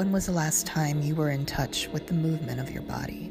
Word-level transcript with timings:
When 0.00 0.12
was 0.12 0.24
the 0.24 0.32
last 0.32 0.66
time 0.66 1.02
you 1.02 1.14
were 1.14 1.28
in 1.28 1.44
touch 1.44 1.86
with 1.88 2.06
the 2.06 2.14
movement 2.14 2.58
of 2.58 2.70
your 2.70 2.80
body? 2.80 3.30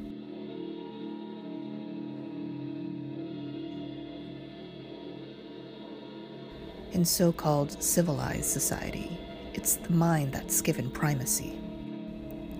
In 6.91 7.03
so 7.03 7.31
called 7.31 7.81
civilized 7.81 8.45
society, 8.45 9.19
it's 9.55 9.77
the 9.77 9.89
mind 9.89 10.31
that's 10.31 10.61
given 10.61 10.91
primacy. 10.91 11.59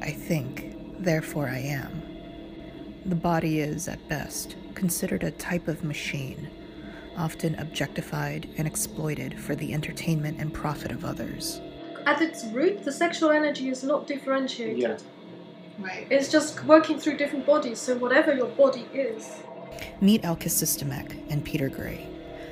I 0.02 0.10
think, 0.10 0.76
therefore 0.98 1.48
I 1.48 1.60
am. 1.60 2.02
The 3.06 3.14
body 3.14 3.60
is, 3.60 3.88
at 3.88 4.10
best, 4.10 4.56
considered 4.74 5.22
a 5.22 5.30
type 5.30 5.68
of 5.68 5.84
machine, 5.84 6.50
often 7.16 7.54
objectified 7.60 8.50
and 8.58 8.66
exploited 8.66 9.40
for 9.40 9.54
the 9.54 9.72
entertainment 9.72 10.40
and 10.40 10.52
profit 10.52 10.90
of 10.90 11.06
others. 11.06 11.62
At 12.06 12.22
its 12.22 12.46
root, 12.46 12.84
the 12.84 12.92
sexual 12.92 13.32
energy 13.32 13.70
is 13.70 13.84
not 13.84 14.08
differentiated. 14.08 14.80
Yeah. 14.80 14.98
Right. 15.80 16.08
It's 16.10 16.30
just 16.32 16.64
working 16.66 17.00
through 17.00 17.18
different 17.18 17.46
bodies, 17.46 17.80
so 17.80 17.98
whatever 17.98 18.34
your 18.34 18.48
body 18.48 18.86
is. 18.94 19.40
Meet 20.02 20.24
Alkistis 20.24 20.78
Dimech 20.78 21.18
and 21.30 21.44
Peter 21.44 21.70
Grey, 21.70 22.08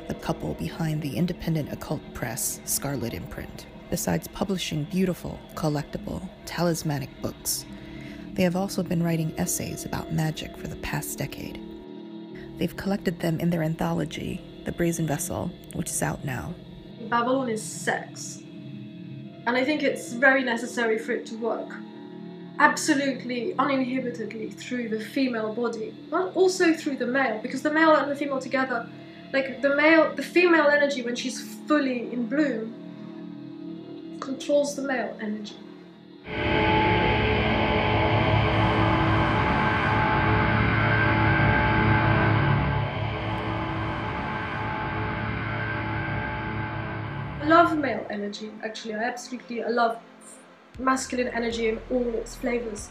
the 0.07 0.13
couple 0.13 0.53
behind 0.53 1.01
the 1.01 1.17
independent 1.17 1.71
occult 1.73 2.01
press 2.13 2.61
Scarlet 2.63 3.13
Imprint. 3.13 3.65
Besides 3.89 4.27
publishing 4.29 4.85
beautiful, 4.85 5.39
collectible, 5.55 6.27
talismanic 6.45 7.09
books, 7.21 7.65
they 8.33 8.43
have 8.43 8.55
also 8.55 8.83
been 8.83 9.03
writing 9.03 9.33
essays 9.37 9.85
about 9.85 10.13
magic 10.13 10.55
for 10.57 10.67
the 10.67 10.75
past 10.77 11.17
decade. 11.17 11.59
They've 12.57 12.75
collected 12.75 13.19
them 13.19 13.39
in 13.39 13.49
their 13.49 13.63
anthology, 13.63 14.41
The 14.65 14.71
Brazen 14.71 15.07
Vessel, 15.07 15.51
which 15.73 15.89
is 15.89 16.01
out 16.03 16.23
now. 16.23 16.53
Babylon 17.09 17.49
is 17.49 17.63
sex. 17.63 18.41
And 19.47 19.55
I 19.55 19.63
think 19.63 19.81
it's 19.81 20.11
very 20.11 20.43
necessary 20.43 20.99
for 20.99 21.13
it 21.13 21.25
to 21.27 21.35
work 21.37 21.73
absolutely 22.59 23.53
uninhibitedly 23.57 24.49
through 24.53 24.89
the 24.89 24.99
female 24.99 25.53
body, 25.53 25.95
but 26.09 26.35
also 26.35 26.73
through 26.73 26.97
the 26.97 27.07
male, 27.07 27.39
because 27.41 27.61
the 27.61 27.71
male 27.71 27.95
and 27.95 28.11
the 28.11 28.15
female 28.15 28.39
together, 28.39 28.89
like 29.31 29.61
the 29.61 29.73
male, 29.73 30.13
the 30.15 30.23
female 30.23 30.67
energy 30.67 31.01
when 31.01 31.15
she's 31.15 31.55
fully 31.65 32.11
in 32.11 32.27
bloom, 32.27 34.19
controls 34.19 34.75
the 34.75 34.81
male 34.81 35.15
energy. 35.21 35.55
Love 47.45 47.77
male 47.77 47.96
energy, 48.17 48.51
actually. 48.63 48.95
I 48.95 49.03
absolutely 49.03 49.63
I 49.63 49.69
love 49.69 49.97
masculine 50.79 51.27
energy 51.29 51.69
in 51.69 51.79
all 51.91 52.07
its 52.15 52.35
flavors. 52.35 52.89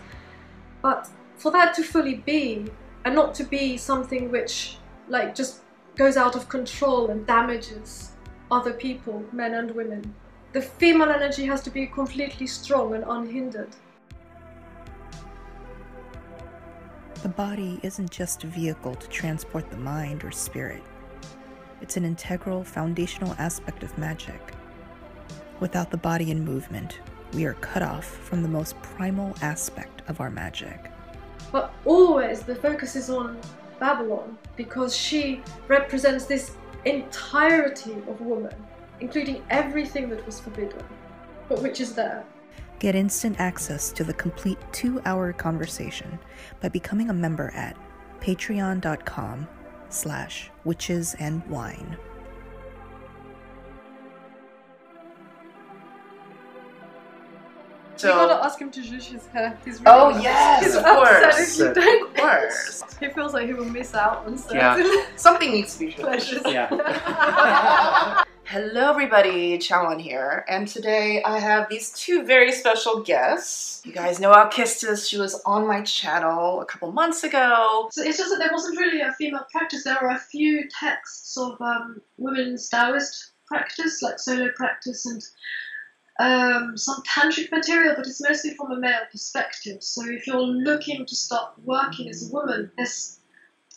But 0.83 1.09
for 1.37 1.51
that 1.53 1.75
to 1.75 1.83
fully 1.83 2.15
be, 2.15 2.67
and 3.05 3.15
not 3.15 3.35
to 3.35 3.45
be 3.45 3.77
something 3.77 4.31
which, 4.31 4.79
like, 5.09 5.35
just 5.35 5.63
goes 5.97 6.17
out 6.17 6.37
of 6.37 6.49
control 6.49 7.11
and 7.11 7.27
damages 7.27 8.13
other 8.51 8.73
people, 8.73 9.25
men 9.33 9.55
and 9.55 9.71
women, 9.73 10.15
the 10.53 10.63
female 10.63 11.11
energy 11.11 11.45
has 11.47 11.61
to 11.63 11.71
be 11.71 11.87
completely 11.87 12.47
strong 12.47 12.95
and 12.95 13.05
unhindered. 13.07 13.75
The 17.23 17.29
body 17.29 17.81
isn't 17.83 18.11
just 18.11 18.45
a 18.45 18.47
vehicle 18.47 18.95
to 18.95 19.09
transport 19.09 19.71
the 19.71 19.77
mind 19.77 20.23
or 20.25 20.31
spirit. 20.31 20.83
It's 21.81 21.97
an 21.97 22.05
integral, 22.05 22.63
foundational 22.65 23.35
aspect 23.39 23.83
of 23.83 23.97
magic. 23.99 24.41
Without 25.59 25.91
the 25.91 25.97
body 25.97 26.31
in 26.31 26.45
movement, 26.45 27.01
we 27.33 27.47
are 27.47 27.55
cut 27.55 27.83
off 27.83 28.05
from 28.05 28.43
the 28.43 28.49
most 28.49 28.81
primal 28.83 29.35
aspect 29.41 30.03
of 30.09 30.21
our 30.21 30.31
magic. 30.31 30.91
But 31.51 31.73
always 31.85 32.43
the 32.43 32.55
focus 32.55 32.95
is 32.95 33.09
on 33.09 33.39
Babylon 33.81 34.37
because 34.57 34.95
she 34.95 35.43
represents 35.67 36.27
this 36.27 36.53
entirety 36.85 37.95
of 38.09 38.21
woman, 38.21 38.55
including 39.01 39.43
everything 39.49 40.11
that 40.11 40.25
was 40.27 40.41
forbidden, 40.41 40.83
but 41.49 41.63
which 41.63 41.81
is 41.81 41.95
there. 41.95 42.25
Get 42.79 42.95
instant 42.95 43.41
access 43.41 43.91
to 43.93 44.05
the 44.05 44.13
complete 44.13 44.59
two-hour 44.73 45.33
conversation 45.33 46.19
by 46.61 46.69
becoming 46.69 47.09
a 47.09 47.15
member 47.15 47.51
at 47.55 47.77
patreon.com 48.21 49.49
slash 49.89 50.51
witches 50.65 51.17
and 51.19 51.47
wine. 51.47 51.97
You 58.03 58.09
gotta 58.11 58.45
ask 58.45 58.59
him 58.61 58.71
to 58.71 58.81
zhuzh 58.81 59.05
his 59.13 59.27
hair. 59.29 59.59
He's 59.65 59.81
really 59.81 59.87
oh 59.97 60.09
upset. 60.11 60.23
yes, 60.23 60.65
He's 60.65 60.75
of 60.77 60.85
course, 60.85 61.39
if 61.39 61.59
you 61.59 61.67
Of 61.67 61.75
don't. 61.75 62.11
of 62.11 62.17
course. 62.17 62.83
He 63.01 63.09
feels 63.09 63.33
like 63.35 63.47
he 63.47 63.55
will 63.55 63.65
miss 63.65 63.95
out 63.95 64.27
on 64.27 64.37
certain 64.39 64.57
Yeah. 64.59 65.05
Something 65.17 65.51
needs 65.53 65.75
to 65.75 65.87
be 65.87 65.93
pleasures. 65.93 66.43
finished. 66.43 66.55
Yeah. 66.55 68.25
Hello, 68.45 68.91
everybody. 68.91 69.59
Chaweon 69.59 70.01
here, 70.01 70.45
and 70.49 70.69
today 70.69 71.21
I 71.25 71.41
have 71.41 71.69
these 71.69 71.91
two 71.91 72.23
very 72.25 72.53
special 72.53 73.01
guests. 73.03 73.83
You 73.85 73.93
guys 73.93 74.21
know 74.21 74.31
Alkistis. 74.33 75.09
She 75.09 75.19
was 75.19 75.41
on 75.45 75.67
my 75.67 75.83
channel 75.83 76.61
a 76.61 76.65
couple 76.65 76.93
months 76.93 77.25
ago. 77.25 77.89
So 77.91 78.03
it's 78.05 78.19
just 78.19 78.31
that 78.31 78.39
there 78.39 78.51
wasn't 78.53 78.79
really 78.79 79.01
a 79.01 79.13
female 79.15 79.45
practice. 79.51 79.83
There 79.83 79.97
are 79.99 80.11
a 80.15 80.19
few 80.19 80.69
texts 80.81 81.37
of 81.37 81.61
um, 81.61 82.01
women's 82.19 82.69
Taoist 82.69 83.33
practice, 83.47 84.01
like 84.01 84.21
solo 84.21 84.49
practice 84.55 85.07
and 85.07 85.21
um, 86.19 86.77
some 86.77 87.03
tantric 87.03 87.51
material, 87.51 87.95
but 87.97 88.07
it's 88.07 88.23
mostly 88.23 88.55
from 88.55 88.73
a 88.73 88.77
male 88.77 89.07
perspective. 89.11 89.83
So 89.83 90.05
if 90.07 90.27
you're 90.27 90.41
looking 90.41 91.05
to 91.05 91.15
start 91.15 91.53
working 91.65 92.09
as 92.09 92.29
a 92.29 92.33
woman, 92.33 92.71
there's 92.77 93.19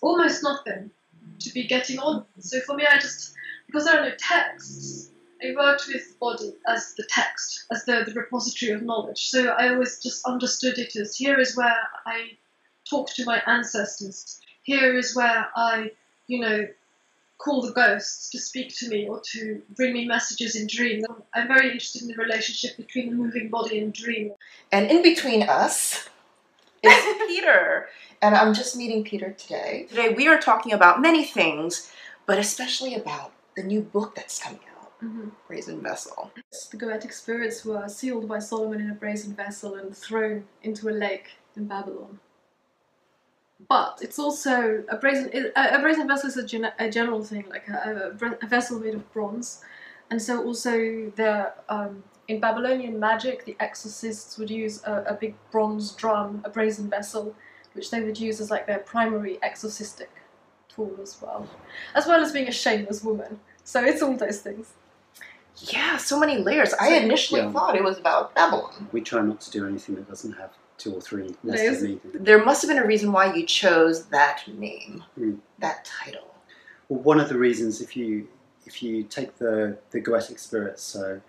almost 0.01 0.43
nothing 0.43 0.91
to 1.39 1.53
be 1.53 1.67
getting 1.67 1.99
on. 1.99 2.25
So 2.39 2.59
for 2.61 2.75
me, 2.75 2.85
I 2.89 2.97
just 2.97 3.33
because 3.67 3.85
there 3.85 3.99
are 3.99 4.09
no 4.09 4.15
texts. 4.17 5.11
I 5.41 5.55
worked 5.55 5.87
with 5.87 6.19
body 6.19 6.53
as 6.67 6.95
the 6.95 7.07
text, 7.07 7.65
as 7.71 7.85
the, 7.85 8.03
the 8.05 8.13
repository 8.13 8.73
of 8.73 8.81
knowledge. 8.81 9.29
So 9.29 9.47
I 9.47 9.69
always 9.69 10.03
just 10.03 10.25
understood 10.25 10.77
it 10.77 10.93
as 10.97 11.15
here 11.15 11.39
is 11.39 11.55
where 11.55 11.77
I 12.05 12.31
talk 12.89 13.09
to 13.15 13.23
my 13.23 13.41
ancestors. 13.47 14.41
Here 14.63 14.97
is 14.97 15.15
where 15.15 15.47
I, 15.55 15.91
you 16.27 16.39
know, 16.41 16.67
call 17.39 17.61
the 17.61 17.71
ghosts 17.71 18.29
to 18.29 18.37
speak 18.37 18.75
to 18.75 18.89
me 18.89 19.07
or 19.07 19.21
to 19.31 19.61
bring 19.75 19.93
me 19.93 20.05
messages 20.05 20.55
in 20.55 20.67
dreams. 20.67 21.05
I'm 21.33 21.47
very 21.47 21.67
interested 21.67 22.03
in 22.03 22.09
the 22.09 22.15
relationship 22.15 22.77
between 22.77 23.09
the 23.09 23.15
moving 23.15 23.49
body 23.49 23.79
and 23.79 23.91
dream. 23.93 24.33
And 24.71 24.91
in 24.91 25.01
between 25.01 25.43
us 25.43 26.09
is 26.83 27.05
Peter. 27.27 27.87
And 28.21 28.35
I'm 28.35 28.53
just 28.53 28.75
meeting 28.75 29.03
Peter 29.03 29.31
today. 29.31 29.87
Today 29.89 30.13
we 30.13 30.27
are 30.27 30.37
talking 30.37 30.73
about 30.73 31.01
many 31.01 31.23
things, 31.23 31.91
but 32.25 32.37
especially 32.37 32.93
about 32.93 33.31
the 33.55 33.63
new 33.63 33.81
book 33.81 34.15
that's 34.15 34.41
coming 34.41 34.59
out, 34.77 34.91
mm-hmm. 35.01 35.29
Brazen 35.47 35.81
Vessel. 35.81 36.31
The 36.71 36.77
Goetic 36.77 37.13
spirits 37.13 37.63
were 37.63 37.87
sealed 37.87 38.27
by 38.27 38.39
Solomon 38.39 38.81
in 38.81 38.89
a 38.91 38.95
brazen 38.95 39.33
vessel 39.33 39.75
and 39.75 39.95
thrown 39.95 40.43
into 40.61 40.89
a 40.89 40.91
lake 40.91 41.31
in 41.55 41.67
Babylon. 41.67 42.19
But 43.67 43.99
it's 44.01 44.17
also 44.17 44.83
a 44.89 44.95
brazen. 44.97 45.51
A, 45.55 45.75
a 45.75 45.79
brazen 45.79 46.07
vessel 46.07 46.29
is 46.29 46.37
a, 46.37 46.45
gen, 46.45 46.71
a 46.79 46.89
general 46.89 47.23
thing, 47.23 47.45
like 47.49 47.67
a, 47.67 48.13
a, 48.21 48.31
a 48.41 48.47
vessel 48.47 48.79
made 48.79 48.95
of 48.95 49.11
bronze, 49.13 49.61
and 50.09 50.21
so 50.21 50.43
also 50.43 51.11
the 51.15 51.51
um, 51.67 52.03
in 52.29 52.39
Babylonian 52.39 52.99
magic, 52.99 53.43
the 53.45 53.57
exorcists 53.59 54.37
would 54.37 54.49
use 54.49 54.81
a, 54.85 55.03
a 55.07 55.13
big 55.13 55.35
bronze 55.51 55.91
drum, 55.91 56.41
a 56.45 56.49
brazen 56.49 56.89
vessel, 56.89 57.35
which 57.73 57.91
they 57.91 58.01
would 58.01 58.19
use 58.19 58.39
as 58.39 58.49
like 58.49 58.65
their 58.65 58.79
primary 58.79 59.39
exorcistic 59.43 60.09
tool 60.69 60.95
as 61.01 61.17
well, 61.21 61.47
as 61.95 62.05
well 62.07 62.21
as 62.21 62.31
being 62.31 62.47
a 62.47 62.51
shameless 62.51 63.03
woman. 63.03 63.39
So 63.63 63.83
it's 63.83 64.01
all 64.01 64.15
those 64.15 64.39
things. 64.41 64.73
Yeah, 65.57 65.97
so 65.97 66.17
many 66.19 66.37
layers. 66.37 66.73
I 66.75 66.93
initially 66.95 67.41
Yeah. 67.41 67.51
thought 67.51 67.75
it 67.75 67.83
was 67.83 67.97
about 67.97 68.33
Babylon. 68.35 68.87
We 68.93 69.01
try 69.01 69.21
not 69.21 69.41
to 69.41 69.51
do 69.51 69.67
anything 69.67 69.95
that 69.95 70.07
doesn't 70.07 70.33
have 70.33 70.51
two 70.79 70.93
or 70.93 71.01
three 71.01 71.35
nested 71.43 71.99
There 72.13 72.43
must 72.43 72.61
have 72.63 72.69
been 72.69 72.81
a 72.81 72.87
reason 72.87 73.11
why 73.11 73.33
you 73.33 73.45
chose 73.45 74.05
that 74.05 74.41
name, 74.47 75.03
mm. 75.19 75.37
that 75.59 75.85
title. 75.85 76.33
Well, 76.87 77.01
one 77.01 77.19
of 77.19 77.29
the 77.29 77.37
reasons, 77.37 77.81
if 77.81 77.95
you 77.95 78.27
if 78.65 78.81
you 78.81 79.03
take 79.03 79.37
the 79.37 79.77
the 79.91 80.01
Goetic 80.01 80.39
spirits, 80.39 80.81
so 80.81 81.21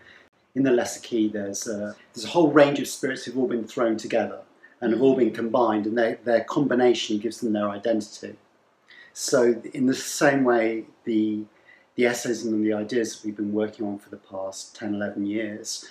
in 0.54 0.62
the 0.62 0.70
lesser 0.70 1.00
key, 1.00 1.28
there's 1.28 1.66
a, 1.68 1.94
there's 2.12 2.24
a 2.24 2.28
whole 2.28 2.50
range 2.50 2.80
of 2.80 2.88
spirits 2.88 3.24
who've 3.24 3.38
all 3.38 3.46
been 3.46 3.66
thrown 3.66 3.96
together 3.96 4.40
and 4.80 4.92
have 4.92 5.02
all 5.02 5.14
been 5.14 5.32
combined, 5.32 5.86
and 5.86 5.96
they, 5.96 6.18
their 6.24 6.44
combination 6.44 7.18
gives 7.18 7.40
them 7.40 7.52
their 7.52 7.68
identity. 7.68 8.36
So, 9.12 9.60
in 9.74 9.86
the 9.86 9.94
same 9.94 10.44
way, 10.44 10.86
the 11.04 11.44
the 11.96 12.06
essays 12.06 12.44
and 12.44 12.64
the 12.64 12.72
ideas 12.72 13.16
that 13.16 13.26
we've 13.26 13.36
been 13.36 13.52
working 13.52 13.84
on 13.84 13.98
for 13.98 14.08
the 14.10 14.16
past 14.16 14.74
10, 14.76 14.94
11 14.94 15.26
years, 15.26 15.84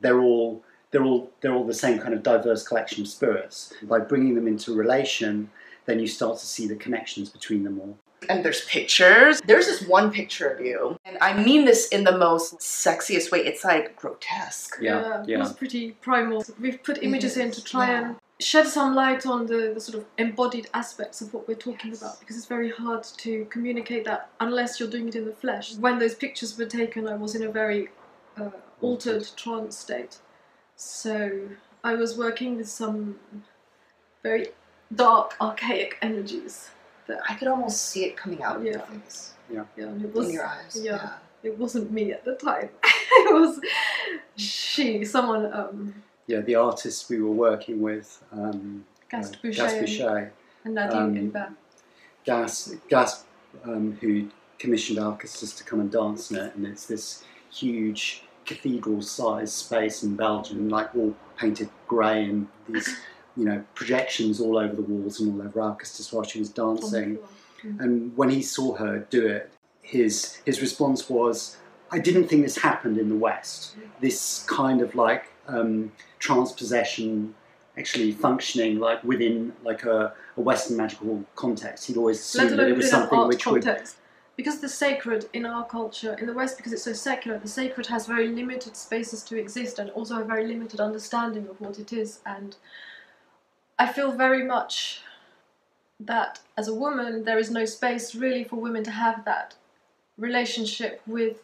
they're 0.00 0.20
all 0.20 0.64
they're 0.92 1.04
all 1.04 1.32
they're 1.40 1.54
all 1.54 1.66
the 1.66 1.74
same 1.74 1.98
kind 1.98 2.14
of 2.14 2.22
diverse 2.22 2.66
collection 2.66 3.02
of 3.02 3.08
spirits. 3.08 3.72
By 3.82 3.98
bringing 3.98 4.34
them 4.34 4.46
into 4.46 4.74
relation, 4.74 5.50
then 5.86 5.98
you 5.98 6.06
start 6.06 6.38
to 6.38 6.46
see 6.46 6.68
the 6.68 6.76
connections 6.76 7.28
between 7.28 7.64
them 7.64 7.80
all. 7.80 7.98
And 8.28 8.44
there's 8.44 8.64
pictures. 8.66 9.40
There's 9.44 9.66
this 9.66 9.82
one 9.82 10.12
picture 10.12 10.48
of 10.48 10.64
you, 10.64 10.96
and 11.04 11.18
I 11.20 11.42
mean 11.42 11.64
this 11.64 11.88
in 11.88 12.04
the 12.04 12.16
most 12.16 12.58
sexiest 12.58 13.32
way. 13.32 13.40
It's 13.40 13.64
like 13.64 13.96
grotesque. 13.96 14.76
Yeah, 14.80 15.00
yeah. 15.00 15.24
yeah. 15.26 15.36
it 15.36 15.38
was 15.40 15.52
pretty 15.52 15.92
primal. 15.92 16.44
We've 16.60 16.80
put 16.80 17.02
images 17.02 17.36
in 17.36 17.50
to 17.50 17.64
try 17.64 17.88
yeah. 17.88 17.98
and 17.98 18.16
shed 18.38 18.66
some 18.66 18.94
light 18.94 19.26
on 19.26 19.46
the, 19.46 19.72
the 19.74 19.80
sort 19.80 19.98
of 19.98 20.04
embodied 20.18 20.68
aspects 20.74 21.20
of 21.20 21.32
what 21.32 21.48
we're 21.48 21.54
talking 21.54 21.94
about 21.94 22.18
because 22.20 22.36
it's 22.36 22.46
very 22.46 22.70
hard 22.70 23.04
to 23.04 23.44
communicate 23.46 24.04
that 24.04 24.30
unless 24.40 24.78
you're 24.78 24.90
doing 24.90 25.08
it 25.08 25.16
in 25.16 25.24
the 25.24 25.32
flesh. 25.32 25.74
When 25.76 25.98
those 25.98 26.14
pictures 26.14 26.56
were 26.58 26.66
taken, 26.66 27.08
I 27.08 27.16
was 27.16 27.34
in 27.34 27.42
a 27.42 27.50
very 27.50 27.88
uh, 28.36 28.50
altered 28.80 29.28
trance 29.36 29.78
state. 29.78 30.18
So 30.76 31.48
I 31.84 31.94
was 31.94 32.16
working 32.16 32.56
with 32.56 32.68
some 32.68 33.18
very 34.22 34.48
dark, 34.94 35.34
archaic 35.40 35.98
energies. 36.02 36.70
That 37.08 37.20
I 37.28 37.34
could 37.34 37.48
almost 37.48 37.82
see 37.90 38.04
it 38.04 38.16
coming 38.16 38.42
out 38.44 38.62
yeah. 38.62 38.80
Yeah. 39.52 39.64
yeah 39.76 39.86
it 39.86 40.14
was, 40.14 40.28
in 40.28 40.34
your 40.34 40.46
eyes. 40.46 40.80
Yeah, 40.80 40.92
yeah. 40.92 41.12
It 41.42 41.58
wasn't 41.58 41.90
me 41.90 42.12
at 42.12 42.24
the 42.24 42.36
time. 42.36 42.68
it 42.84 43.34
was 43.34 43.60
she, 44.36 45.04
someone. 45.04 45.52
Um, 45.52 45.94
yeah, 46.28 46.40
the 46.40 46.54
artist 46.54 47.10
we 47.10 47.20
were 47.20 47.32
working 47.32 47.82
with, 47.82 48.22
um, 48.30 48.84
Gast 49.10 49.34
uh, 49.34 49.38
Bouschet, 49.42 49.80
Bouschet 49.80 50.30
and 50.64 50.74
Nadine 50.74 51.32
um, 51.36 51.56
Gas, 52.24 52.74
Gas, 52.88 53.24
um, 53.64 53.98
who 54.00 54.28
commissioned 54.58 54.98
Alkistis 54.98 55.56
to 55.58 55.64
come 55.64 55.80
and 55.80 55.90
dance 55.90 56.30
in 56.30 56.36
it, 56.36 56.54
and 56.54 56.66
it's 56.66 56.86
this 56.86 57.24
huge 57.50 58.22
cathedral-sized 58.54 59.52
space 59.52 60.02
in 60.02 60.16
Belgium, 60.16 60.68
like 60.68 60.94
all 60.94 61.14
painted 61.36 61.68
grey 61.88 62.24
and 62.24 62.48
these, 62.68 62.96
you 63.36 63.44
know, 63.44 63.64
projections 63.74 64.40
all 64.40 64.58
over 64.58 64.74
the 64.74 64.82
walls 64.82 65.20
and 65.20 65.40
all 65.40 65.46
over 65.46 65.60
Alkistis 65.60 66.12
while 66.12 66.24
she 66.24 66.38
was 66.38 66.48
dancing. 66.48 67.18
Mm. 67.64 67.80
And 67.80 68.16
when 68.16 68.30
he 68.30 68.42
saw 68.42 68.74
her 68.76 69.06
do 69.10 69.26
it, 69.26 69.52
his 69.82 70.40
his 70.44 70.60
response 70.60 71.08
was, 71.08 71.56
"I 71.90 71.98
didn't 71.98 72.28
think 72.28 72.42
this 72.42 72.58
happened 72.58 72.98
in 72.98 73.08
the 73.08 73.16
West. 73.16 73.76
This 74.00 74.44
kind 74.48 74.80
of 74.80 74.94
like 74.94 75.24
um, 75.48 75.92
transpossession." 76.18 77.34
actually 77.78 78.12
functioning 78.12 78.78
like 78.78 79.02
within 79.02 79.50
like 79.64 79.84
a, 79.84 80.12
a 80.36 80.40
Western 80.40 80.76
magical 80.76 81.24
context. 81.36 81.86
He'd 81.86 81.96
always 81.96 82.20
assumed 82.20 82.58
that 82.58 82.68
it 82.68 82.76
was 82.76 82.90
something 82.90 83.26
which 83.28 83.44
context. 83.44 83.96
Because 84.36 84.60
the 84.60 84.68
sacred 84.68 85.28
in 85.32 85.44
our 85.44 85.64
culture, 85.66 86.16
in 86.18 86.26
the 86.26 86.32
West, 86.32 86.56
because 86.56 86.72
it's 86.72 86.84
so 86.84 86.92
secular, 86.92 87.38
the 87.38 87.48
sacred 87.48 87.86
has 87.86 88.06
very 88.06 88.28
limited 88.28 88.76
spaces 88.76 89.22
to 89.24 89.38
exist 89.38 89.78
and 89.78 89.90
also 89.90 90.20
a 90.20 90.24
very 90.24 90.46
limited 90.46 90.80
understanding 90.80 91.48
of 91.48 91.60
what 91.60 91.78
it 91.78 91.92
is. 91.92 92.20
And 92.24 92.56
I 93.78 93.92
feel 93.92 94.12
very 94.12 94.44
much 94.44 95.02
that 96.00 96.40
as 96.56 96.68
a 96.68 96.74
woman, 96.74 97.24
there 97.24 97.38
is 97.38 97.50
no 97.50 97.64
space 97.64 98.14
really 98.14 98.44
for 98.44 98.56
women 98.56 98.84
to 98.84 98.90
have 98.90 99.24
that 99.24 99.54
relationship 100.16 101.02
with 101.06 101.36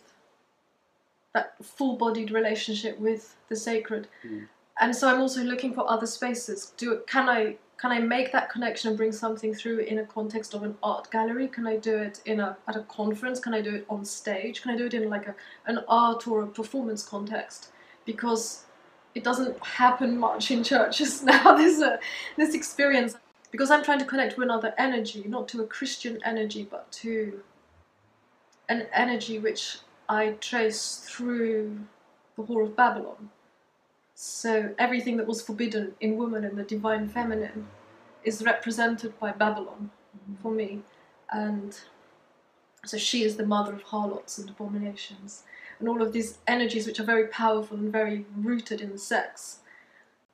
that 1.34 1.54
full 1.62 1.96
bodied 1.96 2.30
relationship 2.30 2.98
with 2.98 3.36
the 3.48 3.56
sacred. 3.56 4.08
Mm. 4.26 4.48
And 4.80 4.94
so 4.94 5.08
I'm 5.08 5.20
also 5.20 5.42
looking 5.42 5.74
for 5.74 5.88
other 5.90 6.06
spaces. 6.06 6.72
Do 6.76 7.02
can 7.06 7.28
I 7.28 7.56
can 7.78 7.92
I 7.92 8.00
make 8.00 8.32
that 8.32 8.50
connection 8.50 8.88
and 8.88 8.96
bring 8.96 9.12
something 9.12 9.54
through 9.54 9.78
in 9.78 9.98
a 9.98 10.04
context 10.04 10.52
of 10.52 10.64
an 10.64 10.76
art 10.82 11.10
gallery? 11.12 11.46
Can 11.46 11.66
I 11.66 11.76
do 11.76 11.96
it 11.96 12.20
in 12.26 12.40
a 12.40 12.56
at 12.66 12.74
a 12.74 12.80
conference? 12.82 13.38
Can 13.38 13.54
I 13.54 13.60
do 13.60 13.76
it 13.76 13.86
on 13.88 14.04
stage? 14.04 14.62
Can 14.62 14.72
I 14.72 14.76
do 14.76 14.86
it 14.86 14.94
in 14.94 15.08
like 15.08 15.28
a 15.28 15.34
an 15.66 15.84
art 15.86 16.26
or 16.26 16.42
a 16.42 16.46
performance 16.46 17.04
context? 17.04 17.70
Because 18.04 18.64
it 19.14 19.22
doesn't 19.22 19.58
happen 19.64 20.18
much 20.18 20.50
in 20.50 20.64
churches 20.64 21.22
now. 21.32 21.54
There's 21.56 21.80
a 21.80 22.00
this 22.36 22.52
experience 22.52 23.16
because 23.52 23.70
I'm 23.70 23.84
trying 23.84 24.00
to 24.00 24.04
connect 24.04 24.34
to 24.34 24.42
another 24.42 24.74
energy, 24.76 25.24
not 25.26 25.46
to 25.48 25.62
a 25.62 25.66
Christian 25.66 26.18
energy, 26.24 26.66
but 26.68 26.90
to 26.92 27.40
an 28.68 28.88
energy 28.92 29.38
which 29.38 29.78
I 30.08 30.32
trace 30.40 31.04
through 31.06 31.78
the 32.36 32.42
Whore 32.42 32.64
of 32.64 32.74
Babylon. 32.74 33.30
So 34.20 34.74
everything 34.80 35.16
that 35.18 35.28
was 35.28 35.40
forbidden 35.40 35.94
in 36.00 36.16
woman 36.16 36.42
and 36.42 36.58
the 36.58 36.64
divine 36.64 37.08
feminine 37.08 37.68
is 38.24 38.42
represented 38.44 39.16
by 39.20 39.30
Babylon 39.30 39.90
mm-hmm. 40.12 40.42
for 40.42 40.50
me. 40.50 40.80
And 41.30 41.78
so 42.84 42.98
she 42.98 43.22
is 43.22 43.36
the 43.36 43.46
mother 43.46 43.74
of 43.74 43.82
harlots 43.82 44.36
and 44.36 44.50
abominations. 44.50 45.44
And 45.78 45.88
all 45.88 46.02
of 46.02 46.12
these 46.12 46.38
energies, 46.48 46.84
which 46.84 46.98
are 46.98 47.04
very 47.04 47.28
powerful 47.28 47.76
and 47.76 47.92
very 47.92 48.26
rooted 48.36 48.80
in 48.80 48.98
sex. 48.98 49.60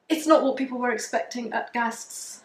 It's 0.08 0.26
not 0.26 0.42
what 0.42 0.56
people 0.56 0.78
were 0.78 0.90
expecting 0.90 1.52
at 1.52 1.74
Gast's 1.74 2.42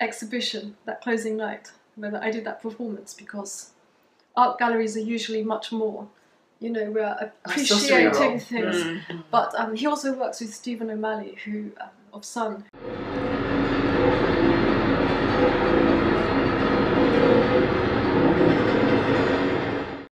exhibition, 0.00 0.78
that 0.86 1.02
closing 1.02 1.36
night, 1.36 1.72
when 1.94 2.16
I 2.16 2.30
did 2.30 2.46
that 2.46 2.62
performance, 2.62 3.12
because 3.12 3.72
art 4.34 4.58
galleries 4.58 4.96
are 4.96 5.00
usually 5.00 5.42
much 5.42 5.72
more 5.72 6.08
you 6.60 6.68
know, 6.68 6.90
we're 6.90 7.32
appreciating 7.46 8.38
things. 8.38 8.76
Mm. 8.76 9.24
But 9.30 9.54
um, 9.58 9.74
he 9.74 9.86
also 9.86 10.12
works 10.12 10.40
with 10.40 10.54
Stephen 10.54 10.90
O'Malley, 10.90 11.36
who 11.44 11.72
um, 11.80 11.88
of 12.12 12.24
Sunn. 12.24 12.64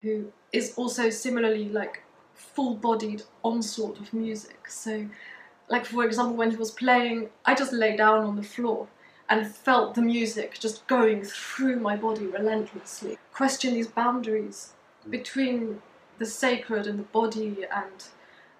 Who 0.02 0.32
is 0.54 0.74
also 0.78 1.10
similarly 1.10 1.68
like 1.68 2.04
full-bodied 2.34 3.24
onslaught 3.44 4.00
of 4.00 4.14
music. 4.14 4.70
So, 4.70 5.08
like 5.68 5.86
for 5.86 6.06
example, 6.06 6.38
when 6.38 6.52
he 6.52 6.56
was 6.56 6.72
playing, 6.72 7.30
I 7.46 7.56
just 7.56 7.74
lay 7.74 7.98
down 7.98 8.24
on 8.24 8.38
the 8.38 8.44
floor 8.44 8.88
and 9.30 9.46
felt 9.46 9.96
the 9.96 10.02
music 10.02 10.58
just 10.58 10.88
going 10.88 11.26
through 11.26 11.82
my 11.82 11.98
body 11.98 12.26
relentlessly. 12.26 13.18
Question 13.34 13.74
these 13.74 13.88
boundaries 13.88 14.72
between 15.10 15.82
the 16.18 16.26
sacred 16.26 16.88
and 16.88 17.00
the 17.00 17.04
body 17.04 17.66
and 17.74 18.06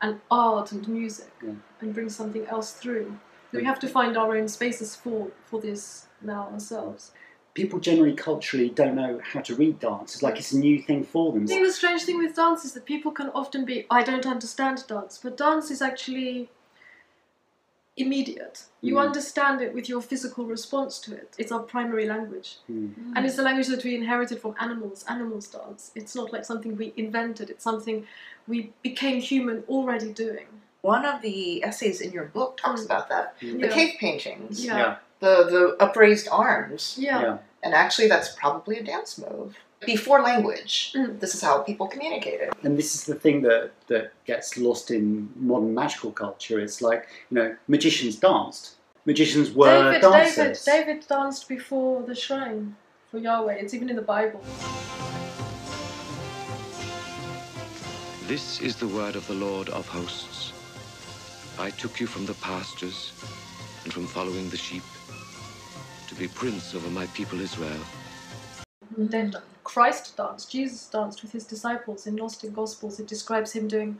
and 0.02 0.20
art 0.30 0.72
and 0.72 0.88
music 0.88 1.32
yeah. 1.44 1.54
and 1.82 1.94
bring 1.94 2.10
something 2.10 2.46
else 2.48 2.74
through. 2.74 3.18
So 3.52 3.60
we 3.60 3.66
have 3.66 3.80
to 3.80 3.88
find 3.88 4.18
our 4.18 4.36
own 4.36 4.48
spaces 4.48 4.96
for 4.96 5.30
for 5.46 5.60
this 5.60 6.08
now 6.22 6.50
ourselves. 6.54 7.12
People 7.54 7.80
generally 7.80 8.14
culturally 8.14 8.70
don't 8.70 8.96
know 8.96 9.20
how 9.24 9.42
to 9.42 9.56
read 9.56 9.80
dance. 9.80 10.14
It's 10.14 10.24
like 10.24 10.38
it's 10.38 10.52
a 10.52 10.60
new 10.60 10.80
thing 10.80 11.04
for 11.04 11.34
them. 11.34 11.44
I 11.44 11.48
think 11.48 11.66
the 11.66 11.74
strange 11.74 12.04
thing 12.04 12.20
with 12.20 12.36
dance 12.36 12.64
is 12.66 12.74
that 12.74 12.86
people 12.86 13.12
can 13.12 13.30
often 13.30 13.66
be, 13.66 13.88
I 13.90 14.04
don't 14.04 14.28
understand 14.28 14.86
dance, 14.88 15.20
but 15.24 15.38
dance 15.38 15.72
is 15.72 15.82
actually 15.82 16.52
immediate. 17.98 18.64
You 18.82 18.96
mm. 18.96 19.06
understand 19.06 19.62
it 19.62 19.74
with 19.74 19.90
your 19.90 20.02
physical 20.02 20.46
response 20.46 21.00
to 21.00 21.16
it. 21.16 21.34
It's 21.38 21.52
our 21.52 21.60
primary 21.60 22.06
language. 22.06 22.58
Mm. 22.72 22.94
And 23.16 23.26
it's 23.26 23.36
the 23.36 23.42
language 23.42 23.68
that 23.68 23.84
we 23.84 23.96
inherited 23.96 24.40
from 24.40 24.56
animals. 24.60 25.04
Animals 25.10 25.48
dance. 25.48 25.92
It's 25.96 26.16
not 26.16 26.32
like 26.32 26.46
something 26.46 26.78
we 26.78 26.94
invented, 26.96 27.50
it's 27.50 27.64
something 27.64 28.06
we 28.48 28.72
became 28.84 29.20
human 29.20 29.64
already 29.68 30.14
doing. 30.14 30.48
One 30.82 31.06
of 31.06 31.22
the 31.22 31.64
essays 31.64 32.00
in 32.00 32.12
your 32.12 32.26
book 32.26 32.58
talks 32.58 32.82
mm. 32.82 32.86
about 32.86 33.10
that. 33.10 33.36
The 33.40 33.48
yeah. 33.48 33.68
cave 33.70 33.96
paintings. 34.00 34.64
Yeah. 34.64 34.78
yeah. 34.78 34.96
The, 35.20 35.44
the 35.50 35.84
upraised 35.84 36.28
arms. 36.32 36.96
yeah. 37.00 37.22
yeah. 37.22 37.38
And 37.64 37.74
actually, 37.74 38.08
that's 38.08 38.30
probably 38.36 38.78
a 38.78 38.84
dance 38.84 39.18
move 39.18 39.58
before 39.86 40.22
language. 40.22 40.94
Mm. 40.96 41.20
This 41.20 41.36
is 41.36 41.42
how 41.42 41.60
people 41.60 41.88
communicated. 41.88 42.50
And 42.64 42.78
this 42.78 42.96
is 42.96 43.06
the 43.06 43.16
thing 43.16 43.42
that, 43.44 43.72
that 43.88 44.12
gets 44.26 44.58
lost 44.58 44.92
in 44.92 45.30
modern 45.36 45.74
magical 45.74 46.12
culture. 46.12 46.60
It's 46.60 46.82
like, 46.82 47.08
you 47.30 47.36
know, 47.36 47.56
magicians 47.68 48.16
danced. 48.16 48.76
Magicians 49.06 49.52
were 49.52 49.94
David, 49.94 50.02
dancers. 50.02 50.66
David, 50.66 50.86
David 50.86 51.08
danced 51.08 51.48
before 51.48 52.04
the 52.04 52.16
shrine 52.16 52.76
for 53.10 53.20
Yahweh. 53.20 53.54
It's 53.54 53.74
even 53.74 53.90
in 53.90 53.96
the 53.96 54.02
Bible. 54.02 54.42
This 58.28 58.60
is 58.60 58.76
the 58.76 58.88
word 58.88 59.16
of 59.16 59.26
the 59.28 59.34
Lord 59.34 59.70
of 59.70 59.88
hosts. 59.88 60.52
I 61.58 61.70
took 61.70 62.02
you 62.02 62.08
from 62.08 62.26
the 62.26 62.34
pastures 62.36 63.14
and 63.86 63.94
from 63.94 64.06
following 64.06 64.50
the 64.50 64.58
sheep 64.58 64.84
to 66.08 66.16
be 66.16 66.28
prince 66.28 66.76
over 66.76 66.90
my 66.90 67.06
people 67.08 67.40
Israel. 67.40 67.80
Then 68.98 69.34
Christ 69.68 70.16
danced, 70.16 70.50
Jesus 70.50 70.88
danced 70.88 71.22
with 71.22 71.34
his 71.34 71.46
disciples 71.46 72.08
in 72.08 72.16
Gnostic 72.16 72.54
Gospels. 72.54 73.02
It 73.02 73.08
describes 73.08 73.52
him 73.52 73.68
doing 73.68 74.00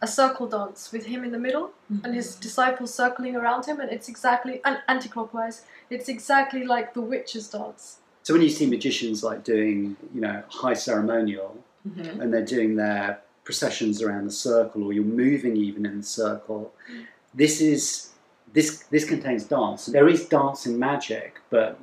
a 0.00 0.06
circle 0.06 0.46
dance 0.46 0.92
with 0.92 1.06
him 1.06 1.24
in 1.24 1.32
the 1.32 1.40
middle 1.40 1.72
mm-hmm. 1.92 2.04
and 2.04 2.14
his 2.14 2.36
disciples 2.36 2.94
circling 2.94 3.34
around 3.34 3.66
him, 3.66 3.80
and 3.80 3.90
it's 3.90 4.08
exactly 4.08 4.60
and 4.64 4.78
anti-clockwise. 4.86 5.64
It's 5.90 6.08
exactly 6.08 6.64
like 6.64 6.94
the 6.94 7.00
witches' 7.00 7.48
dance. 7.48 7.98
So 8.22 8.32
when 8.32 8.42
you 8.42 8.48
see 8.48 8.66
magicians 8.66 9.24
like 9.24 9.42
doing, 9.42 9.96
you 10.14 10.20
know, 10.20 10.44
high 10.50 10.74
ceremonial, 10.74 11.64
mm-hmm. 11.84 12.20
and 12.20 12.32
they're 12.32 12.44
doing 12.44 12.76
their 12.76 13.18
processions 13.42 14.00
around 14.00 14.24
the 14.24 14.36
circle, 14.50 14.84
or 14.84 14.92
you're 14.92 15.02
moving 15.02 15.56
even 15.56 15.84
in 15.84 15.96
the 15.98 16.06
circle, 16.06 16.72
mm. 16.88 17.06
this 17.34 17.60
is 17.60 18.10
this 18.52 18.84
this 18.92 19.04
contains 19.04 19.42
dance. 19.42 19.86
There 19.86 20.08
is 20.08 20.26
dance 20.28 20.64
in 20.64 20.78
magic, 20.78 21.40
but 21.50 21.76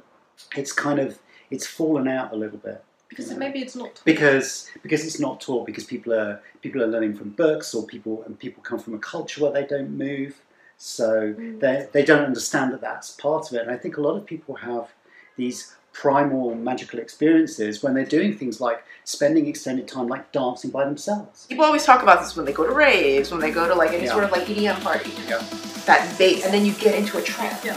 it's 0.56 0.72
kind 0.72 1.00
of 1.00 1.20
it's 1.52 1.68
fallen 1.68 2.08
out 2.08 2.32
a 2.32 2.38
little 2.38 2.60
bit 2.60 2.82
because 3.10 3.32
yeah. 3.32 3.38
maybe 3.38 3.60
it's 3.60 3.76
not 3.76 3.96
taught. 3.96 4.06
because 4.06 4.70
because 4.82 5.06
it's 5.06 5.20
not 5.20 5.42
taught 5.42 5.66
because 5.66 5.84
people 5.84 6.14
are 6.14 6.42
people 6.62 6.82
are 6.82 6.88
learning 6.88 7.16
from 7.16 7.30
books 7.30 7.74
or 7.74 7.86
people 7.86 8.24
and 8.24 8.40
people 8.40 8.64
come 8.64 8.80
from 8.80 8.94
a 8.94 9.00
culture 9.00 9.42
where 9.42 9.52
they 9.52 9.66
don't 9.66 9.92
move 9.92 10.42
so 10.78 11.34
mm. 11.34 11.60
they 11.60 11.88
they 11.94 12.04
don't 12.04 12.26
understand 12.26 12.74
that 12.74 12.82
that's 12.82 13.12
part 13.12 13.50
of 13.50 13.58
it 13.58 13.62
and 13.62 13.72
I 13.72 13.78
think 13.78 13.98
a 13.98 14.02
lot 14.02 14.16
of 14.16 14.26
people 14.26 14.56
have 14.56 14.90
these 15.38 15.76
primal 15.96 16.54
magical 16.56 17.00
experiences 17.00 17.82
when 17.82 17.94
they're 17.94 18.06
doing 18.06 18.38
things 18.38 18.60
like 18.60 18.84
spending 19.06 19.48
extended 19.48 19.88
time 19.88 20.08
like 20.08 20.30
dancing 20.34 20.70
by 20.70 20.84
themselves. 20.84 21.46
People 21.46 21.64
always 21.64 21.86
talk 21.86 22.04
about 22.04 22.20
this 22.22 22.36
when 22.36 22.46
they 22.46 22.52
go 22.52 22.68
to 22.68 22.74
raves, 22.74 23.32
when 23.32 23.40
they 23.40 23.52
go 23.52 23.66
to 23.68 23.74
like 23.74 23.92
any 23.92 24.04
yeah. 24.06 24.12
sort 24.12 24.26
of 24.26 24.32
like 24.32 24.46
EDM 24.46 24.82
party. 24.82 25.12
Yeah. 25.28 25.42
That 25.86 26.18
bass, 26.18 26.44
and 26.44 26.54
then 26.54 26.66
you 26.66 26.74
get 26.74 26.96
into 26.96 27.18
a 27.18 27.22
trance. 27.22 27.64
Yeah. 27.64 27.76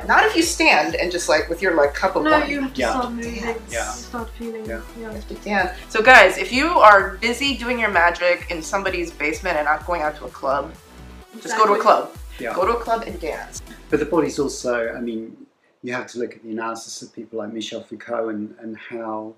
Yeah. 0.00 0.06
Not 0.06 0.24
if 0.24 0.34
you 0.34 0.42
stand 0.42 0.94
and 0.94 1.12
just 1.12 1.28
like 1.28 1.48
with 1.48 1.60
your 1.60 1.74
like 1.74 1.94
cup 1.94 2.16
of 2.16 2.24
no, 2.24 2.30
wine. 2.30 2.40
No, 2.40 2.46
you 2.46 2.60
have 2.60 2.74
to 2.74 2.80
yeah. 2.80 2.90
start 2.90 3.12
moving, 3.12 3.56
yeah. 3.70 3.90
start 3.92 4.30
feeling. 4.30 4.64
Yeah. 4.64 4.80
yeah. 4.98 5.08
You 5.08 5.14
have 5.14 5.28
to 5.28 5.34
dance. 5.34 5.78
So 5.88 6.02
guys, 6.02 6.38
if 6.38 6.52
you 6.52 6.66
are 6.66 7.16
busy 7.18 7.56
doing 7.56 7.78
your 7.78 7.90
magic 7.90 8.50
in 8.50 8.62
somebody's 8.62 9.10
basement 9.10 9.56
and 9.56 9.66
not 9.66 9.86
going 9.86 10.02
out 10.02 10.16
to 10.16 10.24
a 10.24 10.30
club, 10.30 10.72
exactly. 11.34 11.42
just 11.42 11.56
go 11.56 11.66
to 11.66 11.72
a 11.74 11.82
club. 11.82 12.16
Yeah. 12.38 12.54
Go 12.54 12.66
to 12.66 12.72
a 12.72 12.80
club 12.80 13.02
and 13.06 13.20
dance. 13.20 13.60
But 13.90 14.00
the 14.00 14.06
body's 14.06 14.38
also, 14.38 14.94
I 14.94 15.00
mean, 15.00 15.36
you 15.82 15.92
have 15.92 16.06
to 16.08 16.18
look 16.18 16.34
at 16.34 16.42
the 16.42 16.50
analysis 16.50 17.02
of 17.02 17.12
people 17.14 17.38
like 17.38 17.52
Michel 17.52 17.82
Foucault 17.82 18.28
and, 18.30 18.54
and 18.60 18.76
how 18.76 19.34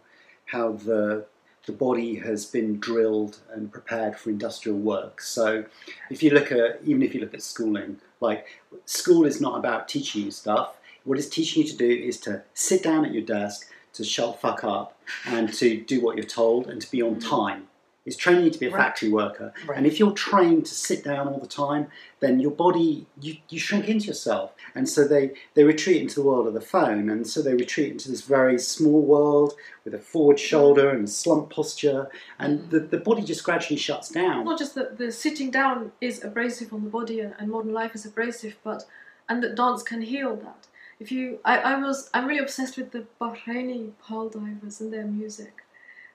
how 0.47 0.73
the 0.73 1.25
the 1.67 1.73
body 1.73 2.17
has 2.17 2.45
been 2.45 2.79
drilled 2.81 3.39
and 3.53 3.73
prepared 3.73 4.17
for 4.17 4.31
industrial 4.31 4.79
work. 4.79 5.21
So 5.21 5.65
if 6.11 6.23
you 6.23 6.31
look 6.31 6.51
at, 6.51 6.81
even 6.85 7.03
if 7.03 7.15
you 7.15 7.21
look 7.21 7.35
at 7.35 7.43
schooling, 7.43 8.01
like 8.23 8.47
school 8.87 9.27
is 9.27 9.41
not 9.41 9.59
about 9.59 9.89
teaching 9.89 10.23
you 10.23 10.31
stuff. 10.31 10.79
What 11.05 11.19
it's 11.19 11.29
teaching 11.29 11.63
you 11.63 11.69
to 11.69 11.77
do 11.77 11.91
is 11.91 12.19
to 12.21 12.43
sit 12.55 12.83
down 12.83 13.05
at 13.05 13.13
your 13.13 13.23
desk, 13.23 13.69
to 13.95 14.05
shut 14.05 14.41
fuck 14.41 14.65
up, 14.65 14.99
and 15.27 15.53
to 15.55 15.81
do 15.81 16.01
what 16.01 16.17
you're 16.17 16.25
told 16.25 16.69
and 16.69 16.81
to 16.81 16.91
be 16.91 17.03
on 17.03 17.19
time. 17.19 17.69
It's 18.05 18.17
training 18.17 18.45
you 18.45 18.51
to 18.51 18.59
be 18.59 18.67
a 18.67 18.71
right. 18.71 18.81
factory 18.81 19.11
worker. 19.11 19.55
Right. 19.67 19.79
And 19.79 19.87
if 19.87 20.01
you're 20.01 20.13
trained 20.13 20.67
to 20.67 20.75
sit 20.75 21.05
down 21.05 21.29
all 21.29 21.39
the 21.39 21.47
time, 21.47 21.87
then 22.19 22.41
your 22.41 22.51
body, 22.51 23.07
you, 23.21 23.37
you 23.49 23.61
shrink 23.61 23.89
into 23.89 24.07
yourself. 24.07 24.53
And 24.75 24.89
so 24.89 25.07
they, 25.07 25.33
they 25.55 25.63
retreat 25.63 26.03
into 26.03 26.17
the 26.17 26.27
world 26.27 26.49
of 26.49 26.55
the 26.55 26.61
phone. 26.61 27.09
And 27.09 27.27
so 27.27 27.43
they 27.43 27.55
retreat 27.55 27.93
into 27.93 28.11
this 28.11 28.23
very 28.23 28.59
small 28.59 29.03
world 29.03 29.55
with 29.85 29.95
a 29.95 29.99
forward 29.99 30.41
shoulder 30.41 30.91
and 30.91 31.05
a 31.05 31.11
slump 31.11 31.51
posture. 31.51 32.11
And 32.41 32.71
the, 32.71 32.81
the 32.81 32.99
body 32.99 33.23
just 33.23 33.45
gradually 33.45 33.79
shuts 33.79 34.09
down. 34.09 34.47
Not 34.47 34.59
just 34.59 34.75
that 34.75 34.99
the 34.99 35.13
sitting 35.13 35.53
down 35.53 35.93
is 36.01 36.25
abrasive 36.25 36.73
on 36.73 36.83
the 36.83 36.91
body 36.91 37.21
and, 37.21 37.35
and 37.39 37.51
modern 37.51 37.73
life 37.73 37.95
is 37.95 38.05
abrasive, 38.05 38.57
but 38.65 38.85
and 39.29 39.43
that 39.45 39.55
dance 39.55 39.83
can 39.83 40.03
heal 40.03 40.35
that. 40.37 40.67
If 40.99 41.11
you, 41.13 41.39
I, 41.45 41.59
I 41.59 41.77
was, 41.81 42.11
I'm 42.13 42.27
really 42.27 42.43
obsessed 42.43 42.77
with 42.77 42.91
the 42.91 43.07
Bahraini 43.21 43.93
pearl 44.07 44.29
divers 44.29 44.81
and 44.81 44.93
their 44.93 45.07
music. 45.07 45.65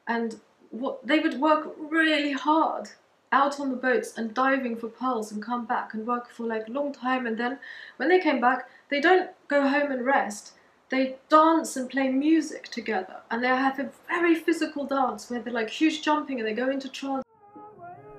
And 0.07 0.39
what 0.71 1.05
they 1.05 1.19
would 1.19 1.39
work 1.39 1.75
really 1.77 2.31
hard 2.31 2.89
out 3.31 3.59
on 3.59 3.71
the 3.71 3.75
boats 3.75 4.17
and 4.17 4.33
diving 4.33 4.75
for 4.77 4.87
pearls 4.87 5.31
and 5.31 5.43
come 5.43 5.65
back 5.65 5.93
and 5.93 6.07
work 6.07 6.29
for 6.29 6.45
like 6.45 6.69
long 6.69 6.93
time. 6.93 7.25
And 7.27 7.37
then 7.37 7.59
when 7.97 8.09
they 8.09 8.19
came 8.19 8.39
back 8.39 8.69
they 8.89 9.01
don't 9.01 9.31
go 9.47 9.67
home 9.67 9.91
and 9.91 10.05
rest. 10.05 10.53
They 10.89 11.17
dance 11.27 11.75
and 11.75 11.89
play 11.89 12.07
music 12.09 12.69
together. 12.69 13.17
And 13.29 13.43
they 13.43 13.47
have 13.47 13.79
a 13.79 13.89
very 14.07 14.35
physical 14.35 14.85
dance 14.85 15.29
where 15.29 15.41
they're 15.41 15.53
like 15.53 15.69
huge 15.69 16.01
jumping 16.01 16.39
and 16.39 16.47
they 16.47 16.53
go 16.53 16.69
into 16.69 16.87
trance. 16.87 17.23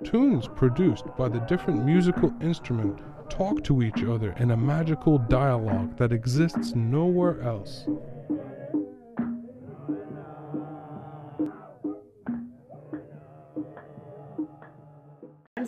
Tunes 0.05 0.47
produced 0.47 1.07
by 1.17 1.28
the 1.28 1.40
different 1.40 1.85
musical 1.85 2.33
instrument 2.43 3.00
talk 3.31 3.62
to 3.64 3.83
each 3.83 4.05
other 4.05 4.33
in 4.38 4.50
a 4.50 4.57
magical 4.57 5.19
dialogue 5.19 5.97
that 5.97 6.12
exists 6.12 6.75
nowhere 6.75 7.40
else 7.43 7.87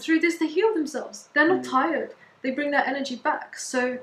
through 0.00 0.20
this 0.20 0.38
they 0.38 0.46
heal 0.46 0.74
themselves. 0.74 1.28
They're 1.34 1.48
not 1.48 1.64
mm. 1.64 1.70
tired. 1.70 2.14
They 2.42 2.50
bring 2.50 2.70
their 2.70 2.86
energy 2.86 3.16
back. 3.16 3.58
So 3.58 3.98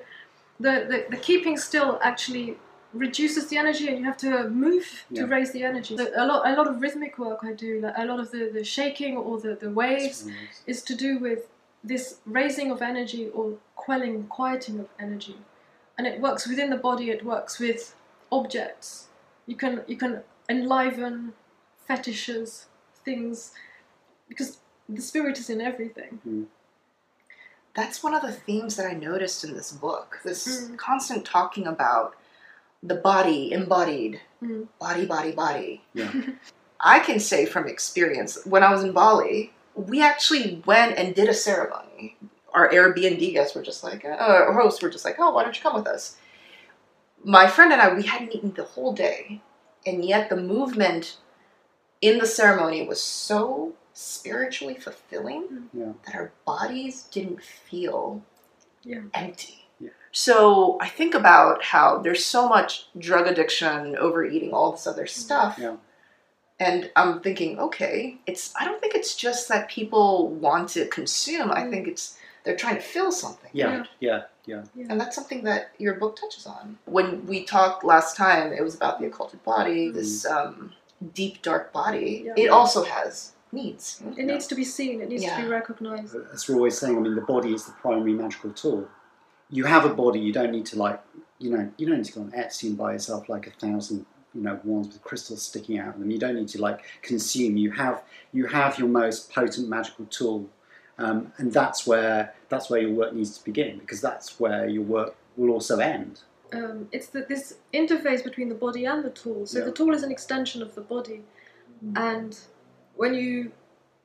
the, 0.60 0.86
the, 0.89 1.06
the 1.10 1.18
keeping 1.18 1.58
still 1.58 2.00
actually 2.04 2.58
reduces 2.94 3.48
the 3.48 3.58
energy 3.58 3.88
and 3.88 3.98
you 3.98 4.06
have 4.06 4.18
to 4.18 4.50
move 4.50 5.06
yeah. 5.10 5.22
to 5.22 5.27
raise 5.27 5.51
the 5.51 5.63
energy. 5.63 5.98
So 5.98 6.08
a 6.16 6.25
lot 6.25 6.48
a 6.48 6.56
lot 6.56 6.68
of 6.68 6.82
rhythmic 6.82 7.18
work 7.18 7.39
I 7.44 7.54
do, 7.54 7.82
like 7.82 7.94
a 7.98 8.06
lot 8.06 8.20
of 8.20 8.32
the, 8.32 8.50
the 8.54 8.63
shaking 8.63 9.18
or 9.18 9.39
the, 9.39 9.56
the 9.56 9.70
waves 9.70 10.25
nice. 10.25 10.63
is 10.66 10.82
to 10.84 10.96
do 10.96 11.20
with 11.20 11.48
this 11.84 12.20
raising 12.25 12.72
of 12.72 12.82
energy 12.82 13.30
or 13.30 13.54
quelling, 13.75 14.24
quieting 14.27 14.80
of 14.80 14.88
energy. 15.00 15.38
And 15.98 16.06
it 16.06 16.22
works 16.22 16.48
within 16.48 16.70
the 16.70 16.77
body, 16.77 17.10
it 17.10 17.25
works 17.25 17.60
with 17.60 17.96
objects. 18.32 19.08
You 19.46 19.56
can 19.56 19.82
you 19.88 19.98
can 19.98 20.22
enliven 20.50 21.34
fetishes, 21.88 22.68
things 23.04 23.51
because 24.27 24.60
the 24.89 25.01
spirit 25.01 25.38
is 25.39 25.50
in 25.50 25.62
everything. 25.62 26.20
Mm. 26.27 26.46
That's 27.75 28.01
one 28.01 28.13
of 28.13 28.22
the 28.22 28.32
themes 28.32 28.75
that 28.75 28.88
I 28.88 28.94
noticed 28.94 29.44
in 29.44 29.53
this 29.53 29.72
book. 29.72 30.20
This 30.24 30.48
mm. 30.48 30.77
constant 30.77 31.25
talking 31.25 31.67
about 31.67 32.15
the 32.82 32.96
body 32.96 33.51
embodied, 33.51 34.22
mm. 34.41 34.67
body, 34.79 35.06
body, 35.06 35.32
body. 35.32 35.82
Yeah. 35.94 36.12
I 36.79 37.00
can 37.00 37.20
say 37.20 37.46
from 37.46 37.67
experience, 37.67 38.39
when 38.46 38.63
I 38.63 38.72
was 38.72 38.84
in 38.84 38.91
Bali, 38.91 39.51
we 39.75 40.01
actually 40.01 40.62
went 40.65 40.98
and 40.98 41.15
did 41.15 41.29
a 41.29 41.34
ceremony. 41.34 42.17
Our 42.53 42.70
Airbnb 42.70 43.34
guests 43.34 43.56
were 43.56 43.63
just 43.63 43.84
like, 43.84 44.06
uh, 44.06 44.10
our 44.10 44.53
hosts 44.53 44.82
were 44.82 44.89
just 44.89 45.06
like, 45.06 45.15
oh, 45.20 45.32
why 45.32 45.44
don't 45.44 45.56
you 45.56 45.62
come 45.62 45.75
with 45.75 45.88
us? 45.88 46.17
My 47.24 47.48
friend 47.48 47.74
and 47.74 47.82
I, 47.82 47.94
we 47.94 48.03
hadn't 48.03 48.34
eaten 48.34 48.53
the 48.53 48.63
whole 48.63 48.94
day, 48.94 49.41
and 49.86 50.06
yet 50.06 50.29
the 50.29 50.38
movement 50.38 51.17
in 52.01 52.20
the 52.20 52.27
ceremony 52.27 52.88
was 52.88 53.01
so 53.01 53.74
spiritually 53.98 54.75
fulfilling 54.75 55.70
yeah. 55.74 55.94
that 56.06 56.13
our 56.13 56.32
bodies 56.46 57.08
didn't 57.12 57.42
feel 57.42 58.22
yeah. 58.84 59.01
empty. 59.16 59.66
Yeah. 59.80 59.89
So 60.12 60.77
I 60.80 60.88
think 60.88 61.16
about 61.16 61.63
how 61.63 61.98
there's 61.98 62.24
so 62.24 62.48
much 62.48 62.89
drug 63.00 63.25
addiction, 63.25 63.96
overeating, 63.98 64.54
all 64.54 64.72
this 64.72 64.86
other 64.86 65.08
stuff. 65.08 65.58
Yeah. 65.60 65.77
And 66.60 66.92
I'm 66.96 67.22
thinking, 67.22 67.58
okay, 67.58 68.20
it's 68.27 68.54
I 68.60 68.66
don't 68.66 68.80
think 68.80 68.94
it's 68.94 69.16
just 69.16 69.50
that 69.50 69.68
people 69.68 70.27
want 70.30 70.70
to 70.70 70.86
consume. 70.89 71.51
I 71.51 71.68
think 71.68 71.88
it's 71.88 72.20
they're 72.44 72.56
trying 72.56 72.75
to 72.75 72.82
fill 72.82 73.12
something. 73.12 73.50
Yeah, 73.51 73.86
yeah, 74.00 74.24
yeah. 74.46 74.63
yeah. 74.75 74.86
And 74.89 75.01
that's 75.01 75.16
something 75.16 75.44
that 75.46 75.72
your 75.80 75.96
book 75.96 76.20
touches 76.20 76.46
on. 76.46 76.77
When 76.86 77.25
we 77.25 77.46
talked 77.46 77.84
last 77.84 78.16
time, 78.16 78.54
it 78.54 78.62
was 78.62 78.75
about 78.75 79.00
the 79.00 79.08
occulted 79.08 79.44
body, 79.44 79.89
mm. 79.89 79.94
this 79.94 80.24
um, 80.25 80.74
deep 81.16 81.42
dark 81.42 81.74
body. 81.74 82.24
Yeah. 82.25 82.34
It 82.38 82.50
also 82.50 82.84
has 82.84 83.34
needs. 83.51 84.01
It 84.06 84.20
yeah. 84.20 84.25
needs 84.25 84.48
to 84.48 84.56
be 84.56 84.63
seen. 84.63 85.01
It 85.01 85.10
needs 85.10 85.24
yeah. 85.24 85.38
to 85.38 85.44
be 85.44 85.48
recognised. 85.48 86.16
As 86.34 86.48
we're 86.48 86.56
always 86.56 86.77
saying, 86.77 86.98
I 86.98 87.00
mean, 87.00 87.16
the 87.16 87.22
body 87.22 87.54
is 87.54 87.66
the 87.66 87.72
primary 87.74 88.13
magical 88.13 88.51
tool. 88.51 88.88
You 89.50 89.66
have 89.66 89.86
a 89.86 89.94
body. 89.94 90.20
You 90.20 90.34
don't 90.34 90.51
need 90.51 90.66
to 90.68 90.77
like, 90.77 91.01
you 91.39 91.51
know, 91.51 91.72
you 91.77 91.88
don't 91.88 91.98
need 91.98 92.06
to 92.06 92.13
go 92.13 92.22
on 92.22 92.32
Etsy 92.32 92.68
and 92.70 92.77
buy 92.77 92.94
yourself 92.94 93.30
like 93.30 93.48
a 93.48 93.51
thousand, 93.51 94.06
you 94.34 94.42
know, 94.42 94.60
wands 94.63 94.89
with 94.89 95.01
crystals 95.01 95.44
sticking 95.44 95.80
out 95.80 95.89
of 95.96 96.00
them. 96.00 96.12
You 96.12 96.20
don't 96.20 96.36
need 96.36 96.50
to 96.50 96.62
like 96.62 96.84
consume. 97.01 97.58
You 97.58 97.72
have 97.72 98.04
you 98.34 98.48
have 98.48 98.77
your 98.77 98.89
most 98.89 99.32
potent 99.32 99.70
magical 99.70 100.06
tool, 100.06 100.50
um, 100.98 101.32
and 101.38 101.54
that's 101.54 101.88
where 101.88 102.34
that's 102.50 102.70
where 102.70 102.82
your 102.82 102.92
work 102.92 103.13
needs 103.13 103.38
to 103.38 103.44
begin 103.44 103.77
because 103.77 104.01
that's 104.01 104.39
where 104.39 104.68
your 104.68 104.84
work 104.84 105.16
will 105.38 105.51
also 105.51 105.80
end. 105.80 106.22
Um, 106.54 106.88
it's 106.92 107.08
the, 107.08 107.25
this 107.27 107.58
interface 107.74 108.24
between 108.24 108.50
the 108.50 108.56
body 108.56 108.86
and 108.86 109.04
the 109.04 109.10
tool. 109.10 109.46
So 109.46 109.60
yeah. 109.60 109.66
the 109.66 109.72
tool 109.72 109.94
is 109.94 110.04
an 110.04 110.12
extension 110.12 110.62
of 110.62 110.75
the 110.75 110.82
body, 110.82 111.22
mm. 111.86 111.98
and 111.98 112.38
when 112.98 113.13
you 113.13 113.51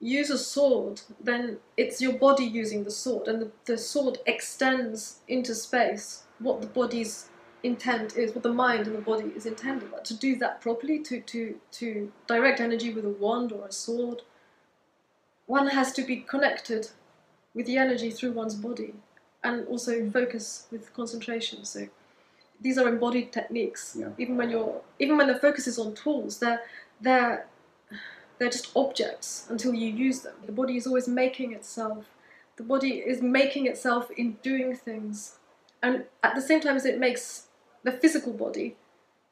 use 0.00 0.30
a 0.30 0.38
sword, 0.38 1.00
then 1.20 1.58
it's 1.76 2.00
your 2.00 2.14
body 2.14 2.44
using 2.44 2.84
the 2.84 2.90
sword, 2.90 3.28
and 3.28 3.42
the, 3.42 3.50
the 3.64 3.78
sword 3.78 4.18
extends 4.26 5.20
into 5.28 5.54
space 5.54 6.24
what 6.38 6.60
the 6.60 6.66
body's 6.66 7.28
intent 7.62 8.16
is, 8.16 8.34
what 8.34 8.42
the 8.42 8.52
mind 8.52 8.86
and 8.86 8.96
the 8.96 9.00
body 9.00 9.32
is 9.36 9.46
intended. 9.46 9.90
But 9.90 10.04
to 10.06 10.14
do 10.14 10.36
that 10.36 10.60
properly, 10.60 10.98
to, 11.00 11.20
to, 11.20 11.54
to 11.72 12.12
direct 12.26 12.60
energy 12.60 12.92
with 12.92 13.04
a 13.04 13.10
wand 13.10 13.52
or 13.52 13.66
a 13.66 13.72
sword, 13.72 14.22
one 15.46 15.68
has 15.68 15.92
to 15.92 16.02
be 16.02 16.16
connected 16.16 16.90
with 17.54 17.66
the 17.66 17.76
energy 17.76 18.10
through 18.10 18.32
one's 18.32 18.54
body 18.54 18.94
and 19.44 19.66
also 19.68 20.08
focus 20.10 20.66
with 20.70 20.92
concentration. 20.94 21.64
So 21.64 21.88
these 22.60 22.78
are 22.78 22.88
embodied 22.88 23.32
techniques. 23.32 23.96
Yeah. 23.98 24.10
Even 24.18 24.36
when 24.36 24.50
you're 24.50 24.80
even 24.98 25.16
when 25.16 25.26
the 25.26 25.38
focus 25.38 25.66
is 25.66 25.78
on 25.78 25.94
tools, 25.94 26.38
they're 26.38 26.62
they're 27.00 27.46
they're 28.42 28.50
just 28.50 28.72
objects 28.76 29.46
until 29.48 29.72
you 29.72 29.88
use 29.88 30.20
them. 30.20 30.34
The 30.44 30.52
body 30.52 30.76
is 30.76 30.86
always 30.86 31.08
making 31.08 31.52
itself. 31.52 32.06
The 32.56 32.62
body 32.62 32.94
is 32.98 33.22
making 33.22 33.66
itself 33.66 34.10
in 34.10 34.38
doing 34.42 34.74
things. 34.74 35.36
And 35.82 36.04
at 36.22 36.34
the 36.34 36.42
same 36.42 36.60
time 36.60 36.76
as 36.76 36.84
it 36.84 36.98
makes 36.98 37.46
the 37.82 37.92
physical 37.92 38.32
body, 38.32 38.76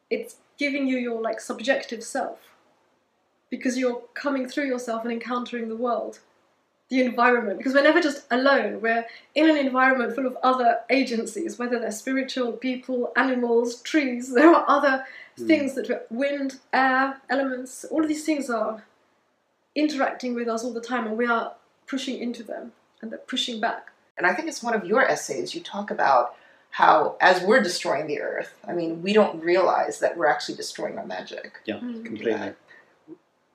it's 0.08 0.36
giving 0.58 0.86
you 0.86 0.96
your 0.96 1.20
like 1.20 1.40
subjective 1.40 2.02
self. 2.02 2.38
Because 3.50 3.76
you're 3.76 4.02
coming 4.14 4.48
through 4.48 4.66
yourself 4.66 5.02
and 5.02 5.12
encountering 5.12 5.68
the 5.68 5.76
world 5.76 6.20
the 6.90 7.00
environment 7.00 7.56
because 7.56 7.72
we're 7.72 7.82
never 7.82 8.00
just 8.00 8.26
alone. 8.32 8.80
We're 8.80 9.06
in 9.36 9.48
an 9.48 9.56
environment 9.56 10.14
full 10.14 10.26
of 10.26 10.36
other 10.42 10.80
agencies, 10.90 11.56
whether 11.56 11.78
they're 11.78 11.92
spiritual, 11.92 12.52
people, 12.52 13.12
animals, 13.16 13.80
trees. 13.82 14.34
There 14.40 14.52
are 14.52 14.64
other 14.68 15.04
mm. 15.38 15.46
things 15.46 15.74
that 15.76 16.06
wind, 16.10 16.58
air, 16.72 17.20
elements. 17.30 17.84
All 17.84 18.02
of 18.02 18.08
these 18.08 18.24
things 18.24 18.50
are 18.50 18.84
interacting 19.80 20.34
with 20.34 20.48
us 20.48 20.62
all 20.62 20.72
the 20.72 20.80
time, 20.80 21.06
and 21.06 21.16
we 21.16 21.26
are 21.26 21.54
pushing 21.86 22.20
into 22.20 22.42
them, 22.42 22.72
and 23.00 23.10
they're 23.10 23.18
pushing 23.18 23.60
back. 23.60 23.90
And 24.16 24.26
I 24.26 24.34
think 24.34 24.48
it's 24.48 24.62
one 24.62 24.74
of 24.74 24.84
your 24.84 25.02
essays. 25.02 25.54
You 25.54 25.62
talk 25.62 25.90
about 25.90 26.36
how, 26.70 27.16
as 27.20 27.42
we're 27.42 27.62
destroying 27.62 28.06
the 28.06 28.20
earth, 28.20 28.52
I 28.68 28.72
mean, 28.74 29.02
we 29.02 29.12
don't 29.12 29.42
realize 29.42 29.98
that 30.00 30.16
we're 30.16 30.26
actually 30.26 30.56
destroying 30.56 30.98
our 30.98 31.06
magic. 31.06 31.60
Yeah, 31.64 31.76
mm. 31.76 32.04
completely. 32.04 32.52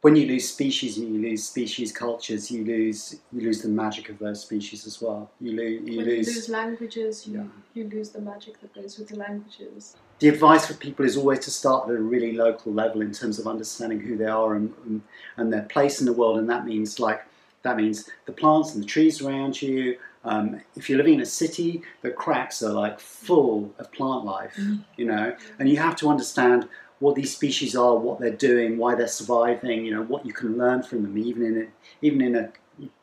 When 0.02 0.16
you 0.16 0.28
lose 0.28 0.48
species 0.48 0.98
and 0.98 1.16
you 1.16 1.30
lose 1.30 1.44
species 1.44 1.92
cultures, 1.92 2.52
you 2.52 2.64
lose 2.64 3.16
you 3.32 3.42
lose 3.42 3.62
the 3.62 3.70
magic 3.70 4.10
of 4.10 4.20
those 4.20 4.42
species 4.42 4.86
as 4.86 5.02
well. 5.02 5.32
You, 5.42 5.54
lose 5.54 5.90
you 5.90 5.98
when 5.98 6.06
lose, 6.06 6.28
you 6.28 6.34
lose 6.36 6.50
languages. 6.50 7.28
You, 7.28 7.38
yeah. 7.38 7.44
you 7.74 7.90
lose 7.90 8.10
the 8.10 8.22
magic 8.22 8.62
that 8.62 8.76
goes 8.76 9.00
with 9.00 9.08
the 9.08 9.16
languages. 9.16 9.96
The 10.20 10.30
advice 10.30 10.66
for 10.66 10.74
people 10.76 11.06
is 11.06 11.18
always 11.18 11.40
to 11.40 11.52
start 11.52 11.90
at 11.90 11.96
a 11.96 12.00
really 12.00 12.34
local 12.34 12.72
level 12.72 13.02
in 13.02 13.12
terms 13.12 13.38
of 13.38 13.48
understanding 13.48 14.00
who 14.00 14.16
they 14.18 14.26
are 14.26 14.56
and, 14.56 14.74
and, 14.86 15.02
and 15.38 15.52
their 15.52 15.64
place 15.64 16.00
in 16.00 16.06
the 16.06 16.14
world, 16.14 16.40
and 16.40 16.50
that 16.50 16.66
means 16.66 17.00
like 17.00 17.26
that 17.64 17.78
means 17.78 18.10
the 18.26 18.32
plants 18.32 18.76
and 18.76 18.84
the 18.84 18.88
trees 18.88 19.22
around 19.22 19.62
you. 19.62 19.98
Um, 20.24 20.62
if 20.76 20.90
you're 20.90 20.98
living 20.98 21.16
in 21.16 21.22
a 21.22 21.26
city, 21.26 21.82
the 22.02 22.12
cracks 22.12 22.64
are 22.64 22.72
like 22.72 23.00
full 23.00 23.74
of 23.78 23.92
plant 23.92 24.26
life, 24.26 24.56
mm-hmm. 24.56 24.78
you 24.98 25.06
know, 25.06 25.36
and 25.60 25.68
you 25.68 25.78
have 25.78 25.96
to 25.98 26.10
understand 26.10 26.68
what 27.00 27.16
these 27.16 27.36
species 27.36 27.76
are, 27.76 27.96
what 27.96 28.20
they're 28.20 28.32
doing, 28.32 28.78
why 28.78 28.96
they're 28.96 29.08
surviving, 29.08 29.86
you 29.86 29.94
know, 29.94 30.04
what 30.04 30.26
you 30.26 30.34
can 30.34 30.58
learn 30.58 30.82
from 30.82 31.04
them, 31.04 31.18
even 31.18 31.44
in 31.44 31.62
a, 31.64 31.68
even 32.02 32.22
in 32.22 32.36
a 32.36 32.52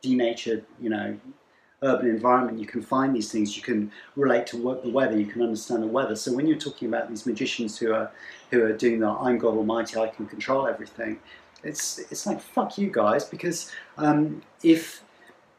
denatured, 0.01 0.65
you 0.81 0.89
know, 0.89 1.17
urban 1.83 2.09
environment, 2.09 2.59
you 2.59 2.65
can 2.65 2.81
find 2.81 3.15
these 3.15 3.31
things. 3.31 3.55
You 3.55 3.63
can 3.63 3.91
relate 4.15 4.47
to 4.47 4.57
the 4.57 4.89
weather. 4.89 5.17
You 5.17 5.25
can 5.25 5.41
understand 5.41 5.83
the 5.83 5.87
weather. 5.87 6.15
So 6.15 6.33
when 6.33 6.47
you're 6.47 6.57
talking 6.57 6.87
about 6.87 7.09
these 7.09 7.25
magicians 7.25 7.77
who 7.77 7.93
are 7.93 8.11
who 8.51 8.63
are 8.63 8.73
doing 8.73 8.99
the 8.99 9.07
"I'm 9.07 9.37
God 9.37 9.55
Almighty, 9.55 9.99
I 9.99 10.07
can 10.07 10.25
control 10.25 10.67
everything," 10.67 11.19
it's 11.63 11.99
it's 11.99 12.25
like 12.25 12.41
fuck 12.41 12.77
you 12.77 12.89
guys 12.91 13.25
because 13.25 13.71
um, 13.97 14.41
if 14.63 15.03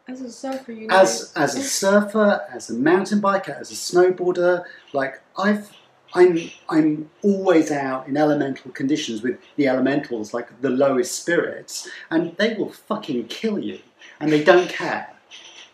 as 0.07 0.21
a 0.21 0.31
surfer, 0.31 0.73
you 0.73 0.87
know, 0.89 0.97
as 0.97 1.33
as 1.37 1.57
a 1.57 1.63
surfer, 1.63 2.43
as 2.53 2.71
a 2.71 2.75
mountain 2.75 3.21
biker, 3.21 3.59
as 3.59 3.71
a 3.71 3.75
snowboarder, 3.75 4.65
like 4.93 5.21
I've 5.39 5.71
I'm 6.15 6.39
I'm 6.69 7.11
always 7.23 7.71
out 7.71 8.07
in 8.07 8.17
elemental 8.17 8.71
conditions 8.71 9.23
with 9.23 9.39
the 9.57 9.67
elementals, 9.67 10.35
like 10.35 10.61
the 10.61 10.71
lowest 10.71 11.21
spirits, 11.21 11.89
and 12.11 12.37
they 12.37 12.55
will 12.55 12.71
fucking 12.71 13.29
kill 13.29 13.59
you, 13.59 13.81
and 14.21 14.31
they 14.31 14.45
don't 14.45 14.69
care. 14.69 15.14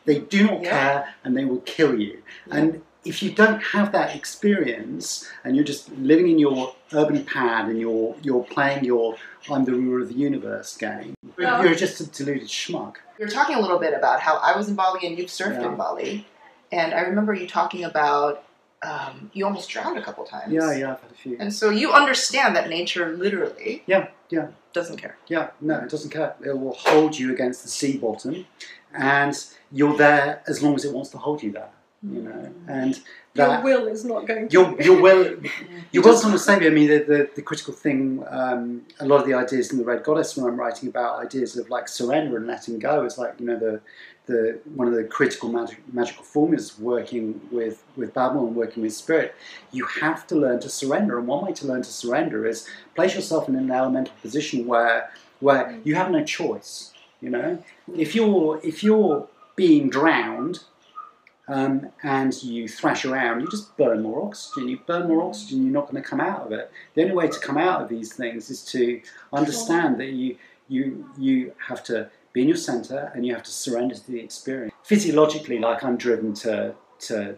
They 0.05 0.19
do 0.19 0.47
not 0.47 0.63
yeah. 0.63 0.71
care, 0.71 1.15
and 1.25 1.37
they 1.37 1.45
will 1.45 1.61
kill 1.61 1.99
you. 1.99 2.23
Yeah. 2.47 2.57
And 2.57 2.83
if 3.05 3.23
you 3.23 3.31
don't 3.31 3.61
have 3.61 3.93
that 3.93 4.15
experience, 4.15 5.29
and 5.45 5.57
you're 5.57 5.65
just 5.65 5.91
living 5.97 6.29
in 6.29 6.39
your 6.39 6.75
urban 6.93 7.25
pad, 7.25 7.69
and 7.69 7.79
you're 7.81 8.17
you're 8.23 8.45
playing 8.45 8.85
your 8.85 9.17
"I'm 9.51 9.65
the 9.65 9.73
ruler 9.73 10.01
of 10.01 10.09
the 10.09 10.15
universe" 10.15 10.77
game, 10.77 11.15
no. 11.39 11.63
you're 11.63 11.75
just 11.75 12.01
a 12.01 12.07
deluded 12.07 12.49
schmuck. 12.49 12.97
You're 13.19 13.29
talking 13.29 13.57
a 13.57 13.61
little 13.61 13.79
bit 13.79 13.95
about 13.95 14.21
how 14.21 14.37
I 14.37 14.57
was 14.57 14.69
in 14.69 14.75
Bali 14.75 15.07
and 15.07 15.19
you've 15.19 15.29
surfed 15.29 15.61
yeah. 15.61 15.71
in 15.71 15.77
Bali, 15.77 16.27
and 16.73 16.95
I 16.95 17.01
remember 17.01 17.35
you 17.35 17.47
talking 17.47 17.85
about 17.85 18.45
um, 18.83 19.31
you 19.35 19.45
almost 19.45 19.69
drowned 19.69 19.99
a 19.99 20.03
couple 20.03 20.25
times. 20.25 20.53
Yeah, 20.53 20.75
yeah, 20.75 20.93
I've 20.93 21.01
had 21.01 21.11
a 21.11 21.15
few. 21.15 21.37
And 21.39 21.53
so 21.53 21.71
you 21.71 21.93
understand 21.93 22.57
that 22.57 22.69
nature 22.69 23.15
literally. 23.17 23.83
Yeah, 23.87 24.09
yeah. 24.31 24.49
Doesn't 24.73 24.99
care. 24.99 25.17
Yeah, 25.27 25.51
no, 25.61 25.79
it 25.81 25.91
doesn't 25.91 26.11
care. 26.11 26.35
It 26.45 26.57
will 26.59 26.75
hold 26.75 27.19
you 27.19 27.33
against 27.33 27.63
the 27.63 27.69
sea 27.69 27.99
bottom, 27.99 28.47
and 28.95 29.45
you're 29.73 29.97
there 29.97 30.43
as 30.47 30.63
long 30.63 30.75
as 30.75 30.85
it 30.85 30.93
wants 30.93 31.11
to 31.11 31.19
hold 31.19 31.43
you 31.43 31.53
there. 31.53 31.71
You 32.03 32.23
know, 32.23 32.31
mm. 32.31 32.53
and 32.67 32.99
that, 33.35 33.63
your 33.63 33.63
will 33.63 33.87
is 33.87 34.07
not 34.07 34.27
going 34.27 34.49
to. 34.49 34.53
Your 34.53 34.81
your 34.81 35.01
will, 35.03 35.37
your 35.93 36.03
will's 36.03 36.23
not 36.23 36.33
the 36.33 36.39
same. 36.39 36.63
I 36.63 36.71
mean, 36.71 36.89
the, 36.89 36.99
the, 36.99 37.31
the 37.37 37.43
critical 37.43 37.75
thing. 37.75 38.25
Um, 38.29 38.87
a 39.01 39.07
lot 39.07 39.21
of 39.21 39.27
the 39.27 39.35
ideas 39.35 39.71
in 39.71 39.77
the 39.77 39.85
Red 39.85 40.03
Goddess, 40.03 40.35
when 40.35 40.47
I'm 40.47 40.59
writing 40.59 40.89
about 40.89 41.21
ideas 41.21 41.59
of 41.59 41.69
like 41.69 41.89
surrender 41.89 42.39
and 42.39 42.47
letting 42.47 42.79
go, 42.79 43.05
is 43.05 43.19
like 43.19 43.39
you 43.39 43.47
know 43.47 43.59
the 43.59 43.83
the 44.25 44.61
one 44.75 44.89
of 44.89 44.95
the 44.95 45.05
critical 45.05 45.51
magic, 45.51 45.83
magical 45.93 46.25
formulas 46.25 46.79
working 46.79 47.41
with 47.51 47.83
with 47.97 48.15
Babylon, 48.15 48.55
working 48.55 48.83
with 48.83 48.95
spirit, 48.95 49.35
you 49.73 49.85
have 49.85 50.27
to 50.29 50.37
learn 50.37 50.61
to 50.61 50.69
surrender. 50.69 51.19
And 51.19 51.27
one 51.27 51.45
way 51.45 51.53
to 51.53 51.67
learn 51.67 51.83
to 51.83 51.91
surrender 51.91 52.47
is 52.47 52.67
place 52.95 53.15
yourself 53.15 53.49
in 53.49 53.57
an 53.57 53.71
elemental 53.71 54.15
position 54.23 54.67
where 54.67 55.11
where 55.41 55.79
you 55.85 55.97
have 55.97 56.11
no 56.11 56.25
choice. 56.25 56.93
You 57.21 57.31
know, 57.31 57.63
if 57.97 58.15
you're 58.15 58.61
if 58.63 58.83
you're 58.83 59.29
being 59.57 59.91
drowned 59.91 60.61
um, 61.49 61.91
and 62.03 62.43
you 62.43 62.69
thrash 62.69 63.05
around, 63.05 63.41
you 63.41 63.49
just 63.51 63.77
burn 63.77 64.03
more 64.03 64.27
oxygen. 64.27 64.69
You 64.69 64.79
burn 64.87 65.09
more 65.09 65.23
oxygen, 65.29 65.65
you're 65.65 65.73
not 65.73 65.91
going 65.91 66.03
to 66.03 66.09
come 66.09 66.21
out 66.21 66.47
of 66.47 66.53
it. 66.53 66.71
The 66.95 67.03
only 67.03 67.15
way 67.15 67.29
to 67.29 67.41
come 67.41 67.59
out 67.59 67.83
of 67.83 67.89
these 67.89 68.15
things 68.15 68.51
is 68.51 68.65
to 68.67 69.03
understand 69.33 69.99
that 70.01 70.13
you 70.13 70.37
you 70.69 71.11
you 71.19 71.53
have 71.69 71.83
to 71.85 72.09
be 72.33 72.43
in 72.43 72.49
your 72.49 72.57
center 72.57 73.11
and 73.15 73.27
you 73.27 73.35
have 73.35 73.43
to 73.43 73.51
surrender 73.51 73.95
to 73.95 74.11
the 74.11 74.21
experience. 74.21 74.73
Physiologically, 74.85 75.59
like 75.59 75.83
I'm 75.85 75.97
driven 75.97 76.33
to 76.35 76.75
to 77.01 77.37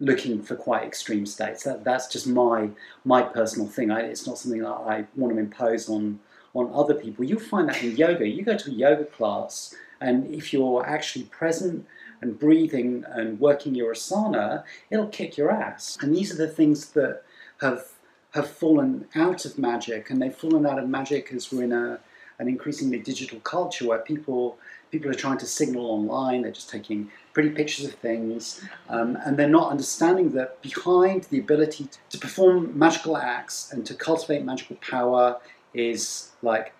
looking 0.00 0.42
for 0.42 0.54
quite 0.54 0.84
extreme 0.84 1.26
states. 1.26 1.64
That, 1.64 1.84
that's 1.84 2.06
just 2.06 2.26
my 2.26 2.70
my 3.04 3.22
personal 3.22 3.68
thing. 3.68 3.90
I, 3.90 4.00
it's 4.02 4.26
not 4.26 4.38
something 4.38 4.62
that 4.62 4.68
I 4.68 5.06
want 5.16 5.34
to 5.34 5.38
impose 5.38 5.88
on 5.88 6.20
on 6.54 6.70
other 6.72 6.94
people. 6.94 7.24
You'll 7.24 7.40
find 7.40 7.68
that 7.68 7.82
in 7.82 7.96
yoga. 7.96 8.26
You 8.26 8.42
go 8.42 8.56
to 8.56 8.70
a 8.70 8.74
yoga 8.74 9.04
class, 9.04 9.74
and 10.00 10.32
if 10.32 10.52
you're 10.52 10.86
actually 10.86 11.24
present 11.26 11.86
and 12.20 12.38
breathing 12.38 13.04
and 13.08 13.38
working 13.38 13.74
your 13.74 13.92
asana, 13.92 14.64
it'll 14.90 15.08
kick 15.08 15.36
your 15.36 15.50
ass. 15.50 15.96
And 16.00 16.14
these 16.14 16.32
are 16.32 16.36
the 16.36 16.48
things 16.48 16.90
that 16.90 17.22
have 17.60 17.92
have 18.32 18.48
fallen 18.48 19.06
out 19.14 19.44
of 19.44 19.58
magic, 19.58 20.10
and 20.10 20.20
they've 20.20 20.34
fallen 20.34 20.66
out 20.66 20.78
of 20.78 20.88
magic 20.88 21.32
as 21.32 21.50
we're 21.52 21.64
in 21.64 21.72
a 21.72 22.00
an 22.38 22.46
increasingly 22.48 22.98
digital 23.00 23.40
culture 23.40 23.86
where 23.86 23.98
people 23.98 24.58
people 24.90 25.10
are 25.10 25.14
trying 25.14 25.38
to 25.38 25.46
signal 25.46 25.86
online. 25.86 26.42
They're 26.42 26.52
just 26.52 26.70
taking 26.70 27.10
pretty 27.32 27.50
pictures 27.50 27.86
of 27.86 27.94
things, 27.94 28.62
um, 28.88 29.18
and 29.24 29.36
they're 29.36 29.48
not 29.48 29.70
understanding 29.70 30.30
that 30.32 30.60
behind 30.62 31.24
the 31.24 31.38
ability 31.38 31.88
to 32.10 32.18
perform 32.18 32.78
magical 32.78 33.16
acts 33.16 33.72
and 33.72 33.84
to 33.86 33.94
cultivate 33.94 34.44
magical 34.44 34.76
power 34.76 35.38
is 35.74 36.30
like 36.42 36.72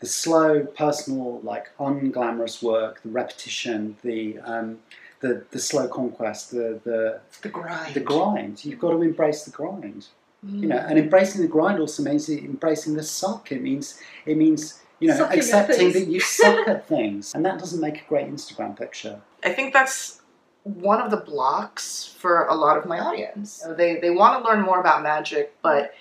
the 0.00 0.06
slow, 0.06 0.64
personal, 0.64 1.40
like 1.42 1.76
unglamorous 1.78 2.62
work, 2.62 3.02
the 3.02 3.10
repetition, 3.10 3.96
the 4.02 4.38
um, 4.40 4.78
the, 5.20 5.44
the 5.50 5.58
slow 5.58 5.88
conquest, 5.88 6.50
the 6.50 6.80
the 6.84 7.20
the 7.42 7.48
grind. 7.48 7.94
The 7.94 8.00
grind. 8.00 8.64
You've 8.64 8.78
got 8.78 8.90
to 8.90 9.02
embrace 9.02 9.44
the 9.44 9.50
grind. 9.50 10.08
Mm. 10.44 10.62
You 10.62 10.68
know, 10.68 10.78
and 10.78 10.98
embracing 10.98 11.42
the 11.42 11.48
grind 11.48 11.78
also 11.78 12.02
means 12.02 12.28
embracing 12.30 12.94
the 12.94 13.02
suck. 13.02 13.52
It 13.52 13.62
means 13.62 14.00
it 14.24 14.36
means 14.36 14.80
you 15.00 15.08
know, 15.08 15.16
Sucking 15.16 15.38
accepting 15.38 15.92
that 15.92 16.06
you 16.08 16.20
suck 16.20 16.68
at 16.68 16.86
things, 16.86 17.34
and 17.34 17.44
that 17.44 17.58
doesn't 17.58 17.80
make 17.80 18.02
a 18.02 18.04
great 18.08 18.26
Instagram 18.26 18.78
picture. 18.78 19.20
I 19.42 19.52
think 19.52 19.72
that's 19.72 20.20
one 20.64 21.00
of 21.00 21.10
the 21.10 21.16
blocks 21.16 22.14
for 22.18 22.46
a 22.46 22.54
lot 22.54 22.76
of 22.76 22.84
my 22.86 23.00
audience. 23.00 23.66
They 23.76 23.98
they 23.98 24.10
want 24.10 24.42
to 24.42 24.48
learn 24.48 24.60
more 24.60 24.78
about 24.78 25.02
magic, 25.02 25.54
but 25.62 25.94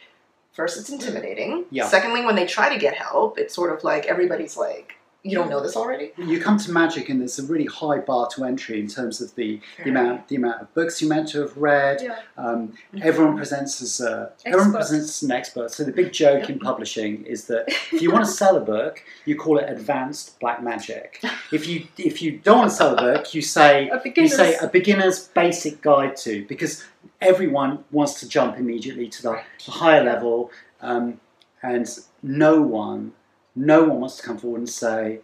first 0.60 0.78
it's 0.78 0.89
hmm. 0.89 0.95
intimidating. 0.95 1.65
Yeah. 1.72 1.88
Secondly, 1.88 2.26
when 2.26 2.36
they 2.36 2.45
try 2.45 2.72
to 2.74 2.80
get 2.80 2.93
help, 2.95 3.39
it's 3.39 3.56
sort 3.56 3.74
of 3.74 3.84
like 3.84 4.06
everybody's 4.06 4.58
like, 4.58 4.95
you 5.23 5.36
don't 5.36 5.49
know 5.49 5.62
this 5.62 5.75
already? 5.75 6.13
You 6.17 6.39
come 6.39 6.58
to 6.60 6.71
magic 6.71 7.10
and 7.10 7.19
there's 7.19 7.39
a 7.39 7.45
really 7.45 7.65
high 7.65 7.97
bar 7.97 8.29
to 8.36 8.45
entry 8.45 8.79
in 8.79 8.88
terms 8.88 9.19
of 9.19 9.36
the, 9.36 9.60
the 9.84 9.89
amount 9.89 10.29
the 10.29 10.38
amount 10.38 10.62
of 10.62 10.73
books 10.73 11.01
you're 11.01 11.10
meant 11.10 11.27
to 11.29 11.41
have 11.41 11.58
read. 11.58 12.01
Yeah. 12.01 12.19
Um, 12.38 12.69
mm-hmm. 12.93 12.99
everyone 13.03 13.36
presents 13.36 13.82
as 13.82 13.99
a, 13.99 14.32
everyone 14.45 14.71
presents 14.71 15.21
as 15.21 15.23
an 15.23 15.32
expert. 15.32 15.71
So 15.71 15.84
the 15.84 15.91
big 15.91 16.13
joke 16.13 16.49
in 16.49 16.58
publishing 16.58 17.25
is 17.25 17.45
that 17.47 17.65
if 17.91 18.01
you 18.01 18.12
want 18.12 18.25
to 18.25 18.32
sell 18.32 18.55
a 18.55 18.62
book, 18.62 19.03
you 19.25 19.36
call 19.36 19.58
it 19.58 19.69
advanced 19.69 20.39
black 20.39 20.63
magic. 20.63 21.21
If 21.51 21.67
you 21.67 21.88
if 21.97 22.21
you 22.21 22.38
don't 22.38 22.60
want 22.60 22.69
to 22.69 22.75
sell 22.75 22.97
a 22.97 23.01
book, 23.01 23.34
you 23.34 23.41
say 23.41 23.91
you 24.15 24.27
say 24.29 24.58
a 24.58 24.67
beginner's 24.67 25.27
basic 25.27 25.82
guide 25.82 26.15
to 26.17 26.45
because 26.45 26.86
everyone 27.19 27.84
wants 27.91 28.19
to 28.21 28.29
jump 28.29 28.58
immediately 28.58 29.10
to 29.10 29.21
the, 29.21 29.41
the 29.65 29.71
higher 29.71 30.03
level, 30.03 30.51
um, 30.82 31.19
and 31.62 31.88
no 32.23 32.62
one 32.62 33.13
no 33.60 33.84
one 33.84 34.00
wants 34.00 34.15
to 34.17 34.24
come 34.24 34.38
forward 34.38 34.60
and 34.60 34.69
say, 34.69 35.19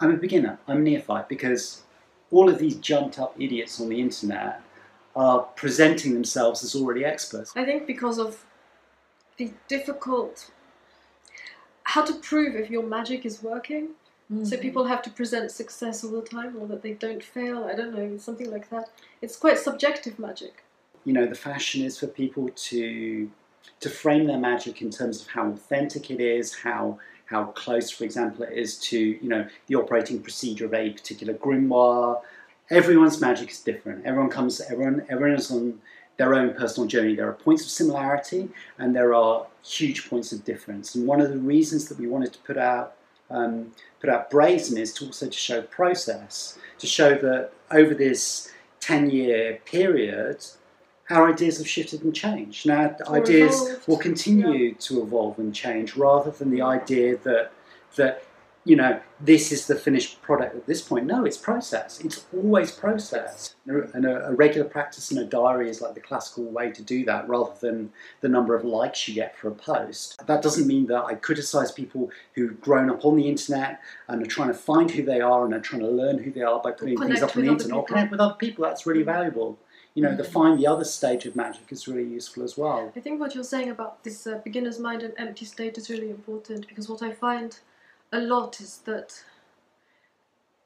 I'm 0.00 0.10
a 0.10 0.16
beginner, 0.16 0.58
I'm 0.66 0.78
a 0.78 0.80
neophyte, 0.80 1.28
because 1.28 1.82
all 2.30 2.48
of 2.48 2.58
these 2.58 2.76
jumped 2.76 3.18
up 3.18 3.34
idiots 3.38 3.80
on 3.80 3.88
the 3.88 4.00
internet 4.00 4.62
are 5.14 5.40
presenting 5.40 6.14
themselves 6.14 6.64
as 6.64 6.74
already 6.74 7.04
experts. 7.04 7.52
I 7.56 7.64
think 7.64 7.86
because 7.86 8.18
of 8.18 8.44
the 9.36 9.52
difficult 9.68 10.50
how 11.84 12.04
to 12.04 12.14
prove 12.14 12.54
if 12.54 12.68
your 12.70 12.82
magic 12.82 13.24
is 13.24 13.42
working. 13.42 13.88
Mm-hmm. 14.30 14.44
So 14.44 14.58
people 14.58 14.84
have 14.84 15.00
to 15.02 15.10
present 15.10 15.50
success 15.50 16.04
all 16.04 16.10
the 16.10 16.20
time 16.20 16.54
or 16.60 16.66
that 16.66 16.82
they 16.82 16.92
don't 16.92 17.24
fail. 17.24 17.64
I 17.64 17.74
don't 17.74 17.94
know, 17.94 18.18
something 18.18 18.50
like 18.50 18.68
that. 18.68 18.90
It's 19.22 19.36
quite 19.36 19.58
subjective 19.58 20.18
magic. 20.18 20.64
You 21.06 21.14
know, 21.14 21.26
the 21.26 21.34
fashion 21.34 21.82
is 21.82 21.98
for 21.98 22.06
people 22.06 22.50
to 22.68 23.30
to 23.80 23.88
frame 23.88 24.26
their 24.26 24.38
magic 24.38 24.82
in 24.82 24.90
terms 24.90 25.22
of 25.22 25.28
how 25.28 25.48
authentic 25.48 26.10
it 26.10 26.20
is, 26.20 26.54
how 26.54 26.98
how 27.28 27.44
close, 27.46 27.90
for 27.90 28.04
example, 28.04 28.44
it 28.44 28.52
is 28.52 28.78
to 28.78 28.98
you 28.98 29.28
know 29.28 29.46
the 29.66 29.74
operating 29.76 30.20
procedure 30.20 30.66
of 30.66 30.74
a 30.74 30.90
particular 30.90 31.34
grimoire. 31.34 32.20
Everyone's 32.70 33.20
magic 33.20 33.50
is 33.50 33.60
different. 33.60 34.04
Everyone 34.04 34.30
comes. 34.30 34.60
Everyone. 34.60 35.04
Everyone 35.08 35.38
is 35.38 35.50
on 35.50 35.80
their 36.18 36.34
own 36.34 36.52
personal 36.52 36.86
journey. 36.88 37.14
There 37.14 37.28
are 37.28 37.32
points 37.32 37.64
of 37.64 37.70
similarity 37.70 38.48
and 38.76 38.94
there 38.94 39.14
are 39.14 39.46
huge 39.64 40.10
points 40.10 40.32
of 40.32 40.44
difference. 40.44 40.94
And 40.94 41.06
one 41.06 41.20
of 41.20 41.30
the 41.30 41.38
reasons 41.38 41.88
that 41.88 41.98
we 41.98 42.08
wanted 42.08 42.32
to 42.32 42.38
put 42.40 42.58
out 42.58 42.96
um, 43.30 43.72
put 44.00 44.10
out 44.10 44.30
Brazen 44.30 44.78
is 44.78 44.92
to 44.94 45.06
also 45.06 45.26
to 45.26 45.32
show 45.32 45.62
process, 45.62 46.58
to 46.78 46.86
show 46.86 47.14
that 47.14 47.52
over 47.70 47.94
this 47.94 48.52
ten 48.80 49.10
year 49.10 49.60
period, 49.64 50.44
our 51.10 51.28
ideas 51.28 51.58
have 51.58 51.68
shifted 51.68 52.02
and 52.02 52.14
changed. 52.14 52.66
Now, 52.66 52.94
ideas 53.08 53.54
evolved. 53.54 53.88
will 53.88 53.98
continue 53.98 54.68
yeah. 54.70 54.74
to 54.80 55.02
evolve 55.02 55.38
and 55.38 55.54
change, 55.54 55.96
rather 55.96 56.30
than 56.30 56.50
the 56.50 56.62
idea 56.62 57.16
that 57.18 57.52
that 57.96 58.24
you 58.64 58.76
know 58.76 59.00
this 59.20 59.50
is 59.50 59.66
the 59.66 59.74
finished 59.74 60.20
product 60.20 60.54
at 60.54 60.66
this 60.66 60.82
point. 60.82 61.06
No, 61.06 61.24
it's 61.24 61.38
process. 61.38 62.00
It's 62.00 62.26
always 62.34 62.70
process, 62.70 63.54
and 63.66 64.04
a, 64.04 64.26
a, 64.26 64.34
regular 64.34 64.68
practice 64.68 65.10
in 65.10 65.16
a 65.16 65.24
diary 65.24 65.70
is 65.70 65.80
like 65.80 65.94
the 65.94 66.00
classical 66.00 66.44
way 66.44 66.70
to 66.72 66.82
do 66.82 67.06
that, 67.06 67.26
rather 67.26 67.52
than 67.60 67.90
the 68.20 68.28
number 68.28 68.54
of 68.54 68.64
likes 68.64 69.08
you 69.08 69.14
get 69.14 69.36
for 69.38 69.48
a 69.48 69.54
post. 69.54 70.26
That 70.26 70.42
doesn't 70.42 70.66
mean 70.66 70.86
that 70.88 71.04
I 71.04 71.14
criticise 71.14 71.72
people 71.72 72.10
who've 72.34 72.60
grown 72.60 72.90
up 72.90 73.06
on 73.06 73.16
the 73.16 73.26
internet 73.26 73.80
and 74.08 74.22
are 74.22 74.26
trying 74.26 74.48
to 74.48 74.54
find 74.54 74.90
who 74.90 75.02
they 75.02 75.22
are 75.22 75.46
and 75.46 75.54
are 75.54 75.60
trying 75.60 75.82
to 75.82 75.88
learn 75.88 76.18
who 76.18 76.30
they 76.30 76.42
are 76.42 76.60
by 76.60 76.72
putting 76.72 76.98
things 76.98 77.22
up 77.22 77.34
on 77.34 77.46
the 77.46 77.48
internet 77.48 77.76
or 77.76 77.84
connect 77.86 78.10
with 78.10 78.20
other 78.20 78.34
people. 78.34 78.64
That's 78.64 78.84
really 78.84 79.02
valuable 79.02 79.58
you 79.98 80.04
know, 80.04 80.14
the 80.14 80.22
find 80.22 80.60
the 80.60 80.66
other 80.68 80.84
stage 80.84 81.26
of 81.26 81.34
magic 81.34 81.72
is 81.72 81.88
really 81.88 82.08
useful 82.08 82.44
as 82.44 82.56
well. 82.56 82.92
I 82.94 83.00
think 83.00 83.18
what 83.18 83.34
you're 83.34 83.42
saying 83.42 83.70
about 83.70 84.04
this 84.04 84.28
uh, 84.28 84.40
beginner's 84.44 84.78
mind 84.78 85.02
and 85.02 85.12
empty 85.18 85.44
state 85.44 85.76
is 85.76 85.90
really 85.90 86.08
important 86.08 86.68
because 86.68 86.88
what 86.88 87.02
I 87.02 87.10
find 87.10 87.58
a 88.12 88.20
lot 88.20 88.60
is 88.60 88.78
that 88.84 89.24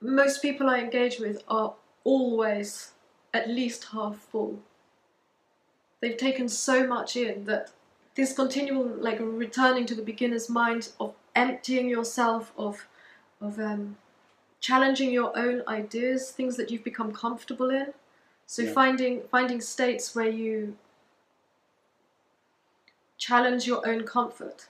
most 0.03 0.43
people 0.43 0.69
I 0.69 0.81
engage 0.81 1.19
with 1.19 1.43
are 1.49 1.73
always 2.05 2.93
at 3.33 3.49
least 3.49 3.87
half 3.93 4.17
full. 4.17 4.61
They've 6.03 6.19
taken 6.19 6.47
so 6.51 6.87
much 6.87 7.17
in 7.17 7.47
that 7.47 7.71
this 8.15 8.35
continual 8.35 8.85
like 8.85 9.17
returning 9.19 9.87
to 9.87 9.95
the 9.95 10.03
beginner's 10.03 10.51
mind 10.51 10.91
of 11.01 11.15
emptying 11.35 11.89
yourself 11.89 12.53
of 12.59 12.87
of 13.41 13.59
um, 13.59 13.97
challenging 14.61 15.11
your 15.11 15.33
own 15.39 15.63
ideas, 15.67 16.33
things 16.33 16.59
that 16.59 16.71
you've 16.71 16.85
become 16.85 17.13
comfortable 17.15 17.71
in, 17.71 17.95
so 18.53 18.61
yeah. 18.61 18.73
finding 18.75 19.23
finding 19.31 19.63
states 19.63 20.15
where 20.15 20.29
you 20.29 20.77
challenge 23.17 23.67
your 23.67 23.81
own 23.89 24.05
comfort, 24.05 24.67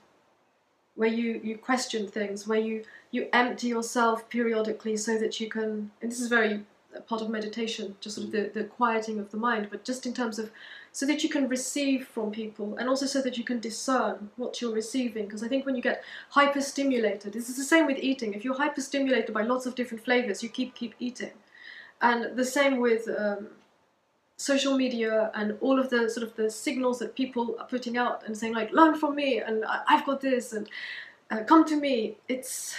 where 0.94 1.08
you, 1.08 1.40
you 1.42 1.58
question 1.58 2.06
things, 2.06 2.46
where 2.46 2.60
you, 2.60 2.84
you 3.10 3.28
empty 3.32 3.66
yourself 3.66 4.28
periodically 4.28 4.96
so 4.96 5.18
that 5.18 5.40
you 5.40 5.48
can 5.48 5.90
and 6.00 6.12
this 6.12 6.20
is 6.20 6.28
very 6.28 6.60
part 7.08 7.22
of 7.22 7.28
meditation, 7.28 7.96
just 8.00 8.14
sort 8.14 8.28
of 8.28 8.32
the, 8.32 8.52
the 8.54 8.62
quieting 8.62 9.18
of 9.18 9.32
the 9.32 9.36
mind, 9.36 9.66
but 9.68 9.82
just 9.82 10.06
in 10.06 10.14
terms 10.14 10.38
of 10.38 10.52
so 10.92 11.04
that 11.04 11.24
you 11.24 11.28
can 11.28 11.48
receive 11.48 12.06
from 12.06 12.30
people 12.30 12.76
and 12.76 12.88
also 12.88 13.06
so 13.06 13.20
that 13.20 13.36
you 13.36 13.42
can 13.42 13.58
discern 13.58 14.30
what 14.36 14.60
you're 14.60 14.72
receiving. 14.72 15.24
Because 15.24 15.42
I 15.42 15.48
think 15.48 15.66
when 15.66 15.74
you 15.74 15.82
get 15.82 16.04
hyperstimulated, 16.32 17.32
this 17.32 17.48
is 17.48 17.56
the 17.56 17.64
same 17.64 17.86
with 17.86 17.98
eating. 17.98 18.32
If 18.32 18.44
you're 18.44 18.54
hyperstimulated 18.54 19.32
by 19.32 19.42
lots 19.42 19.66
of 19.66 19.74
different 19.74 20.04
flavors, 20.04 20.40
you 20.40 20.48
keep 20.48 20.76
keep 20.76 20.94
eating. 21.00 21.32
And 22.00 22.36
the 22.36 22.44
same 22.44 22.78
with 22.78 23.08
um, 23.08 23.48
social 24.36 24.76
media 24.76 25.30
and 25.34 25.56
all 25.60 25.78
of 25.78 25.90
the 25.90 26.08
sort 26.10 26.26
of 26.26 26.34
the 26.36 26.50
signals 26.50 26.98
that 26.98 27.14
people 27.14 27.56
are 27.60 27.66
putting 27.66 27.96
out 27.96 28.22
and 28.26 28.36
saying 28.36 28.54
like 28.54 28.72
learn 28.72 28.94
from 28.94 29.14
me 29.14 29.38
and 29.38 29.64
I've 29.88 30.04
got 30.04 30.20
this 30.20 30.52
and 30.52 30.68
uh, 31.30 31.44
come 31.44 31.64
to 31.66 31.76
me 31.76 32.16
it's 32.28 32.74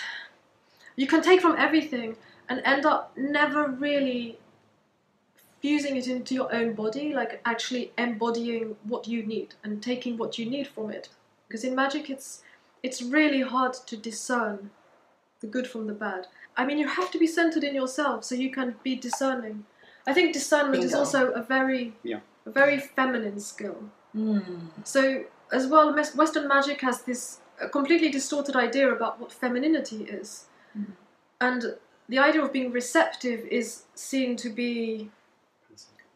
you 0.95 1.07
can 1.07 1.21
take 1.21 1.41
from 1.41 1.55
everything 1.57 2.17
and 2.49 2.61
end 2.65 2.85
up 2.85 3.15
never 3.17 3.67
really 3.67 4.37
fusing 5.63 5.95
it 5.95 6.07
into 6.07 6.35
your 6.35 6.53
own 6.53 6.73
body 6.73 7.13
like 7.13 7.41
actually 7.45 7.91
embodying 7.97 8.75
what 8.83 9.07
you 9.07 9.25
need 9.25 9.55
and 9.63 9.81
taking 9.81 10.17
what 10.17 10.37
you 10.37 10.45
need 10.45 10.67
from 10.67 10.91
it. 10.91 11.09
Because 11.47 11.63
in 11.63 11.73
magic 11.73 12.09
it's 12.09 12.43
it's 12.83 13.01
really 13.01 13.41
hard 13.41 13.73
to 13.73 13.95
discern 13.95 14.71
the 15.39 15.47
good 15.47 15.65
from 15.65 15.87
the 15.87 15.93
bad. 15.93 16.27
I 16.57 16.65
mean 16.65 16.77
you 16.77 16.87
have 16.87 17.09
to 17.11 17.17
be 17.17 17.27
centered 17.27 17.63
in 17.63 17.73
yourself 17.73 18.25
so 18.25 18.35
you 18.35 18.51
can 18.51 18.75
be 18.83 18.95
discerning 18.95 19.65
I 20.05 20.13
think 20.13 20.33
discernment 20.33 20.81
Bingo. 20.81 20.87
is 20.87 20.93
also 20.93 21.31
a 21.31 21.41
very, 21.41 21.93
yeah. 22.03 22.19
a 22.45 22.51
very 22.51 22.79
feminine 22.79 23.39
skill. 23.39 23.77
Mm. 24.15 24.61
So 24.83 25.23
as 25.51 25.67
well, 25.67 25.93
Western 25.93 26.47
magic 26.47 26.81
has 26.81 27.03
this 27.03 27.39
completely 27.71 28.09
distorted 28.09 28.55
idea 28.55 28.91
about 28.91 29.19
what 29.19 29.31
femininity 29.31 30.03
is, 30.03 30.45
mm. 30.77 30.87
and 31.39 31.75
the 32.09 32.19
idea 32.19 32.43
of 32.43 32.51
being 32.51 32.71
receptive 32.71 33.45
is 33.45 33.83
seen 33.95 34.35
to 34.37 34.49
be 34.49 35.09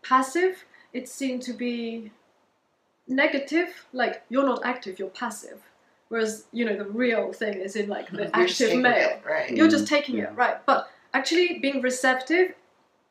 passive. 0.04 0.65
It's 0.93 1.12
seen 1.12 1.39
to 1.41 1.54
be 1.54 2.12
negative. 3.08 3.86
Like 3.93 4.23
you're 4.30 4.45
not 4.45 4.65
active, 4.65 5.00
you're 5.00 5.10
passive. 5.10 5.62
Whereas 6.10 6.45
you 6.52 6.65
know 6.65 6.76
the 6.76 6.86
real 6.86 7.34
thing 7.34 7.60
is 7.60 7.76
in 7.76 7.89
like 7.89 8.10
the 8.12 8.36
active 8.36 8.80
male. 8.80 9.10
It, 9.10 9.21
right. 9.26 9.50
You're 9.52 9.69
just 9.69 9.88
taking 9.88 10.17
yeah. 10.17 10.26
it 10.26 10.36
right, 10.36 10.65
but 10.65 10.89
actually 11.13 11.60
being 11.60 11.82
receptive 11.82 12.54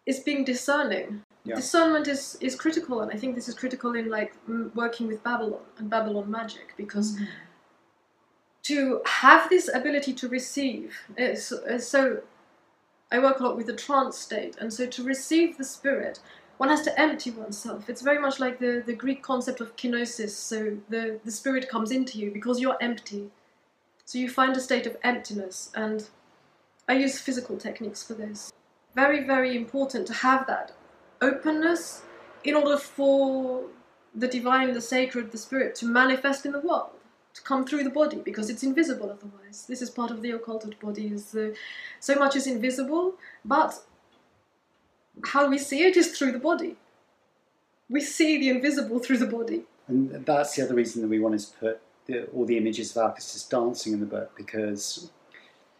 is 0.06 0.20
being 0.20 0.44
discerning. 0.44 1.22
Yeah. 1.44 1.56
Discernment 1.56 2.08
is, 2.08 2.36
is 2.40 2.56
critical, 2.56 3.00
and 3.02 3.12
I 3.12 3.16
think 3.16 3.34
this 3.34 3.48
is 3.48 3.54
critical 3.54 3.94
in 3.94 4.08
like 4.08 4.34
working 4.74 5.06
with 5.06 5.22
Babylon 5.22 5.60
and 5.78 5.88
Babylon 5.88 6.30
magic 6.30 6.74
because 6.76 7.14
mm-hmm. 7.14 7.24
to 8.64 9.00
have 9.06 9.48
this 9.48 9.70
ability 9.72 10.12
to 10.14 10.28
receive 10.28 10.96
is, 11.16 11.52
is 11.68 11.86
so. 11.86 12.22
I 13.12 13.20
work 13.20 13.38
a 13.38 13.44
lot 13.44 13.56
with 13.56 13.66
the 13.66 13.76
trance 13.76 14.18
state, 14.18 14.56
and 14.60 14.72
so 14.72 14.86
to 14.86 15.04
receive 15.04 15.56
the 15.56 15.64
spirit, 15.64 16.18
one 16.56 16.70
has 16.70 16.82
to 16.82 17.00
empty 17.00 17.30
oneself. 17.30 17.88
It's 17.88 18.02
very 18.02 18.18
much 18.18 18.40
like 18.40 18.58
the, 18.58 18.82
the 18.84 18.94
Greek 18.94 19.22
concept 19.22 19.60
of 19.60 19.76
kenosis. 19.76 20.30
So 20.30 20.78
the, 20.88 21.20
the 21.24 21.30
spirit 21.30 21.68
comes 21.68 21.92
into 21.92 22.18
you 22.18 22.32
because 22.32 22.60
you're 22.60 22.76
empty. 22.80 23.30
So 24.04 24.18
you 24.18 24.28
find 24.28 24.56
a 24.56 24.60
state 24.60 24.88
of 24.88 24.96
emptiness, 25.04 25.70
and 25.76 26.08
I 26.88 26.94
use 26.94 27.20
physical 27.20 27.56
techniques 27.56 28.02
for 28.02 28.14
this 28.14 28.52
very, 28.96 29.22
very 29.24 29.56
important 29.62 30.06
to 30.06 30.14
have 30.14 30.46
that 30.46 30.72
openness 31.20 32.02
in 32.42 32.54
order 32.54 32.78
for 32.78 33.66
the 34.14 34.26
divine, 34.26 34.72
the 34.72 34.80
sacred, 34.80 35.30
the 35.30 35.38
spirit 35.38 35.74
to 35.76 35.86
manifest 35.86 36.46
in 36.46 36.52
the 36.52 36.60
world, 36.60 36.92
to 37.34 37.42
come 37.42 37.66
through 37.66 37.84
the 37.84 37.90
body, 37.90 38.16
because 38.16 38.48
it's 38.48 38.62
invisible 38.62 39.10
otherwise. 39.10 39.66
This 39.68 39.82
is 39.82 39.90
part 39.90 40.10
of 40.10 40.22
the 40.22 40.30
occulted 40.30 40.80
body. 40.80 41.08
Is 41.08 41.32
the, 41.32 41.54
so 42.00 42.14
much 42.14 42.34
is 42.34 42.46
invisible, 42.46 43.14
but 43.44 43.72
how 45.32 45.48
we 45.48 45.58
see 45.58 45.84
it 45.84 45.96
is 45.96 46.16
through 46.16 46.32
the 46.32 46.38
body. 46.38 46.76
We 47.90 48.00
see 48.00 48.38
the 48.38 48.48
invisible 48.48 48.98
through 48.98 49.18
the 49.18 49.26
body. 49.26 49.64
And 49.86 50.24
that's 50.24 50.56
the 50.56 50.62
other 50.64 50.74
reason 50.74 51.02
that 51.02 51.08
we 51.08 51.20
wanted 51.20 51.40
to 51.40 51.52
put 51.58 51.80
the, 52.06 52.24
all 52.34 52.46
the 52.46 52.56
images 52.56 52.96
of 52.96 53.14
Alkistis 53.14 53.48
dancing 53.48 53.92
in 53.92 54.00
the 54.00 54.06
book, 54.06 54.32
because 54.36 55.10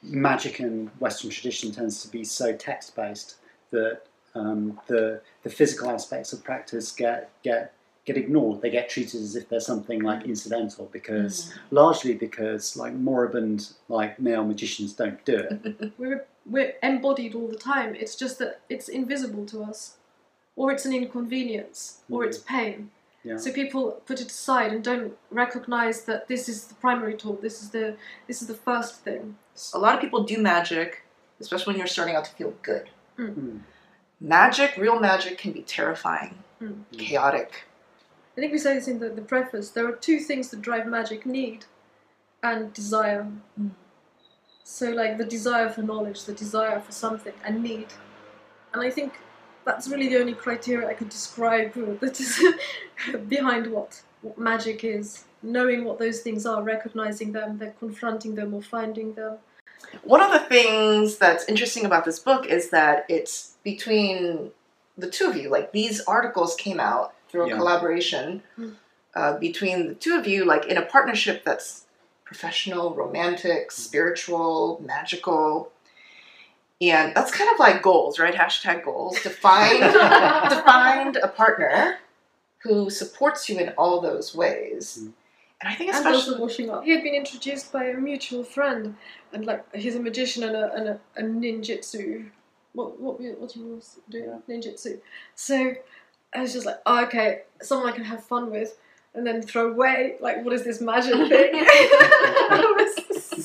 magic 0.03 0.61
in 0.61 0.91
Western 0.99 1.31
tradition 1.31 1.73
tends 1.73 2.03
to 2.03 2.09
be 2.09 2.25
so 2.25 2.55
text 2.55 2.95
based 2.97 3.37
that 3.71 4.03
um, 4.35 4.79
the 4.87 5.21
the 5.43 5.51
physical 5.51 5.91
aspects 5.91 6.33
of 6.33 6.45
practice 6.45 6.93
get 6.93 7.31
get 7.43 7.73
get 8.05 8.17
ignored. 8.17 8.63
They 8.63 8.71
get 8.71 8.89
treated 8.89 9.21
as 9.21 9.37
if 9.37 9.49
they're 9.49 9.61
something 9.61 10.01
like 10.01 10.25
incidental 10.25 10.89
because 10.93 11.47
mm. 11.47 11.59
largely 11.71 12.15
because 12.15 12.77
like 12.77 12.95
moribund 12.95 13.73
like 13.89 14.19
male 14.19 14.45
magicians 14.45 14.93
don't 14.93 15.23
do 15.25 15.37
it. 15.37 15.93
we're 15.99 16.25
we're 16.45 16.75
embodied 16.83 17.35
all 17.35 17.49
the 17.49 17.57
time. 17.57 17.95
It's 17.95 18.15
just 18.15 18.39
that 18.39 18.61
it's 18.69 18.89
invisible 18.89 19.45
to 19.47 19.63
us, 19.63 19.97
or 20.55 20.71
it's 20.71 20.87
an 20.87 20.95
inconvenience, 20.95 22.01
or 22.11 22.23
mm. 22.23 22.29
it's 22.29 22.39
pain. 22.39 22.91
Yeah. 23.27 23.39
So 23.39 23.53
people 23.53 24.01
put 24.07 24.21
it 24.21 24.29
aside 24.31 24.73
and 24.73 24.85
don't 24.85 25.15
recognize 25.33 26.05
that 26.05 26.29
this 26.29 26.49
is 26.49 26.67
the 26.67 26.75
primary 26.77 27.17
tool. 27.17 27.37
This 27.43 27.61
is 27.61 27.71
the 27.71 27.97
this 28.29 28.41
is 28.41 28.47
the 28.47 28.55
first 28.55 29.01
thing. 29.01 29.37
A 29.75 29.79
lot 29.79 29.97
of 29.97 30.01
people 30.01 30.23
do 30.23 30.39
magic, 30.41 31.03
especially 31.41 31.73
when 31.73 31.79
you're 31.79 31.89
starting 31.89 32.15
out 32.15 32.25
to 32.27 32.31
feel 32.31 32.55
good. 32.63 32.89
Mm. 33.19 33.35
Mm. 33.35 33.61
Magic, 34.21 34.77
real 34.77 35.01
magic, 35.01 35.39
can 35.39 35.51
be 35.51 35.63
terrifying, 35.63 36.39
mm. 36.63 36.85
chaotic. 36.97 37.65
I 38.37 38.41
think 38.41 38.53
we 38.53 38.59
say 38.59 38.75
this 38.75 38.87
in 38.87 39.01
the, 39.01 39.09
the 39.09 39.23
preface. 39.23 39.71
There 39.71 39.89
are 39.89 39.97
two 39.97 40.21
things 40.21 40.51
that 40.51 40.63
drive 40.63 40.87
magic: 40.87 41.27
need 41.27 41.65
and 42.45 42.73
desire. 42.73 43.27
Mm. 43.61 43.71
So, 44.63 44.91
like 44.91 45.19
the 45.19 45.25
desire 45.25 45.69
for 45.69 45.83
knowledge, 45.83 46.25
the 46.25 46.33
desire 46.33 46.79
for 46.79 46.93
something, 46.93 47.35
and 47.45 47.61
need. 47.61 47.89
And 48.73 48.83
I 48.83 48.91
think 48.91 49.15
that's 49.67 49.89
really 49.89 50.09
the 50.09 50.19
only 50.21 50.33
criteria 50.33 50.89
I 50.89 50.95
could 50.95 51.11
describe 51.11 51.75
that 52.01 52.21
is 52.21 52.41
behind 53.29 53.67
what, 53.67 54.01
what 54.23 54.39
magic 54.39 54.85
is. 54.85 55.25
Knowing 55.43 55.85
what 55.85 55.99
those 55.99 56.21
things 56.21 56.47
are, 56.47 56.63
recognizing 56.63 57.31
them, 57.33 57.59
then 57.59 57.73
confronting 57.79 58.35
them 58.35 58.55
or 58.55 58.63
finding 58.63 59.13
them. 59.15 59.37
One 60.03 60.23
of 60.23 60.33
the 60.33 60.41
things 60.41 61.19
that's 61.19 61.45
interesting 61.47 61.85
about 61.85 62.05
this 62.05 62.19
book 62.19 62.47
is 62.47 62.71
that 62.71 63.05
it's 63.09 63.57
between 63.63 64.51
the 64.97 65.11
two 65.11 65.27
of 65.27 65.37
you. 65.37 65.51
Like 65.51 65.73
these 65.73 66.01
articles 66.01 66.57
came 66.57 66.81
out 66.81 67.13
through 67.29 67.45
a 67.45 67.49
Yeah. 67.49 67.57
collaboration 67.57 68.43
Mm. 68.59 68.77
uh, 69.15 69.39
between 69.39 69.89
the 69.89 69.95
two 69.95 70.17
of 70.19 70.27
you, 70.27 70.45
like 70.45 70.67
in 70.67 70.77
a 70.77 70.83
partnership 70.83 71.45
that's 71.45 71.85
professional, 72.25 72.95
romantic, 72.95 73.71
spiritual, 73.71 74.81
magical. 74.85 75.71
And 76.81 77.15
that's 77.15 77.31
kind 77.31 77.51
of 77.51 77.59
like 77.59 77.83
goals, 77.83 78.19
right? 78.19 78.35
Hashtag 78.35 78.85
goals. 78.85 79.21
To 79.23 79.31
find 79.31 79.81
to 80.51 80.63
find 80.67 81.17
a 81.17 81.29
partner 81.29 81.99
who 82.59 82.91
supports 82.91 83.49
you 83.49 83.59
in 83.59 83.71
all 83.79 84.01
those 84.01 84.35
ways. 84.35 84.99
Mm. 85.01 85.13
And 85.61 85.71
I 85.71 85.75
think 85.75 85.89
and 85.89 85.99
especially 85.99 86.35
also 86.35 86.43
washing 86.43 86.71
up. 86.71 86.85
He 86.85 86.91
had 86.91 87.03
been 87.03 87.15
introduced 87.15 87.73
by 87.73 87.85
a 87.85 87.95
mutual 87.95 88.45
friend, 88.45 88.95
and 89.33 89.47
like 89.47 89.75
he's 89.75 89.97
a 89.97 90.01
magician 90.01 90.43
and 90.45 90.55
a, 90.55 90.73
and 90.75 90.89
a, 90.89 91.01
a 91.17 91.23
ninjutsu. 91.23 92.29
What 92.75 93.01
what 93.01 93.21
what 93.21 93.53
he 93.53 93.63
was 93.63 93.99
doing 94.11 94.43
ninjutsu. 94.49 95.01
So 95.35 95.75
I 96.35 96.43
was 96.43 96.53
just 96.53 96.67
like, 96.67 96.81
oh, 96.85 97.05
okay, 97.05 97.43
someone 97.63 97.91
I 97.91 97.93
can 97.93 98.05
have 98.05 98.23
fun 98.23 98.51
with, 98.51 98.77
and 99.15 99.27
then 99.27 99.41
throw 99.41 99.71
away. 99.73 100.17
Like, 100.21 100.45
what 100.45 100.53
is 100.53 100.63
this 100.63 100.83
magic 100.83 101.15
thing? 101.15 101.55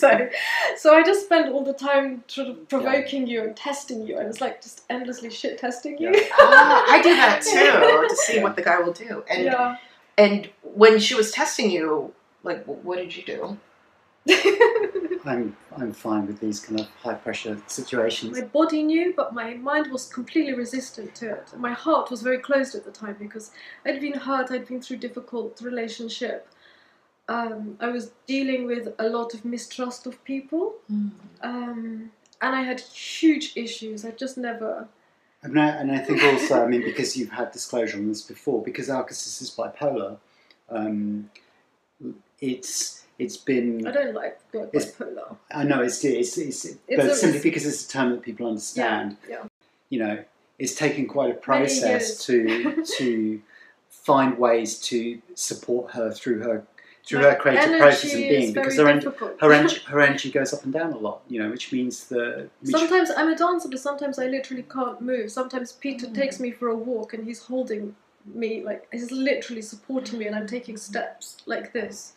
so, 0.01 0.29
so 0.75 0.95
I 0.95 1.03
just 1.03 1.25
spent 1.25 1.53
all 1.53 1.63
the 1.63 1.73
time 1.73 2.23
sort 2.27 2.47
of 2.47 2.67
provoking 2.67 3.27
you 3.27 3.43
and 3.43 3.55
testing 3.55 4.05
you. 4.05 4.17
I 4.17 4.25
was 4.25 4.41
like 4.41 4.61
just 4.61 4.81
endlessly 4.89 5.29
shit 5.29 5.59
testing 5.59 5.97
you. 5.99 6.11
Ah, 6.39 6.85
I 6.89 7.01
do 7.01 7.15
that 7.15 7.41
too 7.41 8.07
to 8.09 8.15
see 8.15 8.39
what 8.39 8.55
the 8.55 8.63
guy 8.63 8.79
will 8.79 8.93
do. 8.93 9.23
And 9.29 9.43
yeah. 9.43 9.77
and 10.17 10.49
when 10.63 10.99
she 10.99 11.13
was 11.15 11.31
testing 11.31 11.69
you, 11.69 12.13
like 12.43 12.65
what 12.65 12.97
did 12.97 13.15
you 13.15 13.23
do? 13.23 13.57
I'm 15.25 15.55
I'm 15.77 15.93
fine 15.93 16.27
with 16.27 16.39
these 16.39 16.59
kind 16.59 16.79
of 16.79 16.87
high 17.03 17.13
pressure 17.15 17.61
situations. 17.67 18.39
My 18.39 18.45
body 18.45 18.83
knew, 18.83 19.13
but 19.15 19.33
my 19.33 19.53
mind 19.53 19.91
was 19.91 20.07
completely 20.07 20.53
resistant 20.53 21.15
to 21.15 21.31
it. 21.31 21.53
My 21.57 21.73
heart 21.73 22.09
was 22.09 22.21
very 22.21 22.39
closed 22.39 22.73
at 22.75 22.85
the 22.85 22.91
time 22.91 23.17
because 23.19 23.51
I'd 23.85 24.01
been 24.01 24.17
hurt, 24.17 24.51
I'd 24.51 24.67
been 24.67 24.81
through 24.81 24.97
difficult 24.97 25.61
relationship. 25.61 26.47
Um, 27.31 27.77
I 27.79 27.87
was 27.87 28.11
dealing 28.27 28.65
with 28.65 28.89
a 28.99 29.07
lot 29.07 29.33
of 29.33 29.45
mistrust 29.45 30.05
of 30.05 30.21
people, 30.25 30.73
um, 31.41 32.11
and 32.41 32.55
I 32.55 32.61
had 32.61 32.81
huge 32.81 33.53
issues. 33.55 34.03
I 34.03 34.11
just 34.11 34.37
never. 34.37 34.87
And 35.43 35.59
I, 35.59 35.67
and 35.69 35.91
I 35.91 35.99
think 35.99 36.21
also, 36.23 36.63
I 36.63 36.67
mean, 36.67 36.81
because 36.83 37.15
you've 37.15 37.31
had 37.31 37.51
disclosure 37.53 37.97
on 37.97 38.07
this 38.09 38.21
before, 38.21 38.61
because 38.61 38.89
Alkistis 38.89 39.41
is 39.41 39.49
bipolar, 39.49 40.17
um, 40.69 41.29
it's 42.41 43.05
it's 43.17 43.37
been. 43.37 43.87
I 43.87 43.91
don't 43.91 44.13
like 44.13 44.39
the 44.51 44.59
word 44.59 44.69
It's- 44.73 44.91
bipolar. 44.91 45.37
I 45.51 45.63
know 45.63 45.81
it's 45.81 46.03
it's, 46.03 46.37
it's, 46.37 46.65
It's 46.65 46.77
but 46.89 47.05
a- 47.05 47.15
simply 47.15 47.39
because 47.39 47.65
it's 47.65 47.85
a 47.85 47.89
term 47.89 48.11
that 48.11 48.23
people 48.23 48.45
understand. 48.47 49.15
Yeah. 49.29 49.43
You 49.89 49.99
know, 49.99 50.23
it's 50.59 50.75
taken 50.75 51.07
quite 51.07 51.31
a 51.31 51.35
process 51.35 52.25
to 52.25 52.83
to 52.97 53.41
find 53.89 54.37
ways 54.37 54.79
to 54.79 55.21
support 55.35 55.91
her 55.91 56.11
through 56.11 56.39
her 56.39 56.65
through 57.05 57.19
My 57.21 57.29
her 57.31 57.35
creative 57.35 57.79
process 57.79 58.13
and 58.13 58.21
being, 58.23 58.53
because 58.53 58.77
her, 58.77 58.87
en- 58.87 59.01
her 59.39 59.51
energy 59.51 59.79
her 59.87 59.99
energy 60.01 60.31
goes 60.31 60.53
up 60.53 60.63
and 60.63 60.71
down 60.73 60.93
a 60.93 60.97
lot. 60.97 61.21
You 61.27 61.41
know, 61.43 61.49
which 61.49 61.71
means 61.71 62.05
that 62.09 62.49
which, 62.61 62.71
Sometimes 62.71 63.09
I'm 63.15 63.29
a 63.29 63.35
dancer, 63.35 63.69
but 63.69 63.79
sometimes 63.79 64.19
I 64.19 64.27
literally 64.27 64.63
can't 64.63 65.01
move. 65.01 65.31
Sometimes 65.31 65.71
Peter 65.73 66.07
Mm. 66.07 66.15
takes 66.15 66.39
me 66.39 66.51
for 66.51 66.67
a 66.69 66.75
walk 66.75 67.13
and 67.13 67.25
he's 67.25 67.39
holding 67.39 67.95
me, 68.33 68.63
like 68.63 68.87
he's 68.91 69.11
literally 69.11 69.61
supporting 69.61 70.19
me, 70.19 70.27
and 70.27 70.35
I'm 70.35 70.47
taking 70.47 70.77
steps 70.77 71.37
like 71.45 71.73
this. 71.73 72.13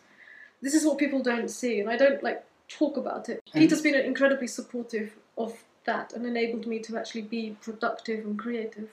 This 0.60 0.74
is 0.74 0.84
what 0.84 0.98
people 0.98 1.22
don't 1.22 1.48
see, 1.48 1.80
and 1.80 1.88
I 1.90 1.96
don't 1.96 2.22
like 2.22 2.44
talk 2.68 2.96
about 2.96 3.28
it. 3.28 3.42
And- 3.52 3.62
Peter's 3.62 3.82
been 3.82 3.94
incredibly 3.94 4.46
supportive 4.46 5.16
of 5.38 5.52
that 5.84 6.12
and 6.14 6.24
enabled 6.26 6.66
me 6.66 6.78
to 6.80 6.96
actually 6.96 7.22
be 7.22 7.56
productive 7.60 8.24
and 8.24 8.38
creative. 8.38 8.88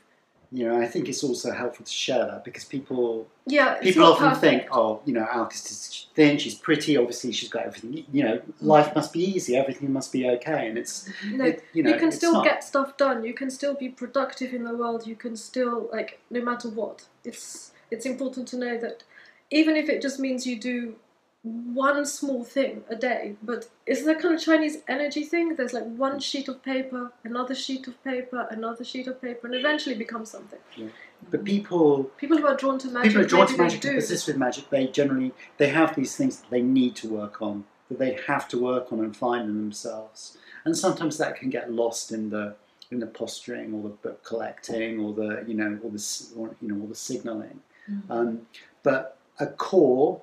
You 0.53 0.67
know, 0.67 0.81
I 0.81 0.85
think 0.85 1.07
it's 1.07 1.23
also 1.23 1.53
helpful 1.53 1.85
to 1.85 1.91
share 1.91 2.25
that 2.25 2.43
because 2.43 2.65
people 2.65 3.25
Yeah, 3.47 3.75
people 3.75 4.03
often 4.03 4.29
perfect. 4.29 4.41
think, 4.41 4.75
oh, 4.75 5.01
you 5.05 5.13
know, 5.13 5.25
Alcast 5.25 5.71
is 5.71 6.07
thin, 6.13 6.37
she's 6.37 6.55
pretty, 6.55 6.97
obviously 6.97 7.31
she's 7.31 7.47
got 7.47 7.65
everything. 7.65 8.05
You 8.11 8.23
know, 8.23 8.41
life 8.59 8.87
mm. 8.87 8.95
must 8.95 9.13
be 9.13 9.23
easy, 9.23 9.55
everything 9.55 9.93
must 9.93 10.11
be 10.11 10.27
okay, 10.27 10.67
and 10.67 10.77
it's, 10.77 11.07
mm-hmm. 11.07 11.37
No, 11.37 11.45
it, 11.45 11.63
you 11.71 11.83
know, 11.83 11.91
you 11.91 11.97
can 11.97 12.11
still 12.11 12.33
not. 12.33 12.43
get 12.43 12.65
stuff 12.65 12.97
done. 12.97 13.23
You 13.23 13.33
can 13.33 13.49
still 13.49 13.75
be 13.75 13.87
productive 13.87 14.53
in 14.53 14.65
the 14.65 14.75
world. 14.75 15.07
You 15.07 15.15
can 15.15 15.37
still 15.37 15.89
like 15.93 16.19
no 16.29 16.41
matter 16.41 16.67
what. 16.67 17.05
It's 17.23 17.71
it's 17.89 18.05
important 18.05 18.47
to 18.49 18.57
know 18.57 18.77
that 18.77 19.03
even 19.51 19.77
if 19.77 19.87
it 19.87 20.01
just 20.01 20.19
means 20.19 20.45
you 20.45 20.59
do 20.59 20.95
one 21.43 22.06
small 22.06 22.43
thing 22.43 22.84
a 22.89 22.95
day, 22.95 23.36
but 23.41 23.67
it's 23.88 24.04
that 24.06 24.19
kind 24.19 24.36
of 24.36 24.41
Chinese 24.41 24.77
energy 24.88 25.23
thing. 25.23 25.56
There's 25.56 25.73
like 25.73 25.86
one 25.86 26.19
sheet 26.19 26.47
of 26.47 26.62
paper, 26.62 27.12
another 27.23 27.56
sheet 27.56 27.88
of 27.88 28.01
paper, 28.04 28.47
another 28.51 28.84
sheet 28.84 29.08
of 29.08 29.19
paper, 29.19 29.47
and 29.47 29.56
eventually 29.56 29.95
becomes 29.95 30.30
something. 30.30 30.60
Yeah. 30.75 30.89
But 31.32 31.43
people, 31.43 32.04
People 32.17 32.38
who 32.38 32.45
are 32.45 32.56
drawn 32.56 32.77
to 32.80 32.88
magic, 32.89 33.10
people 33.10 33.23
are 33.23 33.27
drawn 33.27 33.47
to 33.47 33.54
they 33.54 33.63
magic 33.63 33.84
and 33.86 33.95
persist 33.95 34.27
with 34.27 34.38
magic. 34.38 34.69
They 34.69 34.88
generally 34.88 35.34
they 35.58 35.69
have 35.69 35.95
these 35.95 36.15
things 36.15 36.41
that 36.41 36.49
they 36.51 36.62
need 36.62 36.95
to 36.97 37.10
work 37.10 37.41
on, 37.41 37.65
that 37.89 37.97
they 37.97 38.19
have 38.27 38.47
to 38.49 38.60
work 38.60 38.91
on 38.93 38.99
and 38.99 39.15
find 39.15 39.49
in 39.49 39.58
themselves. 39.58 40.38
And 40.63 40.77
sometimes 40.77 41.17
that 41.17 41.36
can 41.36 41.49
get 41.49 41.71
lost 41.71 42.12
in 42.12 42.30
the 42.30 42.56
in 42.91 42.99
the 42.99 43.08
posturing 43.08 43.73
or 43.73 43.84
the 43.84 43.89
book 43.89 44.23
collecting 44.23 44.99
or 44.99 45.13
the 45.13 45.43
you 45.47 45.56
know 45.56 45.80
or 45.84 45.89
the 45.89 46.27
or, 46.36 46.56
you 46.62 46.67
know 46.67 46.82
all 46.82 46.88
the 46.88 46.95
signaling. 46.95 47.62
Um, 48.10 48.47
but 48.84 49.17
a 49.39 49.47
core, 49.47 50.21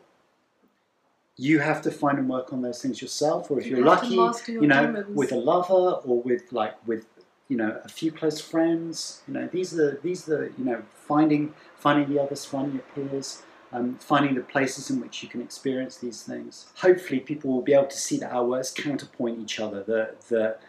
you 1.39 1.61
have 1.61 1.81
to 1.83 1.91
find 1.91 2.19
and 2.19 2.29
work 2.29 2.53
on 2.53 2.63
those 2.63 2.83
things 2.83 3.01
yourself. 3.01 3.51
Or 3.51 3.61
if 3.61 3.67
You 3.67 3.77
you're 3.77 3.87
lucky, 3.87 4.09
your 4.09 4.35
you 4.49 4.67
know, 4.67 4.87
demons. 4.87 5.17
with 5.17 5.33
a 5.33 5.37
lover 5.37 6.01
or 6.05 6.21
with 6.21 6.53
like 6.53 6.75
with 6.87 7.07
you 7.49 7.57
know 7.57 7.81
a 7.85 7.89
few 7.89 8.11
close 8.13 8.41
friends. 8.41 9.23
You 9.29 9.35
know, 9.35 9.49
these 9.51 9.79
are 9.79 9.99
these 10.03 10.29
are 10.29 10.53
you 10.59 10.65
know 10.65 10.83
finding 11.07 11.55
finding 11.77 12.13
the 12.13 12.21
others, 12.23 12.45
finding 12.45 12.75
your 12.75 12.83
peers. 13.09 13.43
Um, 13.71 13.97
finding 14.01 14.35
the 14.35 14.41
places 14.41 14.89
in 14.89 14.99
which 14.99 15.23
you 15.23 15.29
can 15.29 15.43
experience 15.43 15.99
these 15.99 16.23
things. 16.23 16.69
Hopefully, 16.77 17.21
people 17.21 17.53
will 17.53 17.61
be 17.61 17.75
able 17.75 17.89
to 17.89 17.99
see 17.99 18.17
that 18.17 18.33
our 18.33 18.43
words 18.47 18.71
counterpoint 18.71 19.39
each 19.41 19.61
other. 19.61 19.83
That 19.83 20.23
that 20.31 20.63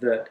that 0.00 0.30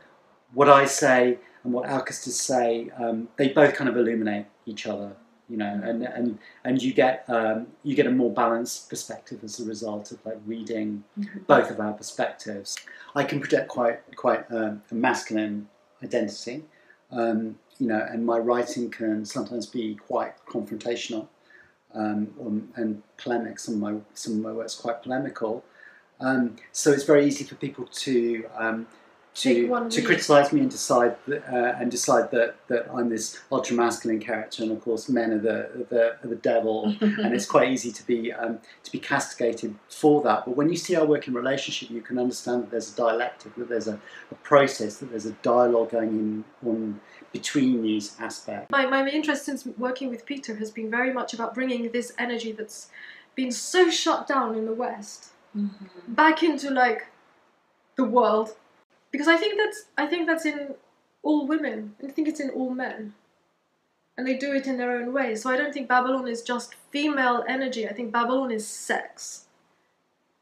what 0.52 0.68
I 0.68 0.86
say 0.86 1.38
and 1.64 1.72
what 1.72 1.86
Alkistis 1.88 2.32
say, 2.32 2.90
um, 2.98 3.28
they 3.38 3.50
both 3.50 3.76
kind 3.76 3.88
of 3.88 3.96
illuminate 3.96 4.48
each 4.66 4.88
other. 4.88 5.16
You 5.48 5.58
know, 5.58 5.80
and 5.84 6.04
and 6.04 6.40
and 6.64 6.82
you 6.82 6.92
get 6.94 7.24
um, 7.28 7.68
you 7.84 7.96
get 7.96 8.08
a 8.08 8.12
more 8.12 8.32
balanced 8.34 8.90
perspective 8.90 9.44
as 9.44 9.60
a 9.60 9.66
result 9.66 10.12
of 10.12 10.26
like 10.26 10.38
reading 10.46 11.04
both 11.46 11.70
of 11.70 11.80
our 11.80 11.94
perspectives. 11.94 12.78
I 13.16 13.24
can 13.24 13.40
project 13.40 13.68
quite 13.68 14.00
quite 14.16 14.46
um, 14.52 14.82
a 14.90 14.96
masculine 14.96 15.68
identity, 16.04 16.64
um, 17.12 17.60
you 17.78 17.88
know, 17.88 18.04
and 18.10 18.26
my 18.26 18.40
writing 18.40 18.90
can 18.90 19.24
sometimes 19.24 19.68
be 19.68 19.96
quite 19.96 20.34
confrontational 20.48 21.28
um, 21.94 22.72
and 22.76 23.04
polemic. 23.18 23.60
Some 23.60 23.76
of 23.76 23.82
my 23.82 23.96
some 24.16 24.34
of 24.34 24.40
my 24.40 24.52
work's 24.52 24.76
quite 24.76 25.04
polemical, 25.04 25.64
um, 26.20 26.56
so 26.72 26.92
it's 26.92 27.04
very 27.04 27.26
easy 27.28 27.44
for 27.44 27.56
people 27.56 27.86
to 27.86 28.46
um, 28.58 28.88
to 29.36 29.68
one 29.68 29.90
to 29.90 30.02
criticise 30.02 30.54
me 30.54 30.62
and 30.62 30.72
decide 30.72 31.18
that, 31.28 31.44
uh, 31.52 31.76
and 31.78 31.92
decide 31.92 32.32
that, 32.32 32.56
that 32.68 32.88
I'm 32.92 33.10
this 33.10 33.42
ultra 33.52 33.76
masculine 33.76 34.20
character, 34.20 34.64
and 34.64 34.72
of 34.72 34.82
course 34.82 35.10
men 35.10 35.32
are 35.34 35.40
the 35.40 35.86
the, 35.90 36.16
are 36.24 36.28
the 36.28 36.38
devil, 36.38 36.96
and 37.02 37.34
it's 37.34 37.46
quite 37.46 37.70
easy 37.70 37.92
to 37.92 38.08
be 38.08 38.32
um, 38.32 38.60
to 38.84 38.92
be 38.92 39.00
castigated 39.00 39.76
for 39.90 40.22
that. 40.24 40.46
But 40.46 40.56
when 40.56 40.70
you 40.70 40.78
see 40.78 40.96
our 40.96 41.06
work 41.06 41.28
in 41.28 41.34
relationship, 41.34 41.90
you 41.90 42.02
can 42.02 42.18
understand 42.18 42.64
that 42.64 42.72
there's 42.72 42.94
a 42.94 42.96
dialectic, 42.96 43.56
that 43.56 43.68
there's 43.68 43.88
a, 43.88 44.00
a 44.32 44.36
process, 44.36 44.98
that 44.98 45.10
there's 45.10 45.26
a 45.26 45.34
dialogue 45.44 45.92
going 45.92 46.10
in 46.10 46.46
on 46.66 47.02
between 47.34 47.82
these 47.82 48.16
aspects. 48.20 48.72
My, 48.72 48.86
my 48.86 49.06
interest 49.10 49.44
since 49.44 49.66
working 49.78 50.10
with 50.10 50.26
Peter 50.26 50.56
has 50.56 50.72
been 50.72 50.90
very 50.90 51.12
much 51.12 51.34
about 51.34 51.54
bringing 51.54 51.92
this 51.92 52.14
energy 52.18 52.54
that's 52.54 52.90
been 53.36 53.52
so 53.52 53.90
shut 53.90 54.28
down 54.28 54.56
in 54.56 54.66
the 54.66 54.74
West 54.74 55.32
back 56.08 56.44
into 56.44 56.70
like 56.72 57.08
the 57.96 58.04
world, 58.04 58.56
because 59.16 59.30
I 59.30 59.38
think 59.38 59.58
that's 59.58 59.86
I 59.98 60.08
think 60.08 60.28
that's 60.28 60.46
in 60.46 60.76
all 61.24 61.48
women. 61.48 61.96
I 62.04 62.12
think 62.12 62.28
it's 62.28 62.42
in 62.42 62.50
all 62.50 62.72
men, 62.72 63.14
and 64.18 64.28
they 64.28 64.38
do 64.38 64.52
it 64.52 64.68
in 64.68 64.78
their 64.78 64.92
own 64.92 65.14
way. 65.14 65.36
So 65.38 65.50
I 65.50 65.56
don't 65.56 65.74
think 65.74 65.88
Babylon 65.88 66.28
is 66.28 66.42
just 66.42 66.76
female 66.92 67.46
energy. 67.48 67.88
I 67.88 67.94
think 67.94 68.12
Babylon 68.12 68.52
is 68.52 68.68
sex, 68.68 69.46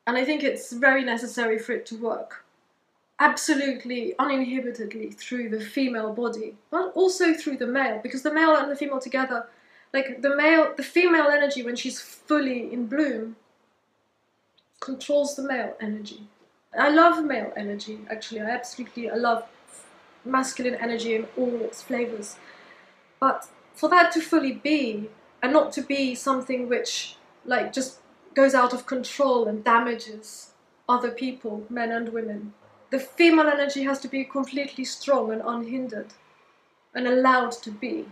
and 0.07 0.17
I 0.17 0.25
think 0.25 0.41
it's 0.41 0.73
very 0.73 1.03
necessary 1.03 1.59
for 1.59 1.73
it 1.73 1.85
to 1.87 1.95
work 1.97 2.45
absolutely 3.19 4.15
uninhibitedly 4.17 5.11
through 5.13 5.49
the 5.49 5.59
female 5.59 6.11
body, 6.11 6.55
but 6.71 6.91
also 6.95 7.35
through 7.35 7.57
the 7.57 7.67
male, 7.67 7.99
because 8.01 8.23
the 8.23 8.33
male 8.33 8.55
and 8.55 8.71
the 8.71 8.75
female 8.75 8.99
together, 8.99 9.45
like 9.93 10.23
the 10.23 10.35
male, 10.35 10.73
the 10.75 10.83
female 10.83 11.27
energy 11.27 11.61
when 11.61 11.75
she's 11.75 12.01
fully 12.01 12.73
in 12.73 12.87
bloom, 12.87 13.35
controls 14.79 15.35
the 15.35 15.43
male 15.43 15.77
energy. 15.79 16.21
I 16.77 16.89
love 16.89 17.23
male 17.23 17.53
energy, 17.55 17.99
actually. 18.09 18.41
I 18.41 18.49
absolutely 18.49 19.09
I 19.09 19.15
love 19.15 19.43
masculine 20.25 20.75
energy 20.75 21.15
in 21.15 21.27
all 21.37 21.61
its 21.61 21.81
flavors. 21.81 22.37
But 23.19 23.47
for 23.73 23.89
that 23.89 24.11
to 24.13 24.21
fully 24.21 24.53
be, 24.53 25.09
and 25.41 25.53
not 25.53 25.71
to 25.73 25.81
be 25.81 26.15
something 26.15 26.69
which, 26.69 27.17
like, 27.45 27.73
just 27.73 27.99
goes 28.33 28.55
out 28.55 28.73
of 28.73 28.85
control 28.85 29.47
and 29.47 29.63
damages 29.63 30.51
other 30.87 31.11
people, 31.11 31.65
men 31.69 31.91
and 31.91 32.09
women, 32.09 32.53
the 32.89 32.99
female 32.99 33.47
energy 33.47 33.83
has 33.83 33.99
to 33.99 34.07
be 34.07 34.23
completely 34.23 34.85
strong 34.85 35.31
and 35.31 35.41
unhindered 35.45 36.13
and 36.93 37.07
allowed 37.07 37.51
to 37.51 37.71
be. 37.71 38.05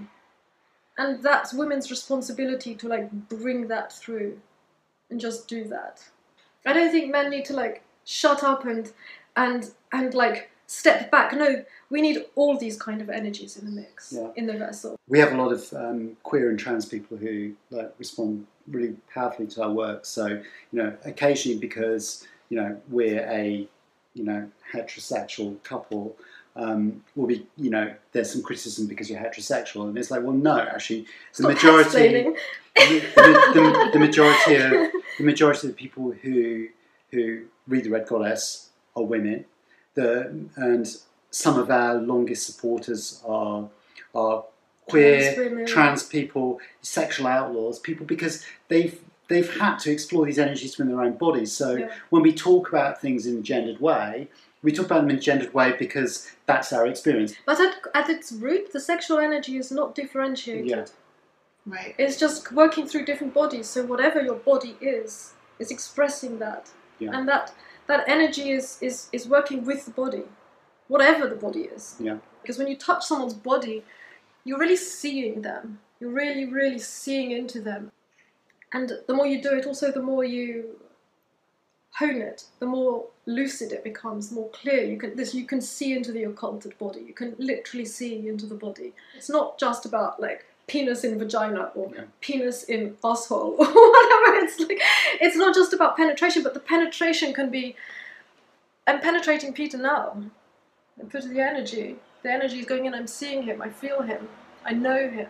And 0.97 1.24
that's 1.24 1.54
women's 1.54 1.89
responsibility 1.89 2.76
to, 2.76 2.88
like, 2.88 3.12
bring 3.30 3.67
that 3.67 3.93
through 3.93 4.39
and 5.10 5.19
just 5.19 5.47
do 5.47 5.63
that. 5.65 6.04
I 6.65 6.74
don't 6.74 6.91
think 6.91 7.12
men 7.12 7.30
need 7.30 7.45
to, 7.45 7.54
like, 7.54 7.84
shut 8.05 8.43
up 8.43 8.65
and, 8.65 8.91
and, 9.35 9.71
and, 9.91 10.13
like, 10.13 10.49
step 10.67 11.11
back. 11.11 11.33
No, 11.33 11.63
we 11.89 12.01
need 12.01 12.23
all 12.35 12.57
these 12.57 12.77
kind 12.77 13.01
of 13.01 13.09
energies 13.09 13.57
in 13.57 13.65
the 13.65 13.71
mix, 13.71 14.13
Yeah. 14.13 14.29
in 14.35 14.45
the 14.45 14.57
vessel. 14.57 14.97
We 15.07 15.19
have 15.19 15.33
a 15.33 15.37
lot 15.37 15.51
of 15.51 15.71
um, 15.73 16.15
queer 16.23 16.49
and 16.49 16.57
trans 16.57 16.85
people 16.85 17.17
who 17.17 17.53
like 17.69 17.93
respond 17.99 18.47
really 18.67 18.95
powerfully 19.13 19.47
to 19.47 19.63
our 19.63 19.71
work. 19.71 20.05
So 20.05 20.27
you 20.27 20.41
know, 20.71 20.95
occasionally 21.03 21.59
because 21.59 22.25
you 22.49 22.55
know 22.55 22.79
we're 22.89 23.19
a 23.29 23.67
you 24.13 24.23
know 24.23 24.49
heterosexual 24.73 25.61
couple, 25.63 26.15
um, 26.55 27.03
will 27.15 27.27
be 27.27 27.45
you 27.57 27.69
know 27.69 27.93
there's 28.13 28.31
some 28.31 28.41
criticism 28.41 28.87
because 28.87 29.09
you're 29.09 29.19
heterosexual, 29.19 29.89
and 29.89 29.97
it's 29.97 30.09
like 30.11 30.23
well 30.23 30.31
no, 30.33 30.57
actually 30.57 31.01
the 31.35 31.43
Stop 31.43 31.51
majority 31.53 32.23
the, 32.23 32.99
the, 33.15 33.51
the, 33.53 33.89
the 33.93 33.99
majority 33.99 34.55
of 34.55 34.71
the 35.17 35.23
majority 35.25 35.67
of 35.67 35.75
the 35.75 35.77
people 35.77 36.11
who 36.11 36.67
who 37.11 37.41
read 37.71 37.86
the 37.86 37.89
Red 37.89 38.07
Goddess 38.07 38.69
are 38.95 39.03
women. 39.03 39.45
The 39.95 40.47
and 40.55 40.88
some 41.31 41.57
of 41.57 41.71
our 41.71 41.95
longest 41.95 42.45
supporters 42.45 43.21
are 43.25 43.69
are 44.13 44.43
queer, 44.88 45.34
Trans 45.34 45.71
trans 45.71 46.03
people, 46.03 46.60
sexual 46.81 47.27
outlaws, 47.27 47.79
people 47.79 48.05
because 48.05 48.45
they've 48.67 48.99
they've 49.29 49.57
had 49.60 49.77
to 49.79 49.91
explore 49.91 50.25
these 50.25 50.38
energies 50.39 50.77
within 50.77 50.93
their 50.93 51.03
own 51.03 51.13
bodies. 51.13 51.51
So 51.53 51.75
Yeah. 51.75 51.89
when 52.10 52.21
we 52.21 52.34
talk 52.34 52.69
about 52.69 52.99
things 52.99 53.25
in 53.25 53.38
a 53.38 53.41
gendered 53.41 53.79
way, 53.79 54.27
we 54.62 54.73
talk 54.73 54.88
about 54.88 55.01
them 55.01 55.10
in 55.10 55.15
a 55.17 55.19
gendered 55.19 55.53
way 55.53 55.73
because 55.79 56.29
that's 56.45 56.73
our 56.73 56.86
experience. 56.86 57.34
But 57.45 57.60
at, 57.62 57.75
at 57.93 58.10
its 58.10 58.34
root, 58.34 58.73
the 58.73 58.79
sexual 58.81 59.19
energy 59.19 59.55
is 59.55 59.71
not 59.71 59.95
differentiated. 59.95 60.67
Yeah. 60.67 60.86
Right. 61.65 61.95
It's 61.97 62.17
just 62.17 62.51
working 62.51 62.88
through 62.88 63.05
different 63.05 63.34
bodies. 63.34 63.69
So 63.69 63.86
whatever 63.86 64.21
your 64.21 64.36
body 64.36 64.75
is, 64.81 65.34
is 65.60 65.71
expressing 65.71 66.39
that, 66.39 66.71
Yeah. 67.01 67.17
and 67.17 67.27
that 67.27 67.53
that 67.87 68.03
energy 68.07 68.51
is 68.51 68.77
is 68.81 69.09
is 69.11 69.27
working 69.27 69.65
with 69.65 69.85
the 69.85 69.91
body, 69.91 70.23
whatever 70.87 71.27
the 71.27 71.35
body 71.35 71.61
is. 71.61 71.95
Yeah. 71.99 72.17
Because 72.41 72.57
when 72.57 72.67
you 72.67 72.77
touch 72.77 73.05
someone's 73.05 73.33
body, 73.33 73.83
you're 74.43 74.59
really 74.59 74.77
seeing 74.77 75.41
them. 75.41 75.79
You're 75.99 76.11
really, 76.11 76.45
really 76.45 76.79
seeing 76.79 77.31
into 77.31 77.61
them. 77.61 77.91
And 78.73 78.91
the 79.07 79.13
more 79.13 79.27
you 79.27 79.41
do 79.41 79.53
it, 79.53 79.67
also 79.67 79.91
the 79.91 80.01
more 80.01 80.23
you 80.23 80.79
hone 81.93 82.21
it, 82.21 82.45
the 82.59 82.65
more 82.65 83.05
lucid 83.25 83.71
it 83.71 83.83
becomes, 83.83 84.29
the 84.29 84.35
more 84.35 84.49
clear 84.49 84.83
you 84.83 84.97
can. 84.97 85.15
This 85.15 85.35
you 85.35 85.45
can 85.45 85.61
see 85.61 85.93
into 85.93 86.11
the 86.11 86.23
occulted 86.23 86.77
body. 86.77 87.01
You 87.01 87.13
can 87.13 87.35
literally 87.37 87.85
see 87.85 88.27
into 88.27 88.45
the 88.45 88.55
body. 88.55 88.93
It's 89.15 89.29
not 89.29 89.59
just 89.59 89.85
about 89.85 90.19
like 90.19 90.45
penis 90.67 91.04
in 91.04 91.17
vagina 91.19 91.71
or 91.76 91.91
Yeah. 91.93 92.04
penis 92.21 92.63
in 92.63 92.97
asshole 93.04 93.56
or 93.60 93.65
whatever. 93.65 94.36
It's 94.45 94.60
like 94.60 94.80
it's 95.19 95.36
not 95.36 95.54
just 95.56 95.74
about 95.74 95.97
penetration, 95.97 96.43
but 96.43 96.54
the 96.54 96.60
penetration 96.60 97.34
can 97.34 97.50
be. 97.50 97.76
I'm 98.88 99.00
penetrating 99.00 99.54
Peter 99.54 99.78
now. 99.78 100.24
I 101.00 101.06
put 101.06 101.24
the 101.30 101.39
energy. 101.41 101.97
The 102.24 102.32
energy 102.32 102.60
is 102.60 102.65
going 102.65 102.86
in. 102.86 102.93
I'm 102.93 103.08
seeing 103.08 103.43
him. 103.43 103.62
I 103.62 103.69
feel 103.69 104.02
him. 104.02 104.30
I 104.65 104.74
know 104.74 105.10
him. 105.10 105.28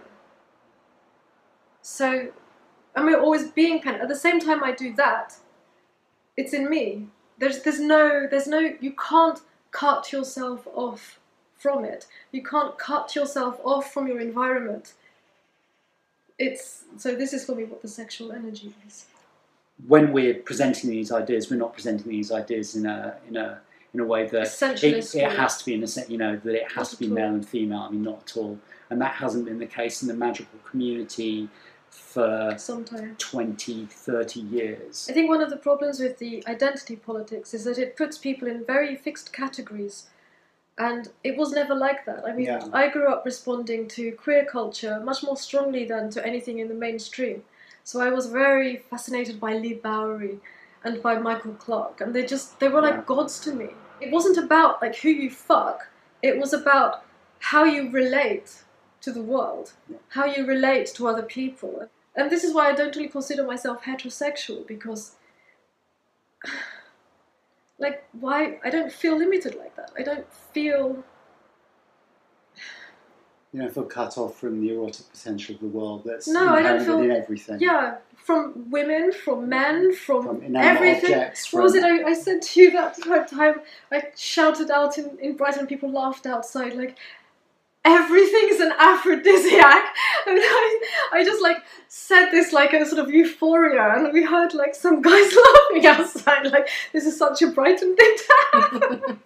So, 1.81 2.31
I'm 2.95 3.13
always 3.15 3.49
being 3.49 3.81
pen. 3.81 3.95
At 3.95 4.07
the 4.07 4.15
same 4.15 4.39
time, 4.39 4.63
I 4.63 4.71
do 4.71 4.93
that. 4.95 5.35
It's 6.37 6.53
in 6.53 6.69
me. 6.69 7.07
There's 7.37 7.61
there's 7.63 7.79
no 7.79 8.27
there's 8.29 8.47
no 8.47 8.59
you 8.79 8.93
can't 8.93 9.39
cut 9.71 10.11
yourself 10.11 10.67
off 10.73 11.19
from 11.57 11.85
it. 11.85 12.07
You 12.31 12.43
can't 12.43 12.77
cut 12.77 13.15
yourself 13.15 13.59
off 13.63 13.91
from 13.93 14.07
your 14.07 14.19
environment. 14.19 14.93
It's 16.41 16.83
so 16.97 17.15
this 17.15 17.33
is 17.33 17.45
for 17.45 17.55
me 17.55 17.65
what 17.65 17.81
the 17.81 17.87
sexual 17.87 18.31
energy 18.31 18.73
is. 18.87 19.05
when 19.87 20.11
we're 20.11 20.35
presenting 20.35 20.89
these 20.89 21.11
ideas, 21.11 21.49
we're 21.49 21.57
not 21.57 21.73
presenting 21.73 22.09
these 22.09 22.31
ideas 22.31 22.75
in 22.75 22.85
a 22.85 23.15
in 23.27 23.35
a 23.37 23.61
in 23.93 23.99
a 23.99 24.05
way 24.05 24.25
that 24.27 24.47
it, 24.83 25.15
it 25.15 25.31
has 25.31 25.57
to 25.57 25.65
be 25.65 25.73
in 25.73 25.83
a 25.83 25.87
you 26.07 26.17
know, 26.17 26.37
that 26.37 26.55
it 26.55 26.71
has 26.71 26.75
Not 26.75 26.89
to 26.91 26.97
be 26.97 27.07
male 27.07 27.33
and 27.33 27.47
female. 27.47 27.81
I 27.81 27.89
mean, 27.89 28.03
not 28.03 28.23
at 28.29 28.37
all. 28.37 28.57
And 28.89 29.01
that 29.01 29.13
hasn't 29.15 29.45
been 29.45 29.59
the 29.59 29.65
case 29.65 30.01
in 30.01 30.07
the 30.07 30.13
magical 30.13 30.59
community 30.69 31.49
for 31.89 32.55
Sometimes. 32.57 33.15
20, 33.17 33.85
30 33.85 34.39
years. 34.39 35.07
I 35.09 35.13
think 35.13 35.29
one 35.29 35.41
of 35.41 35.49
the 35.49 35.57
problems 35.57 35.99
with 35.99 36.19
the 36.19 36.43
identity 36.47 36.95
politics 36.95 37.53
is 37.53 37.65
that 37.65 37.77
it 37.77 37.97
puts 37.97 38.17
people 38.17 38.47
in 38.47 38.65
very 38.65 38.95
fixed 38.95 39.33
categories. 39.33 40.07
And 40.77 41.09
it 41.23 41.37
was 41.37 41.51
never 41.51 41.75
like 41.75 42.05
that. 42.05 42.25
I 42.25 42.31
mean, 42.33 42.45
Yeah. 42.47 42.67
I 42.73 42.87
grew 42.89 43.07
up 43.07 43.25
responding 43.25 43.87
to 43.89 44.11
queer 44.13 44.45
culture 44.45 44.99
much 44.99 45.21
more 45.23 45.37
strongly 45.37 45.85
than 45.85 46.09
to 46.11 46.25
anything 46.25 46.59
in 46.59 46.69
the 46.69 46.73
mainstream. 46.73 47.43
So 47.83 47.99
I 47.99 48.09
was 48.09 48.27
very 48.27 48.77
fascinated 48.77 49.39
by 49.39 49.53
Leigh 49.57 49.73
Bowery 49.75 50.39
and 50.83 51.01
by 51.03 51.19
Michael 51.19 51.53
Clark. 51.53 52.01
And 52.01 52.15
they 52.15 52.25
just, 52.25 52.59
they 52.59 52.67
were 52.69 52.81
like 52.81 52.95
Yeah. 52.95 53.03
gods 53.05 53.39
to 53.41 53.53
me. 53.53 53.69
It 53.99 54.11
wasn't 54.11 54.37
about 54.37 54.81
like 54.81 54.95
who 54.97 55.09
you 55.09 55.29
fuck, 55.29 55.87
it 56.21 56.39
was 56.39 56.53
about 56.53 57.03
how 57.39 57.63
you 57.63 57.89
relate 57.89 58.63
to 59.01 59.11
the 59.11 59.21
world, 59.21 59.73
Yeah. 59.89 59.97
how 60.09 60.25
you 60.25 60.45
relate 60.45 60.87
to 60.95 61.07
other 61.07 61.23
people. 61.23 61.89
And 62.15 62.29
this 62.29 62.43
is 62.43 62.53
why 62.53 62.69
I 62.69 62.73
don't 62.73 62.95
really 62.95 63.09
consider 63.09 63.43
myself 63.43 63.83
heterosexual 63.83 64.65
because, 64.67 65.15
like, 67.81 68.03
why? 68.19 68.59
I 68.63 68.69
don't 68.69 68.91
feel 68.91 69.17
limited 69.17 69.55
like 69.55 69.75
that. 69.75 69.91
I 69.97 70.03
don't 70.03 70.31
feel. 70.53 71.03
You 73.53 73.59
don't 73.61 73.73
feel 73.73 73.83
cut 73.83 74.17
off 74.17 74.39
from 74.39 74.61
the 74.61 74.73
erotic 74.73 75.11
potential 75.11 75.55
of 75.55 75.61
the 75.61 75.67
world 75.67 76.03
that's 76.05 76.25
No, 76.27 76.53
I 76.53 76.61
don't 76.61 76.85
feel- 76.85 77.11
everything. 77.11 77.59
Yeah, 77.59 77.97
from 78.15 78.69
women, 78.71 79.11
from 79.11 79.49
men, 79.49 79.93
from, 79.93 80.23
From 80.25 80.55
everything. 80.55 81.13
objects, 81.15 81.51
What 81.51 81.63
was 81.63 81.73
from- 81.75 81.83
it 81.83 82.05
I, 82.05 82.09
I 82.11 82.13
said 82.13 82.41
to 82.43 82.61
you 82.61 82.71
that 82.71 82.95
time? 83.29 83.55
I 83.91 84.03
shouted 84.15 84.71
out 84.71 84.97
in, 84.97 85.17
in 85.19 85.35
Brighton, 85.35 85.67
people 85.67 85.91
laughed 85.91 86.25
outside, 86.25 86.75
like, 86.75 86.95
everything's 87.85 88.59
an 88.59 88.73
aphrodisiac. 88.77 89.83
And 90.27 90.37
I, 90.39 90.79
I 91.13 91.23
just 91.25 91.41
like 91.41 91.57
said 91.87 92.29
this 92.29 92.53
like 92.53 92.73
a 92.73 92.85
sort 92.85 93.01
of 93.03 93.09
euphoria, 93.09 93.95
and 93.95 94.13
we 94.13 94.23
heard 94.23 94.53
like 94.53 94.75
some 94.75 95.01
guys 95.01 95.33
laughing 95.45 95.85
outside, 95.87 96.45
like, 96.51 96.69
this 96.93 97.05
is 97.05 97.17
such 97.17 97.41
a 97.41 97.47
Brighton 97.47 97.95
thing 97.95 98.15
to 98.17 98.33
happen. 98.53 99.19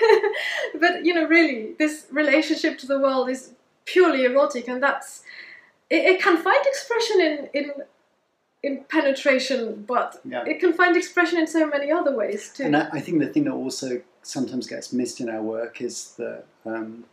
but 0.80 1.04
you 1.04 1.14
know, 1.14 1.26
really, 1.26 1.74
this 1.78 2.06
relationship 2.12 2.78
to 2.78 2.86
the 2.86 2.98
world 3.00 3.28
is 3.28 3.52
purely 3.86 4.24
erotic, 4.24 4.68
and 4.68 4.80
that's 4.80 5.22
it, 5.90 6.04
it 6.04 6.22
can 6.22 6.36
find 6.36 6.64
expression 6.64 7.20
in 7.20 7.48
in 7.52 7.72
in 8.62 8.84
penetration, 8.88 9.84
but 9.88 10.20
Yeah. 10.24 10.44
it 10.46 10.60
can 10.60 10.72
find 10.74 10.96
expression 10.96 11.38
in 11.40 11.46
so 11.46 11.66
many 11.66 11.90
other 11.90 12.14
ways 12.14 12.52
too. 12.54 12.64
And 12.64 12.76
I, 12.76 12.88
I 12.92 13.00
think 13.00 13.18
the 13.20 13.28
thing 13.28 13.44
that 13.44 13.52
also 13.54 14.02
sometimes 14.22 14.66
gets 14.66 14.92
missed 14.92 15.20
in 15.20 15.28
our 15.30 15.42
work 15.42 15.80
is 15.80 16.12
that 16.18 16.44
um, 16.66 17.04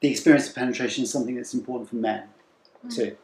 the 0.00 0.10
experience 0.10 0.48
of 0.48 0.54
penetration 0.54 1.04
is 1.04 1.10
something 1.10 1.34
that's 1.34 1.54
important 1.54 1.88
for 1.88 1.96
men 1.96 2.24
too. 2.90 3.16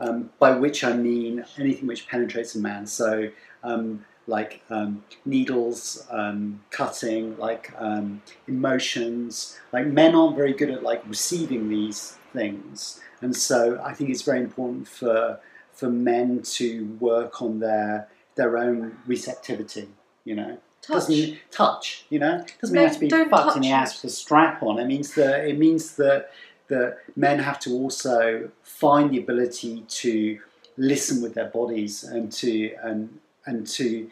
Um, 0.00 0.30
by 0.38 0.50
which 0.50 0.82
I 0.82 0.94
mean 0.94 1.44
anything 1.58 1.86
which 1.86 2.08
penetrates 2.08 2.54
a 2.56 2.58
man. 2.58 2.86
So, 2.86 3.30
um, 3.62 4.04
like 4.26 4.62
um, 4.70 5.04
needles, 5.24 6.06
um, 6.10 6.62
cutting, 6.70 7.36
like 7.38 7.72
um, 7.78 8.22
emotions. 8.48 9.58
Like 9.72 9.86
men 9.86 10.14
aren't 10.14 10.36
very 10.36 10.52
good 10.52 10.70
at 10.70 10.82
like 10.82 11.02
receiving 11.06 11.68
these 11.68 12.16
things, 12.32 13.00
and 13.20 13.36
so 13.36 13.80
I 13.84 13.92
think 13.92 14.10
it's 14.10 14.22
very 14.22 14.40
important 14.40 14.88
for 14.88 15.40
for 15.72 15.90
men 15.90 16.42
to 16.42 16.86
work 17.00 17.42
on 17.42 17.60
their 17.60 18.08
their 18.34 18.56
own 18.56 18.96
receptivity. 19.06 19.88
You 20.24 20.36
know, 20.36 20.58
Touch. 20.86 21.06
doesn't 21.08 21.38
touch. 21.50 22.04
You 22.10 22.18
know, 22.18 22.44
doesn't 22.60 22.74
No, 22.74 22.80
mean 22.80 22.82
you 22.82 22.86
have 22.88 22.94
to 22.94 23.24
be 23.24 23.30
fucked 23.30 23.56
in 23.56 23.62
the 23.62 23.70
ass 23.70 23.96
it. 23.96 24.02
with 24.02 24.12
a 24.12 24.14
strap 24.14 24.62
on. 24.62 24.78
It 24.78 24.86
means 24.86 25.14
that 25.14 25.46
it 25.46 25.58
means 25.58 25.96
that 25.96 26.30
that 26.68 26.98
men 27.16 27.38
have 27.40 27.58
to 27.60 27.72
also 27.72 28.50
find 28.62 29.10
the 29.10 29.18
ability 29.18 29.84
to 29.88 30.38
listen 30.76 31.22
with 31.22 31.34
their 31.34 31.48
bodies 31.48 32.02
and 32.04 32.32
to 32.32 32.74
and 32.82 33.18
and 33.46 33.66
to 33.66 34.10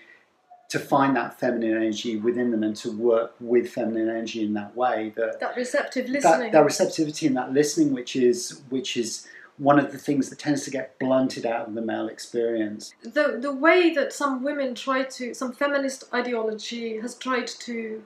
to 0.68 0.78
find 0.78 1.14
that 1.16 1.38
feminine 1.38 1.76
energy 1.76 2.16
within 2.16 2.50
them 2.50 2.62
and 2.62 2.74
to 2.76 2.90
work 2.96 3.34
with 3.40 3.68
feminine 3.68 4.08
energy 4.08 4.42
in 4.44 4.54
that 4.54 4.74
way 4.76 5.12
that 5.16 5.38
that 5.40 5.54
receptive 5.56 6.06
that, 6.06 6.12
listening. 6.12 6.52
that 6.52 6.64
receptivity 6.64 7.26
and 7.26 7.36
that 7.36 7.52
listening 7.52 7.92
which 7.92 8.16
is 8.16 8.62
which 8.70 8.96
is 8.96 9.26
one 9.58 9.78
of 9.78 9.92
the 9.92 9.98
things 9.98 10.30
that 10.30 10.38
tends 10.38 10.64
to 10.64 10.70
get 10.70 10.98
blunted 10.98 11.44
out 11.44 11.68
of 11.68 11.74
the 11.74 11.82
male 11.82 12.08
experience 12.08 12.94
the 13.02 13.38
the 13.40 13.52
way 13.52 13.92
that 13.92 14.12
some 14.12 14.42
women 14.42 14.74
try 14.74 15.02
to 15.02 15.34
some 15.34 15.52
feminist 15.52 16.04
ideology 16.12 16.98
has 17.00 17.14
tried 17.16 17.46
to 17.46 18.02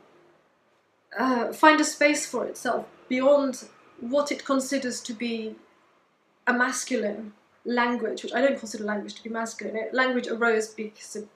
uh, 1.18 1.52
find 1.52 1.80
a 1.80 1.84
space 1.84 2.26
for 2.26 2.44
itself 2.44 2.86
beyond 3.08 3.68
what 4.00 4.30
it 4.30 4.44
considers 4.44 5.00
to 5.00 5.12
be 5.12 5.54
a 6.46 6.52
masculine 6.52 7.32
language, 7.64 8.22
which 8.22 8.32
I 8.32 8.40
don't 8.40 8.58
consider 8.58 8.84
language 8.84 9.14
to 9.14 9.22
be 9.22 9.30
masculine. 9.30 9.88
Language 9.92 10.28
arose 10.28 10.68
because 10.68 11.16
of, 11.16 11.28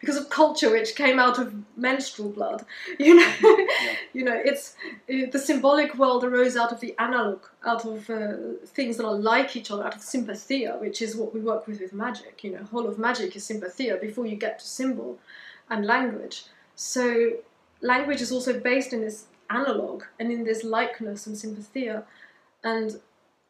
because 0.00 0.16
of 0.16 0.30
culture, 0.30 0.70
which 0.70 0.94
came 0.94 1.18
out 1.18 1.38
of 1.38 1.54
menstrual 1.76 2.30
blood. 2.30 2.64
You 2.98 3.14
know, 3.16 3.34
yeah. 3.42 3.66
you 4.12 4.24
know, 4.24 4.40
it's 4.44 4.74
it, 5.06 5.32
the 5.32 5.38
symbolic 5.38 5.96
world 5.96 6.24
arose 6.24 6.56
out 6.56 6.72
of 6.72 6.80
the 6.80 6.94
analog, 6.98 7.44
out 7.64 7.84
of 7.84 8.08
uh, 8.08 8.34
things 8.66 8.96
that 8.96 9.06
are 9.06 9.14
like 9.14 9.56
each 9.56 9.70
other, 9.70 9.84
out 9.84 9.94
of 9.94 10.00
sympathia, 10.00 10.80
which 10.80 11.02
is 11.02 11.16
what 11.16 11.34
we 11.34 11.40
work 11.40 11.66
with 11.66 11.80
with 11.80 11.92
magic. 11.92 12.42
You 12.42 12.52
know, 12.52 12.64
whole 12.64 12.86
of 12.86 12.98
magic 12.98 13.36
is 13.36 13.44
sympathia 13.44 14.00
before 14.00 14.26
you 14.26 14.36
get 14.36 14.58
to 14.60 14.66
symbol 14.66 15.18
and 15.68 15.84
language. 15.84 16.44
So 16.74 17.32
language 17.80 18.20
is 18.20 18.32
also 18.32 18.58
based 18.58 18.92
in 18.92 19.00
this 19.02 19.26
analog 19.50 20.04
and 20.18 20.32
in 20.32 20.44
this 20.44 20.64
likeness 20.64 21.26
and 21.26 21.36
sympathia, 21.36 22.04
and 22.64 23.00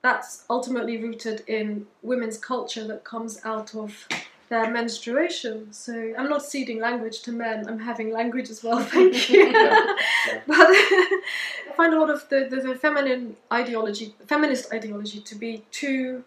that's 0.02 0.44
ultimately 0.48 0.98
rooted 0.98 1.42
in 1.46 1.86
women's 2.02 2.38
culture 2.38 2.86
that 2.86 3.04
comes 3.04 3.40
out 3.44 3.74
of 3.74 4.06
their 4.48 4.70
menstruation. 4.70 5.72
So 5.72 6.14
I'm 6.18 6.28
not 6.28 6.44
ceding 6.44 6.80
language 6.80 7.22
to 7.22 7.32
men. 7.32 7.68
I'm 7.68 7.78
having 7.78 8.12
language 8.12 8.50
as 8.50 8.62
well. 8.62 8.80
Thank 8.94 9.30
you. 9.30 9.50
yeah, 9.50 9.96
yeah. 10.28 10.40
But 10.46 10.56
I 10.58 11.72
find 11.76 11.94
a 11.94 11.98
lot 11.98 12.10
of 12.10 12.28
the, 12.28 12.46
the, 12.50 12.60
the, 12.60 12.74
feminine 12.74 13.36
ideology, 13.52 14.14
feminist 14.26 14.72
ideology, 14.72 15.20
to 15.20 15.34
be 15.34 15.64
too 15.70 16.24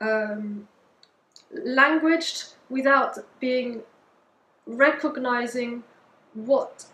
um, 0.00 0.68
languaged 1.52 2.54
without 2.70 3.18
being 3.40 3.82
recognizing 4.66 5.82
what 6.34 6.86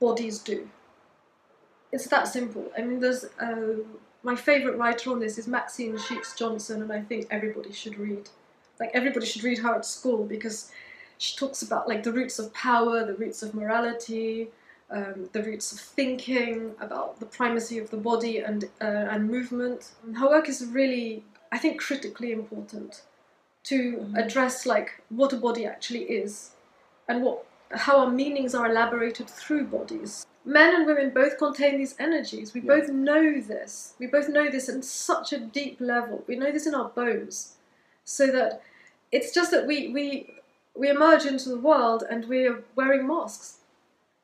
bodies 0.00 0.38
do. 0.38 0.68
It's 1.90 2.06
that 2.08 2.28
simple. 2.28 2.70
I 2.76 2.82
mean, 2.82 3.00
there's 3.00 3.24
uh, 3.40 3.82
my 4.22 4.36
favorite 4.36 4.78
writer 4.78 5.10
on 5.10 5.20
this 5.20 5.38
is 5.38 5.46
Maxine 5.46 5.98
Sheets-Johnstone, 5.98 6.82
and 6.82 6.92
I 6.92 7.00
think 7.00 7.26
everybody 7.30 7.72
should 7.72 7.98
read 7.98 8.28
like 8.82 8.90
everybody 8.94 9.24
should 9.26 9.44
read 9.44 9.58
her 9.58 9.76
at 9.76 9.86
school 9.86 10.24
because 10.24 10.72
she 11.18 11.36
talks 11.36 11.62
about 11.62 11.86
like 11.88 12.02
the 12.02 12.12
roots 12.12 12.40
of 12.40 12.52
power, 12.52 13.06
the 13.06 13.14
roots 13.14 13.40
of 13.44 13.54
morality, 13.54 14.48
um, 14.90 15.28
the 15.32 15.42
roots 15.42 15.70
of 15.72 15.78
thinking, 15.78 16.72
about 16.80 17.20
the 17.20 17.26
primacy 17.26 17.78
of 17.78 17.90
the 17.90 17.96
body 17.96 18.38
and 18.38 18.64
uh, 18.80 19.12
and 19.12 19.30
movement. 19.30 19.92
And 20.04 20.18
her 20.18 20.28
work 20.28 20.48
is 20.48 20.66
really, 20.66 21.24
I 21.52 21.58
think, 21.58 21.80
critically 21.80 22.32
important 22.32 23.02
to 23.70 23.78
mm-hmm. 23.92 24.16
address 24.16 24.66
like 24.66 24.88
what 25.10 25.32
a 25.32 25.36
body 25.36 25.64
actually 25.64 26.04
is 26.22 26.50
and 27.08 27.22
what 27.22 27.46
how 27.70 28.00
our 28.00 28.10
meanings 28.10 28.52
are 28.52 28.66
elaborated 28.68 29.30
through 29.30 29.66
bodies. 29.78 30.26
Men 30.44 30.74
and 30.74 30.86
women 30.86 31.10
both 31.10 31.38
contain 31.38 31.78
these 31.78 31.94
energies. 32.00 32.52
We 32.52 32.62
yeah. 32.62 32.74
both 32.74 32.88
know 32.88 33.40
this. 33.40 33.94
We 34.00 34.08
both 34.08 34.28
know 34.28 34.50
this 34.50 34.68
at 34.68 34.84
such 34.84 35.32
a 35.32 35.38
deep 35.38 35.80
level. 35.80 36.24
We 36.26 36.34
know 36.34 36.50
this 36.50 36.66
in 36.66 36.74
our 36.74 36.88
bones 36.88 37.36
so 38.04 38.26
that 38.26 38.62
it's 39.12 39.32
just 39.32 39.50
that 39.50 39.66
we 39.66 39.88
we 39.88 40.34
we 40.74 40.88
emerge 40.88 41.26
into 41.26 41.48
the 41.50 41.58
world 41.58 42.02
and 42.08 42.26
we're 42.26 42.64
wearing 42.74 43.06
masks. 43.06 43.58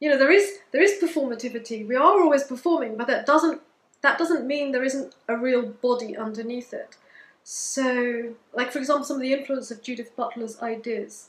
You 0.00 0.10
know, 0.10 0.18
there 0.18 0.30
is 0.32 0.58
there 0.72 0.82
is 0.82 0.98
performativity. 1.02 1.86
We 1.86 1.94
are 1.94 2.20
always 2.20 2.44
performing, 2.44 2.96
but 2.96 3.06
that 3.06 3.26
doesn't 3.26 3.60
that 4.00 4.18
doesn't 4.18 4.46
mean 4.46 4.72
there 4.72 4.84
isn't 4.84 5.14
a 5.28 5.36
real 5.36 5.62
body 5.66 6.16
underneath 6.16 6.72
it. 6.72 6.96
So, 7.44 8.34
like 8.54 8.72
for 8.72 8.78
example, 8.78 9.04
some 9.04 9.16
of 9.16 9.22
the 9.22 9.32
influence 9.32 9.70
of 9.70 9.82
Judith 9.82 10.16
Butler's 10.16 10.60
ideas 10.62 11.28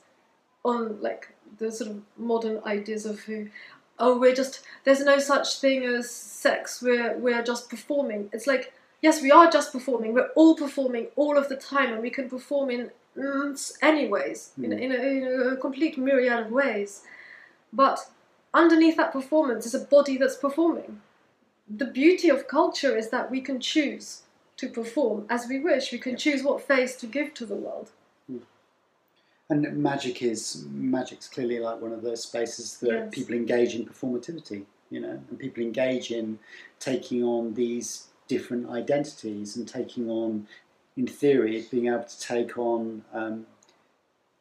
on 0.64 1.02
like 1.02 1.30
the 1.58 1.72
sort 1.72 1.90
of 1.90 2.02
modern 2.18 2.62
ideas 2.66 3.06
of 3.06 3.22
who 3.22 3.48
oh 3.98 4.20
we're 4.20 4.36
just 4.36 4.62
there's 4.84 5.04
no 5.04 5.18
such 5.18 5.60
thing 5.60 5.86
as 5.86 6.12
sex 6.12 6.82
we're 6.82 7.18
we're 7.18 7.42
just 7.42 7.70
performing 7.70 8.30
it's 8.34 8.46
like 8.46 8.74
yes, 9.02 9.22
we 9.22 9.32
are 9.32 9.50
just 9.50 9.72
performing. 9.72 10.14
We're 10.14 10.30
all 10.36 10.56
performing 10.56 11.08
all 11.16 11.38
of 11.38 11.50
the 11.50 11.56
time, 11.56 11.94
and 11.94 12.02
we 12.02 12.10
can 12.10 12.30
perform 12.30 12.70
in 12.70 12.92
anyways, 13.82 14.52
mm. 14.60 14.66
in, 14.66 14.74
in, 14.74 14.92
a, 14.92 14.96
in 14.96 15.54
a 15.54 15.58
complete 15.58 15.98
myriad 15.98 16.40
of 16.46 16.52
ways. 16.52 17.04
But 17.72 18.10
underneath 18.54 18.98
that 18.98 19.14
performance 19.14 19.66
is 19.66 19.76
a 19.76 19.80
body 19.80 20.18
that's 20.18 20.36
performing. 20.36 21.02
The 21.70 21.86
beauty 21.86 22.30
of 22.30 22.48
culture 22.48 22.98
is 22.98 23.10
that 23.10 23.30
we 23.30 23.42
can 23.42 23.60
choose 23.60 24.24
to 24.58 24.68
perform 24.68 25.26
as 25.30 25.48
we 25.48 25.60
wish. 25.60 25.92
We 25.92 26.00
can 26.00 26.18
choose 26.18 26.44
what 26.44 26.62
face 26.62 26.96
to 26.98 27.08
give 27.08 27.34
to 27.36 27.46
the 27.46 27.56
world. 27.56 27.92
Hmm. 28.28 28.38
And 29.50 29.78
magic 29.78 30.22
is 30.22 30.66
magic's 30.72 31.28
clearly 31.28 31.60
like 31.60 31.80
one 31.80 31.94
of 31.94 32.02
those 32.02 32.24
spaces 32.24 32.78
that 32.80 32.92
yes. 32.92 33.10
people 33.12 33.36
engage 33.36 33.76
in 33.76 33.86
performativity, 33.86 34.66
you 34.90 35.00
know, 35.00 35.22
and 35.30 35.40
people 35.40 35.64
engage 35.64 36.12
in 36.12 36.40
taking 36.80 37.24
on 37.24 37.54
these 37.54 38.08
different 38.28 38.70
identities 38.70 39.58
and 39.58 39.68
taking 39.68 40.10
on, 40.10 40.48
in 40.98 41.08
theory, 41.08 41.66
being 41.72 41.88
able 41.88 42.04
to 42.04 42.20
take 42.20 42.58
on 42.58 43.04
um, 43.14 43.46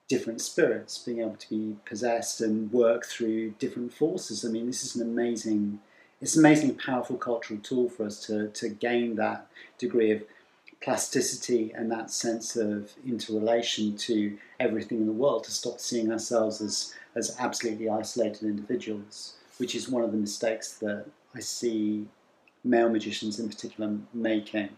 different 0.09 0.41
spirits, 0.41 0.99
being 0.99 1.21
able 1.21 1.37
to 1.37 1.49
be 1.49 1.77
possessed 1.85 2.41
and 2.41 2.73
work 2.73 3.07
through 3.07 3.51
different 3.59 3.93
forces. 3.93 4.45
I 4.45 4.49
mean, 4.49 4.67
this 4.67 4.83
is 4.83 4.97
an 4.97 5.03
amazing, 5.03 5.81
it's 6.21 6.35
an 6.35 6.45
amazingly 6.45 6.75
powerful 6.75 7.17
cultural 7.17 7.61
tool 7.61 7.89
for 7.89 8.07
us 8.07 8.25
to, 8.27 8.49
to 8.49 8.69
gain 8.69 9.17
that 9.17 9.47
degree 9.79 10.11
of 10.11 10.23
plasticity 10.81 11.73
and 11.75 11.91
that 11.91 12.11
sense 12.11 12.57
of 12.57 12.93
interrelation 13.07 13.97
to 13.97 14.39
everything 14.61 14.99
in 14.99 15.07
the 15.07 15.13
world, 15.13 15.45
to 15.45 15.51
stop 15.51 15.81
seeing 15.81 16.11
ourselves 16.11 16.61
as, 16.61 16.95
as 17.15 17.37
absolutely 17.39 17.89
isolated 17.89 18.43
individuals, 18.43 19.35
which 19.59 19.75
is 19.75 19.89
one 19.89 20.05
of 20.05 20.13
the 20.13 20.19
mistakes 20.19 20.75
that 20.79 21.05
I 21.35 21.41
see 21.41 22.07
male 22.65 22.89
magicians 22.89 23.39
in 23.39 23.49
particular 23.49 23.97
making, 24.15 24.71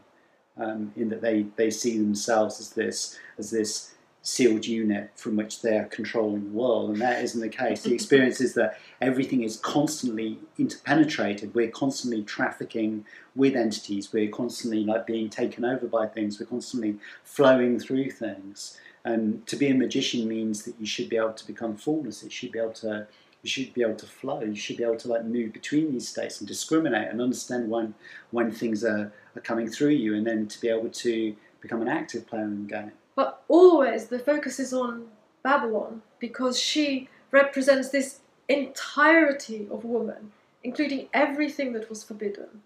um, 0.61 0.93
in 0.97 1.09
that 1.09 1.23
they, 1.23 1.47
they 1.57 1.71
see 1.71 1.99
themselves 1.99 2.61
as 2.61 2.71
this 2.71 3.19
as 3.39 3.51
this 3.51 3.95
sealed 4.23 4.67
unit 4.67 5.11
from 5.15 5.35
which 5.35 5.63
they're 5.63 5.87
controlling 5.87 6.45
the 6.45 6.51
world, 6.51 6.91
and 6.91 7.01
that 7.01 7.25
isn't 7.25 7.41
the 7.41 7.49
case. 7.49 7.83
The 7.83 7.95
experience 8.01 8.41
is 8.41 8.53
that 8.55 8.79
everything 9.01 9.43
is 9.43 9.57
constantly 9.57 10.39
interpenetrated. 10.59 11.55
We're 11.55 11.71
constantly 11.71 12.23
trafficking 12.23 13.07
with 13.35 13.57
entities. 13.57 14.13
We're 14.13 14.31
constantly 14.31 14.85
like 14.85 15.07
being 15.07 15.31
taken 15.31 15.65
over 15.65 15.87
by 15.87 16.07
things. 16.07 16.39
We're 16.39 16.47
constantly 16.47 16.97
flowing 17.25 17.81
through 17.81 18.11
things. 18.11 18.79
And 19.05 19.47
to 19.47 19.57
be 19.57 19.69
a 19.69 19.75
magician 19.75 20.29
means 20.29 20.65
that 20.65 20.75
you 20.79 20.85
should 20.85 21.09
be 21.09 21.17
able 21.17 21.33
to 21.33 21.47
become 21.47 21.77
formless. 21.77 22.23
It 22.23 22.33
should 22.33 22.53
be 22.53 22.59
able 22.59 22.75
to 22.75 23.07
you 23.43 23.49
should 23.49 23.73
be 23.73 23.83
able 23.83 23.97
to 23.97 24.07
flow. 24.07 24.43
You 24.43 24.55
should 24.55 24.77
be 24.77 24.85
able 24.85 24.97
to 24.99 25.09
like 25.09 25.25
move 25.25 25.53
between 25.53 25.93
these 25.93 26.09
states 26.09 26.41
and 26.41 26.49
discriminate 26.49 27.09
and 27.09 27.21
understand 27.21 27.71
when 27.71 27.95
when 28.31 28.53
things 28.53 28.85
are, 28.85 29.13
are 29.37 29.41
coming 29.43 29.69
through 29.69 29.91
you, 29.91 30.15
and 30.15 30.27
then 30.27 30.47
to 30.49 30.61
be 30.61 30.69
able 30.69 30.91
to 30.91 31.35
become 31.61 31.83
an 31.83 31.89
active 31.89 32.27
player 32.27 32.45
in 32.45 32.67
the 32.67 32.73
game. 32.73 32.93
But 33.15 33.43
always 33.49 34.07
the 34.07 34.19
focus 34.19 34.61
is 34.61 34.73
on 34.73 35.09
Babylon 35.43 36.03
because 36.19 36.59
she 36.59 37.09
represents 37.31 37.91
this 37.91 38.21
entirety 38.49 39.69
of 39.71 39.85
woman, 39.85 40.33
including 40.63 41.09
everything 41.15 41.73
that 41.73 41.89
was 41.89 42.03
forbidden, 42.03 42.63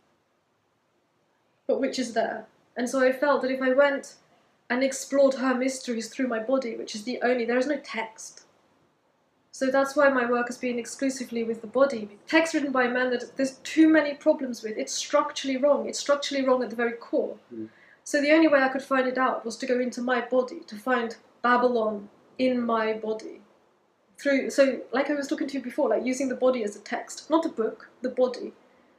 but 1.66 1.80
which 1.80 1.98
is 1.98 2.14
there. 2.14 2.46
And 2.76 2.88
so 2.88 3.00
I 3.00 3.12
felt 3.12 3.42
that 3.42 3.50
if 3.50 3.62
I 3.62 3.72
went 3.72 4.14
and 4.68 4.82
explored 4.82 5.34
her 5.34 5.54
mysteries 5.54 6.08
through 6.08 6.26
my 6.26 6.40
body, 6.40 6.76
which 6.76 6.94
is 6.94 7.04
the 7.04 7.20
only, 7.22 7.44
there 7.44 7.58
is 7.58 7.66
no 7.66 7.76
text 7.76 8.43
so 9.54 9.70
that's 9.70 9.94
why 9.94 10.08
my 10.08 10.28
work 10.28 10.48
has 10.48 10.58
been 10.58 10.80
exclusively 10.80 11.44
with 11.44 11.60
the 11.60 11.68
body. 11.68 12.18
Text 12.26 12.54
written 12.54 12.72
by 12.72 12.86
a 12.86 12.90
man 12.90 13.10
that 13.10 13.36
there's 13.36 13.58
too 13.58 13.88
many 13.88 14.14
problems 14.14 14.64
with. 14.64 14.76
It's 14.76 14.92
structurally 14.92 15.56
wrong. 15.56 15.88
It's 15.88 16.00
structurally 16.00 16.44
wrong 16.44 16.64
at 16.64 16.70
the 16.70 16.76
very 16.76 16.94
core. 16.94 17.36
Mm. 17.54 17.68
So 18.02 18.20
the 18.20 18.32
only 18.32 18.48
way 18.48 18.64
I 18.64 18.68
could 18.68 18.82
find 18.82 19.06
it 19.06 19.16
out 19.16 19.44
was 19.44 19.56
to 19.58 19.66
go 19.66 19.78
into 19.78 20.02
my 20.02 20.22
body, 20.22 20.58
to 20.66 20.74
find 20.74 21.14
Babylon 21.40 22.08
in 22.36 22.62
my 22.62 22.94
body. 22.94 23.42
Through 24.18 24.50
so 24.50 24.80
like 24.90 25.08
I 25.08 25.14
was 25.14 25.28
talking 25.28 25.46
to 25.46 25.58
you 25.58 25.62
before, 25.62 25.88
like 25.88 26.04
using 26.04 26.28
the 26.28 26.34
body 26.34 26.64
as 26.64 26.74
a 26.74 26.80
text, 26.80 27.30
not 27.30 27.46
a 27.46 27.48
book, 27.48 27.90
the 28.02 28.08
body, 28.08 28.54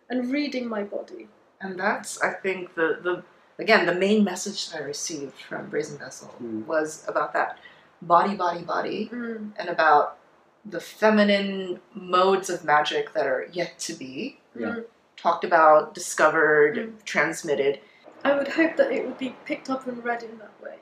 and 0.09 0.31
reading 0.31 0.69
my 0.69 0.83
body. 0.83 1.27
And 1.59 1.77
that's 1.77 2.21
I 2.21 2.31
think 2.31 2.75
the 2.75 2.99
the 3.03 3.25
again 3.61 3.85
the 3.85 3.93
main 3.93 4.23
message 4.23 4.69
that 4.69 4.81
I 4.81 4.85
received 4.85 5.37
from 5.49 5.69
Brazen 5.69 5.97
Vessel 5.97 6.33
mm. 6.41 6.65
was 6.65 7.03
about 7.09 7.33
that 7.33 7.59
body, 8.01 8.35
body, 8.35 8.63
body, 8.63 9.09
mm. 9.11 9.51
and 9.59 9.67
about 9.67 10.17
the 10.65 10.79
feminine 10.79 11.79
modes 11.93 12.49
of 12.49 12.63
magic 12.63 13.13
that 13.13 13.27
are 13.27 13.47
yet 13.51 13.77
to 13.79 13.93
be 13.93 14.39
yeah. 14.59 14.79
talked 15.15 15.43
about, 15.43 15.93
discovered, 15.93 16.77
mm. 16.77 17.03
transmitted. 17.05 17.79
I 18.23 18.35
would 18.35 18.47
hope 18.47 18.75
that 18.77 18.91
it 18.91 19.05
would 19.05 19.17
be 19.17 19.35
picked 19.45 19.69
up 19.69 19.87
and 19.87 20.03
read 20.03 20.23
in 20.23 20.37
that 20.39 20.53
way. 20.61 20.75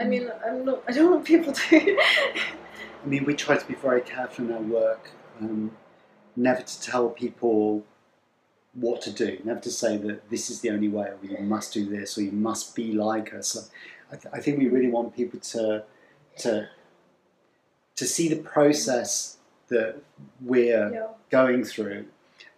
I 0.00 0.04
mean, 0.04 0.30
I'm 0.46 0.64
not. 0.64 0.82
I 0.88 0.92
don't 0.92 1.10
want 1.10 1.24
people 1.24 1.52
to. 1.52 1.98
I 3.04 3.06
mean, 3.06 3.24
we 3.24 3.34
try 3.34 3.56
to 3.56 3.66
be 3.66 3.74
very 3.74 4.00
careful 4.00 4.46
in 4.46 4.52
our 4.52 4.60
work, 4.60 5.10
um, 5.40 5.72
never 6.36 6.62
to 6.62 6.80
tell 6.80 7.10
people 7.10 7.84
what 8.72 9.02
to 9.02 9.12
do, 9.12 9.38
never 9.44 9.60
to 9.60 9.70
say 9.70 9.96
that 9.98 10.30
this 10.30 10.50
is 10.50 10.60
the 10.60 10.70
only 10.70 10.88
way, 10.88 11.06
or 11.08 11.18
you 11.22 11.38
must 11.40 11.72
do 11.72 11.84
this, 11.84 12.16
or 12.18 12.22
you 12.22 12.32
must 12.32 12.74
be 12.74 12.92
like 12.92 13.34
us. 13.34 13.70
I, 14.10 14.16
th- 14.16 14.34
I 14.34 14.40
think 14.40 14.58
we 14.58 14.68
really 14.68 14.90
want 14.90 15.14
people 15.14 15.40
to 15.40 15.84
to 16.38 16.68
to 17.96 18.06
see 18.06 18.28
the 18.28 18.36
process 18.36 19.36
that 19.68 19.96
we're 20.40 20.92
yeah. 20.92 21.06
going 21.30 21.64
through 21.64 22.06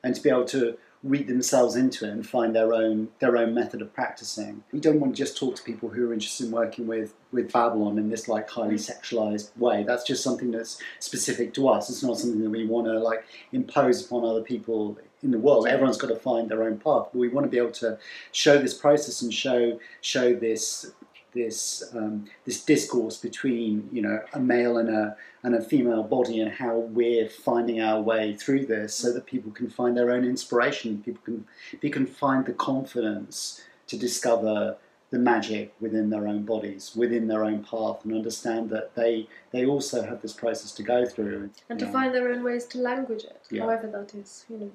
and 0.03 0.15
to 0.15 0.23
be 0.23 0.29
able 0.29 0.45
to 0.45 0.77
read 1.03 1.29
themselves 1.29 1.77
into 1.77 2.05
it 2.05 2.11
and 2.11 2.27
find 2.27 2.55
their 2.55 2.73
own 2.73 3.09
their 3.21 3.37
own 3.37 3.55
method 3.55 3.81
of 3.81 3.95
practicing. 3.95 4.65
We 4.73 4.81
don't 4.81 4.99
want 4.99 5.15
to 5.15 5.23
just 5.23 5.37
talk 5.37 5.57
to 5.57 5.63
people 5.63 5.89
who 5.91 6.11
are 6.11 6.13
interested 6.13 6.47
in 6.47 6.53
working 6.53 6.87
with 6.87 7.15
with 7.33 7.53
Babylon 7.53 7.99
in 7.99 8.09
this 8.09 8.29
like 8.29 8.49
highly 8.49 8.75
sexualized 8.75 9.57
way. 9.57 9.85
That's 9.85 10.05
just 10.05 10.23
something 10.23 10.51
that's 10.51 10.81
specific 10.99 11.55
to 11.55 11.69
us. 11.69 11.91
It's 11.91 12.03
not 12.03 12.19
something 12.19 12.43
that 12.43 12.51
we 12.51 12.67
want 12.67 12.87
to 12.87 12.99
like 12.99 13.25
impose 13.53 14.05
upon 14.05 14.25
other 14.25 14.43
people 14.43 14.99
in 15.23 15.31
the 15.31 15.39
world. 15.39 15.69
Everyone's 15.69 15.97
got 15.97 16.09
to 16.09 16.17
find 16.17 16.49
their 16.49 16.63
own 16.63 16.79
path. 16.79 17.09
But 17.13 17.17
we 17.17 17.29
want 17.29 17.45
to 17.45 17.51
be 17.51 17.59
able 17.59 17.73
to 17.73 17.99
show 18.33 18.59
this 18.59 18.75
process 18.75 19.23
and 19.23 19.33
show 19.33 19.79
show 20.01 20.35
this 20.35 20.93
this 21.37 21.85
um, 21.95 22.25
this 22.45 22.65
discourse 22.65 23.17
between 23.19 23.89
you 23.93 24.03
know 24.03 24.21
a 24.33 24.41
male 24.41 24.79
and 24.79 24.89
a 24.89 25.17
and 25.43 25.55
a 25.55 25.63
female 25.63 26.03
body 26.03 26.41
and 26.41 26.51
how 26.51 26.79
we're 26.79 27.29
finding 27.29 27.81
our 27.81 28.01
way 28.01 28.35
through 28.35 28.67
this 28.67 28.95
so 28.95 29.13
that 29.13 29.27
people 29.27 29.53
can 29.53 29.69
find 29.69 29.97
their 29.97 30.11
own 30.11 30.25
inspiration 30.25 31.03
people 31.05 31.23
can 31.25 31.47
people 31.81 31.91
can 31.91 32.07
find 32.07 32.47
the 32.47 32.53
confidence 32.53 33.63
to 33.87 33.97
discover 33.97 34.77
the 35.11 35.19
magic 35.19 35.73
within 35.81 36.11
their 36.11 36.27
own 36.27 36.43
bodies 36.45 36.97
within 36.97 37.29
their 37.29 37.45
own 37.45 37.63
path 37.63 38.05
and 38.05 38.13
understand 38.15 38.71
that 38.71 38.95
they 38.97 39.29
they 39.53 39.65
also 39.65 40.03
have 40.03 40.21
this 40.23 40.33
process 40.33 40.73
to 40.73 40.83
go 40.83 41.05
through 41.07 41.51
and 41.69 41.79
to 41.79 41.85
know. 41.85 41.93
find 41.93 42.15
their 42.15 42.33
own 42.33 42.43
ways 42.43 42.65
to 42.65 42.79
language 42.79 43.25
it 43.25 43.43
yeah. 43.51 43.63
however 43.63 43.87
that 43.87 44.15
is 44.15 44.47
you 44.49 44.59
know 44.59 44.71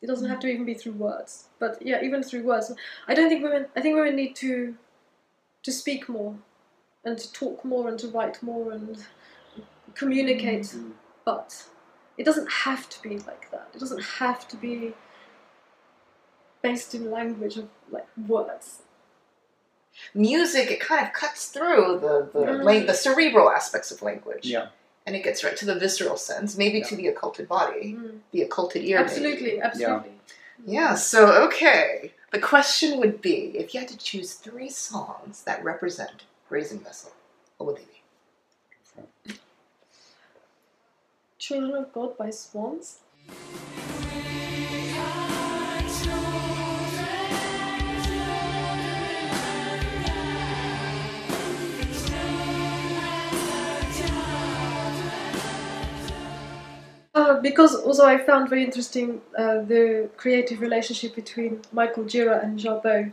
it 0.00 0.06
doesn't 0.06 0.30
have 0.30 0.40
to 0.40 0.46
even 0.46 0.64
be 0.64 0.72
through 0.72 0.92
words 0.92 1.48
but 1.58 1.76
yeah 1.84 2.02
even 2.02 2.22
through 2.22 2.42
words 2.42 2.72
i 3.06 3.12
don't 3.12 3.28
think 3.28 3.42
women 3.42 3.66
i 3.76 3.80
think 3.82 3.94
women 3.96 4.16
need 4.16 4.34
to 4.34 4.74
to 5.62 5.72
speak 5.72 6.08
more 6.08 6.36
and 7.04 7.18
to 7.18 7.32
talk 7.32 7.64
more 7.64 7.88
and 7.88 7.98
to 7.98 8.08
write 8.08 8.42
more 8.42 8.72
and 8.72 9.04
communicate 9.94 10.62
mm-hmm. 10.62 10.90
but 11.24 11.64
it 12.16 12.24
doesn't 12.24 12.50
have 12.50 12.88
to 12.88 13.02
be 13.02 13.18
like 13.18 13.50
that 13.50 13.68
it 13.74 13.78
doesn't 13.78 14.02
have 14.02 14.46
to 14.48 14.56
be 14.56 14.92
based 16.62 16.94
in 16.94 17.10
language 17.10 17.56
of 17.56 17.68
like 17.90 18.06
words 18.28 18.82
music 20.14 20.70
it 20.70 20.80
kind 20.80 21.04
of 21.06 21.12
cuts 21.12 21.46
through 21.46 21.98
the 22.00 22.28
the, 22.32 22.46
mm. 22.46 22.86
the 22.86 22.94
cerebral 22.94 23.50
aspects 23.50 23.90
of 23.90 24.02
language 24.02 24.46
yeah 24.46 24.68
and 25.06 25.16
it 25.16 25.24
gets 25.24 25.42
right 25.42 25.56
to 25.56 25.64
the 25.64 25.74
visceral 25.74 26.16
sense 26.16 26.56
maybe 26.56 26.78
yeah. 26.78 26.86
to 26.86 26.96
the 26.96 27.08
occulted 27.08 27.48
body 27.48 27.96
mm. 27.98 28.18
the 28.32 28.42
occulted 28.42 28.84
ear 28.84 28.98
absolutely 28.98 29.52
maybe. 29.52 29.60
absolutely 29.60 30.12
yeah. 30.64 30.90
yeah 30.90 30.94
so 30.94 31.44
okay 31.44 32.12
the 32.30 32.38
question 32.38 32.98
would 32.98 33.20
be 33.20 33.52
if 33.56 33.74
you 33.74 33.80
had 33.80 33.88
to 33.88 33.98
choose 33.98 34.34
three 34.34 34.70
songs 34.70 35.42
that 35.44 35.62
represent 35.64 36.24
Brazen 36.48 36.78
Vessel, 36.80 37.12
what 37.56 37.66
would 37.66 37.76
they 37.76 37.86
be? 39.26 39.34
Children 41.38 41.74
of 41.74 41.92
God 41.92 42.16
by 42.16 42.30
Swans. 42.30 43.00
Uh, 57.12 57.40
because 57.40 57.74
also 57.74 58.04
I 58.06 58.18
found 58.18 58.48
very 58.48 58.64
interesting 58.64 59.20
uh, 59.36 59.62
the 59.62 60.08
creative 60.16 60.60
relationship 60.60 61.16
between 61.16 61.60
Michael 61.72 62.04
Gira 62.04 62.42
and 62.42 62.58
Jarboe, 62.58 63.12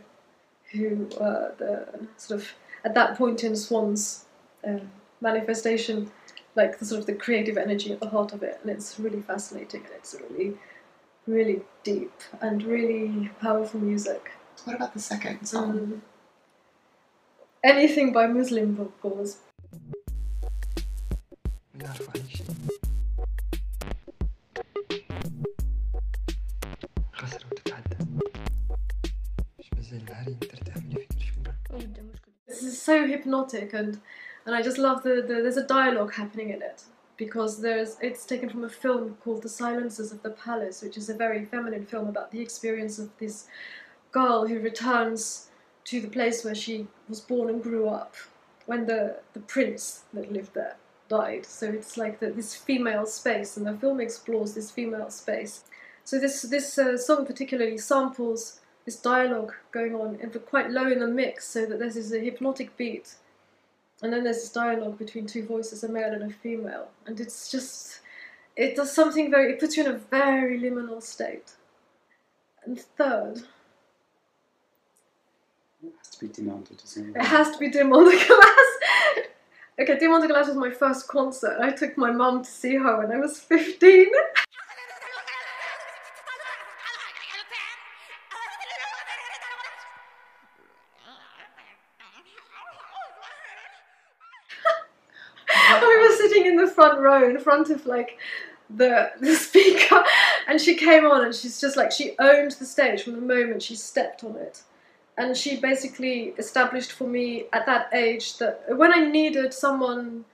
who 0.72 1.10
uh, 1.20 1.56
the 1.58 1.88
sort 2.18 2.42
of 2.42 2.48
at 2.86 2.94
that 2.94 3.18
point 3.18 3.44
in 3.44 3.56
Swans' 3.56 4.26
uh, 4.68 4.80
manifestation, 5.20 6.12
like 6.56 6.78
the 6.78 6.86
sort 6.86 7.00
of 7.00 7.08
the 7.08 7.14
creative 7.14 7.58
energy 7.58 7.92
at 7.92 8.00
the 8.00 8.10
heart 8.10 8.34
of 8.34 8.44
it, 8.44 8.60
and 8.62 8.70
it's 8.70 9.00
really 9.00 9.22
fascinating 9.22 9.82
and 9.86 9.94
it's 9.96 10.16
really, 10.30 10.54
really 11.26 11.62
deep 11.84 12.14
and 12.40 12.64
really 12.64 13.32
powerful 13.42 13.80
music. 13.80 14.32
What 14.66 14.76
about 14.76 14.94
the 14.94 15.00
second 15.00 15.44
song? 15.46 15.70
Um, 15.70 16.02
anything 17.64 18.14
by 18.14 18.28
Muslimgauze. 18.28 19.38
This 21.74 22.42
so 32.88 33.06
hypnotic 33.06 33.74
and 33.74 34.00
and 34.46 34.56
I 34.56 34.62
just 34.62 34.78
love 34.78 35.04
the, 35.04 35.16
the 35.30 35.36
there's 35.44 35.64
a 35.66 35.68
dialogue 35.80 36.14
happening 36.14 36.50
in 36.52 36.62
it 36.62 36.84
because 37.18 37.62
there's 37.62 37.98
it's 38.02 38.26
taken 38.26 38.50
from 38.50 38.64
a 38.64 38.70
film 38.70 39.18
called 39.24 39.42
The 39.42 39.50
Silences 39.50 40.12
of 40.14 40.24
the 40.24 40.30
Palace, 40.30 40.82
which 40.82 40.98
is 40.98 41.10
a 41.10 41.22
very 41.26 41.44
feminine 41.44 41.86
film 41.86 42.08
about 42.08 42.32
the 42.32 42.40
experience 42.40 42.98
of 42.98 43.10
this 43.18 43.48
girl 44.12 44.48
who 44.48 44.60
returns 44.60 45.50
to 45.90 46.00
the 46.00 46.14
place 46.18 46.46
where 46.46 46.56
she 46.56 46.88
was 47.10 47.20
born 47.20 47.50
and 47.50 47.62
grew 47.62 47.90
up 47.90 48.16
when 48.68 48.86
the 48.86 49.02
the 49.34 49.44
prince 49.56 50.04
that 50.14 50.32
lived 50.32 50.54
there 50.54 50.78
died. 51.10 51.46
So 51.46 51.66
it's 51.68 51.98
like 51.98 52.20
the, 52.22 52.30
this 52.30 52.56
female 52.56 53.06
space, 53.06 53.58
and 53.58 53.66
the 53.66 53.78
film 53.84 54.00
explores 54.00 54.54
this 54.54 54.72
female 54.72 55.10
space. 55.10 55.66
So 56.06 56.20
this 56.20 56.44
this 56.44 56.78
uh, 56.78 56.98
song 56.98 57.26
particularly 57.26 57.78
samples 57.78 58.62
this 58.88 58.96
dialogue 58.96 59.54
going 59.74 59.94
on, 59.94 60.18
and 60.22 60.34
quite 60.46 60.72
low 60.72 60.90
in 60.90 61.00
the 61.00 61.08
mix, 61.08 61.46
so 61.46 61.66
that 61.66 61.78
there's 61.78 61.96
this 61.96 62.10
hypnotic 62.10 62.76
beat, 62.78 63.16
and 64.02 64.14
then 64.14 64.24
there's 64.24 64.38
this 64.38 64.50
dialogue 64.50 64.98
between 64.98 65.28
two 65.28 65.46
voices, 65.46 65.84
a 65.84 65.90
male 65.90 66.14
and 66.14 66.24
a 66.24 66.34
female, 66.34 66.88
and 67.06 67.20
it's 67.20 67.52
just 67.52 68.00
it 68.56 68.78
does 68.78 68.90
something 68.94 69.30
very 69.30 69.52
it 69.52 69.60
puts 69.60 69.76
you 69.76 69.84
in 69.84 69.92
a 69.92 69.98
very 69.98 70.58
liminal 70.58 71.04
state. 71.04 71.52
And 72.64 72.80
third. 72.80 73.44
It 75.84 75.92
has 75.92 76.10
to 76.12 76.20
be 76.20 76.30
Diamanda 76.30 76.70
Galás. 76.70 76.98
It 76.98 77.22
has 77.22 77.52
to 77.52 77.58
be 77.58 77.70
Diamanda 77.70 78.18
Galás. 78.18 79.22
okay, 79.82 79.98
Diamanda 79.98 80.30
Galás 80.30 80.48
was 80.48 80.56
my 80.56 80.72
first 80.72 81.10
concert. 81.10 81.58
I 81.62 81.72
took 81.72 81.98
my 81.98 82.12
mum 82.12 82.44
to 82.46 82.50
see 82.50 82.76
her 82.76 83.00
when 83.00 83.12
I 83.12 83.20
was 83.20 83.38
15. 83.38 84.08
front 96.98 97.24
row 97.24 97.30
in 97.30 97.40
front 97.40 97.70
of 97.70 97.86
like 97.86 98.18
the 98.70 99.12
the 99.20 99.36
speaker. 99.36 100.04
And 100.48 100.60
she 100.62 100.76
came 100.76 101.06
on 101.06 101.26
and 101.26 101.36
she's 101.36 101.60
just 101.60 101.78
like 101.78 101.92
she 101.92 102.16
owned 102.20 102.52
the 102.52 102.66
stage 102.66 103.04
from 103.04 103.14
the 103.14 103.22
moment 103.22 103.64
she 103.64 103.76
stepped 103.76 104.24
on 104.24 104.36
it. 104.36 104.62
And 105.18 105.36
she 105.36 105.60
basically 105.60 106.36
established 106.38 106.92
for 106.92 107.08
me 107.08 107.46
at 107.52 107.66
that 107.66 107.90
age 107.94 108.38
that 108.38 108.64
when 108.78 108.94
I 108.94 109.06
needed 109.06 109.54
someone 109.54 110.26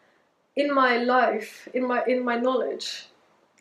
in 0.56 0.74
my 0.74 0.98
life 0.98 1.68
in 1.74 1.88
my 1.88 2.04
in 2.06 2.24
my 2.24 2.38
knowledge 2.38 3.08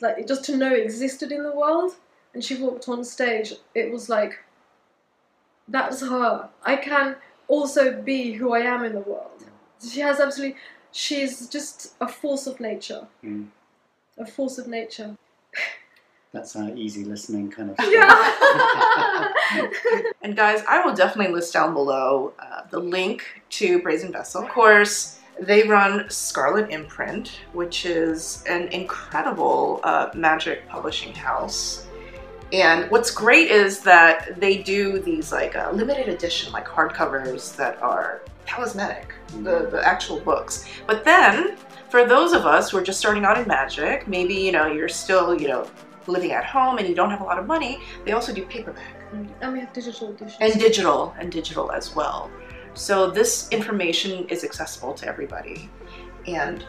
like 0.03 0.27
just 0.29 0.45
to 0.45 0.57
know 0.57 0.75
existed 0.75 1.33
in 1.33 1.43
the 1.43 1.57
world 1.57 1.93
and 2.35 2.45
she 2.45 2.57
walked 2.57 2.87
on 2.87 3.03
stage 3.03 3.55
it 3.75 3.91
was 3.91 4.11
like 4.11 4.41
that's 5.69 6.01
her. 6.01 6.49
I 6.65 6.77
can 6.77 7.17
also 7.49 8.01
be 8.01 8.33
who 8.33 8.53
I 8.53 8.61
am 8.61 8.85
in 8.85 8.93
the 8.93 9.01
world. 9.01 9.45
She 9.87 10.01
has 10.01 10.21
absolutely 10.21 10.59
she's 10.93 11.49
just 11.49 11.95
a 12.01 12.09
force 12.09 12.47
of 12.47 12.61
nature. 12.61 13.07
Mm. 13.25 13.49
A 14.19 14.27
force 14.27 14.59
of 14.59 14.69
nature. 14.69 15.17
That's 16.33 16.57
our 16.57 16.75
easy 16.75 17.05
listening 17.05 17.51
kind 17.51 17.71
of. 17.71 17.77
Yeah. 17.91 19.33
and 20.23 20.35
guys, 20.35 20.63
I 20.67 20.83
will 20.85 20.95
definitely 20.95 21.35
list 21.35 21.53
down 21.53 21.75
below 21.75 22.33
uh, 22.39 22.63
the 22.71 22.79
link 22.79 23.43
to 23.51 23.83
Brazen 23.83 24.13
Vessel. 24.13 24.43
Of 24.43 24.49
course, 24.49 25.21
they 25.39 25.65
run 25.65 26.09
Scarlet 26.09 26.71
Imprint, 26.71 27.41
which 27.53 27.85
is 27.85 28.43
an 28.49 28.69
incredible 28.69 29.81
uh, 29.83 30.11
magic 30.15 30.67
publishing 30.69 31.15
house. 31.15 31.87
And 32.51 32.91
what's 32.91 33.11
great 33.11 33.51
is 33.51 33.81
that 33.81 34.41
they 34.41 34.59
do 34.63 35.01
these 35.01 35.33
like 35.33 35.55
uh, 35.55 35.71
limited 35.73 36.09
edition, 36.09 36.53
like 36.53 36.67
hardcovers 36.67 37.57
that 37.57 37.83
are 37.83 38.23
talismanic, 38.53 39.15
the, 39.43 39.69
the 39.71 39.81
actual 39.83 40.21
books. 40.21 40.67
But 40.87 41.05
then, 41.05 41.57
for 41.89 42.05
those 42.05 42.33
of 42.33 42.45
us 42.45 42.71
who 42.71 42.77
are 42.79 42.83
just 42.83 42.99
starting 42.99 43.25
out 43.25 43.39
in 43.39 43.49
magic, 43.49 44.07
maybe, 44.07 44.35
you 44.35 44.53
know, 44.53 44.67
you're 44.67 44.91
still, 44.91 45.41
you 45.41 45.49
know, 45.49 45.67
living 46.07 46.33
at 46.33 46.45
home 46.45 46.77
and 46.79 46.87
you 46.87 46.95
don't 46.95 47.11
have 47.11 47.23
a 47.23 47.25
lot 47.25 47.39
of 47.39 47.47
money, 47.47 47.81
they 48.05 48.13
also 48.13 48.33
do 48.33 48.45
paperback. 48.45 48.95
And 49.41 49.53
we 49.53 49.61
have 49.61 49.73
digital 49.73 50.11
editions. 50.11 50.37
And 50.41 50.61
digital, 50.61 51.15
and 51.19 51.33
digital 51.33 51.73
as 51.73 51.95
well. 51.95 52.31
So 52.75 53.11
this 53.11 53.49
information 53.51 54.27
is 54.29 54.45
accessible 54.45 54.93
to 54.95 55.07
everybody. 55.07 55.71
And 56.27 56.65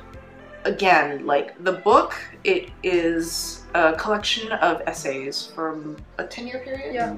again, 0.64 1.26
like 1.26 1.62
the 1.64 1.74
book, 1.74 2.16
it 2.46 2.70
is 2.84 3.64
a 3.74 3.94
collection 3.94 4.52
of 4.54 4.82
essays 4.88 5.48
from 5.48 5.98
a 6.18 6.24
10 6.26 6.48
year 6.48 6.60
period. 6.60 6.94
Yeah 6.94 7.18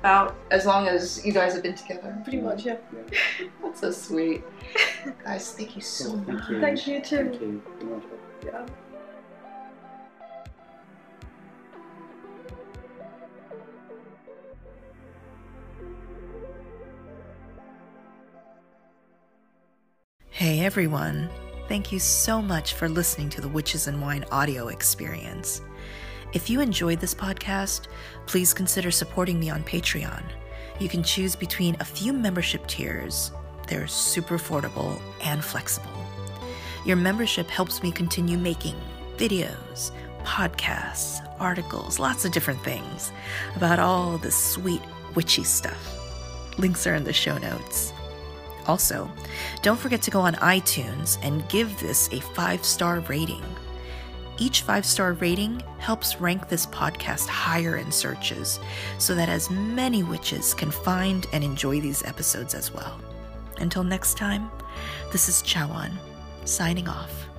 about 0.00 0.34
as 0.50 0.64
long 0.64 0.88
as 0.88 1.24
you 1.24 1.32
guys 1.32 1.52
have 1.52 1.62
been 1.62 1.74
together. 1.74 2.16
Pretty 2.24 2.40
much, 2.40 2.64
yeah. 2.64 2.76
yeah. 2.92 3.48
That's 3.62 3.80
so 3.80 3.90
sweet. 3.90 4.42
guys, 5.24 5.52
thank 5.52 5.76
you 5.76 5.82
so 5.82 6.12
well, 6.12 6.16
much. 6.16 6.26
Thank 6.26 6.50
you. 6.50 6.60
thank 6.60 6.86
you, 6.86 7.00
too. 7.00 7.16
Thank 7.16 7.40
you. 7.40 7.62
Yeah. 8.44 8.66
Hey 20.30 20.64
everyone, 20.64 21.28
thank 21.68 21.92
you 21.92 21.98
so 21.98 22.40
much 22.40 22.72
for 22.72 22.88
listening 22.88 23.28
to 23.30 23.42
the 23.42 23.48
Witches 23.48 23.88
and 23.88 24.00
Wine 24.00 24.24
audio 24.32 24.68
experience. 24.68 25.60
If 26.32 26.48
you 26.48 26.60
enjoyed 26.60 27.00
this 27.00 27.14
podcast, 27.14 27.88
please 28.26 28.54
consider 28.54 28.92
supporting 28.92 29.40
me 29.40 29.50
on 29.50 29.64
Patreon. 29.64 30.22
You 30.78 30.88
can 30.88 31.02
choose 31.02 31.34
between 31.34 31.76
a 31.80 31.84
few 31.84 32.12
membership 32.12 32.66
tiers, 32.68 33.32
they're 33.66 33.88
super 33.88 34.38
affordable 34.38 35.00
and 35.22 35.44
flexible. 35.44 35.90
Your 36.86 36.96
membership 36.96 37.48
helps 37.48 37.82
me 37.82 37.90
continue 37.90 38.38
making 38.38 38.76
videos, 39.16 39.90
podcasts, 40.22 41.20
articles, 41.40 41.98
lots 41.98 42.24
of 42.24 42.30
different 42.30 42.62
things 42.62 43.10
about 43.56 43.80
all 43.80 44.16
this 44.16 44.36
sweet 44.36 44.82
witchy 45.16 45.42
stuff. 45.42 45.98
Links 46.58 46.86
are 46.86 46.94
in 46.94 47.02
the 47.02 47.12
show 47.12 47.38
notes. 47.38 47.92
Also, 48.68 49.10
don't 49.62 49.80
forget 49.80 50.00
to 50.02 50.12
go 50.12 50.20
on 50.20 50.34
iTunes 50.36 51.18
and 51.22 51.48
give 51.48 51.80
this 51.80 52.08
a 52.12 52.20
five 52.20 52.64
star 52.64 53.00
rating. 53.00 53.42
Each 54.40 54.62
five 54.62 54.86
star 54.86 55.12
rating 55.12 55.62
helps 55.78 56.18
rank 56.18 56.48
this 56.48 56.66
podcast 56.66 57.28
higher 57.28 57.76
in 57.76 57.92
searches 57.92 58.58
so 58.98 59.14
that 59.14 59.28
as 59.28 59.50
many 59.50 60.02
witches 60.02 60.54
can 60.54 60.70
find 60.70 61.26
and 61.34 61.44
enjoy 61.44 61.80
these 61.80 62.02
episodes 62.04 62.54
as 62.54 62.72
well. 62.72 62.98
Until 63.58 63.84
next 63.84 64.16
time, 64.16 64.50
this 65.12 65.28
is 65.28 65.42
Chaweon, 65.42 65.92
signing 66.46 66.88
off. 66.88 67.29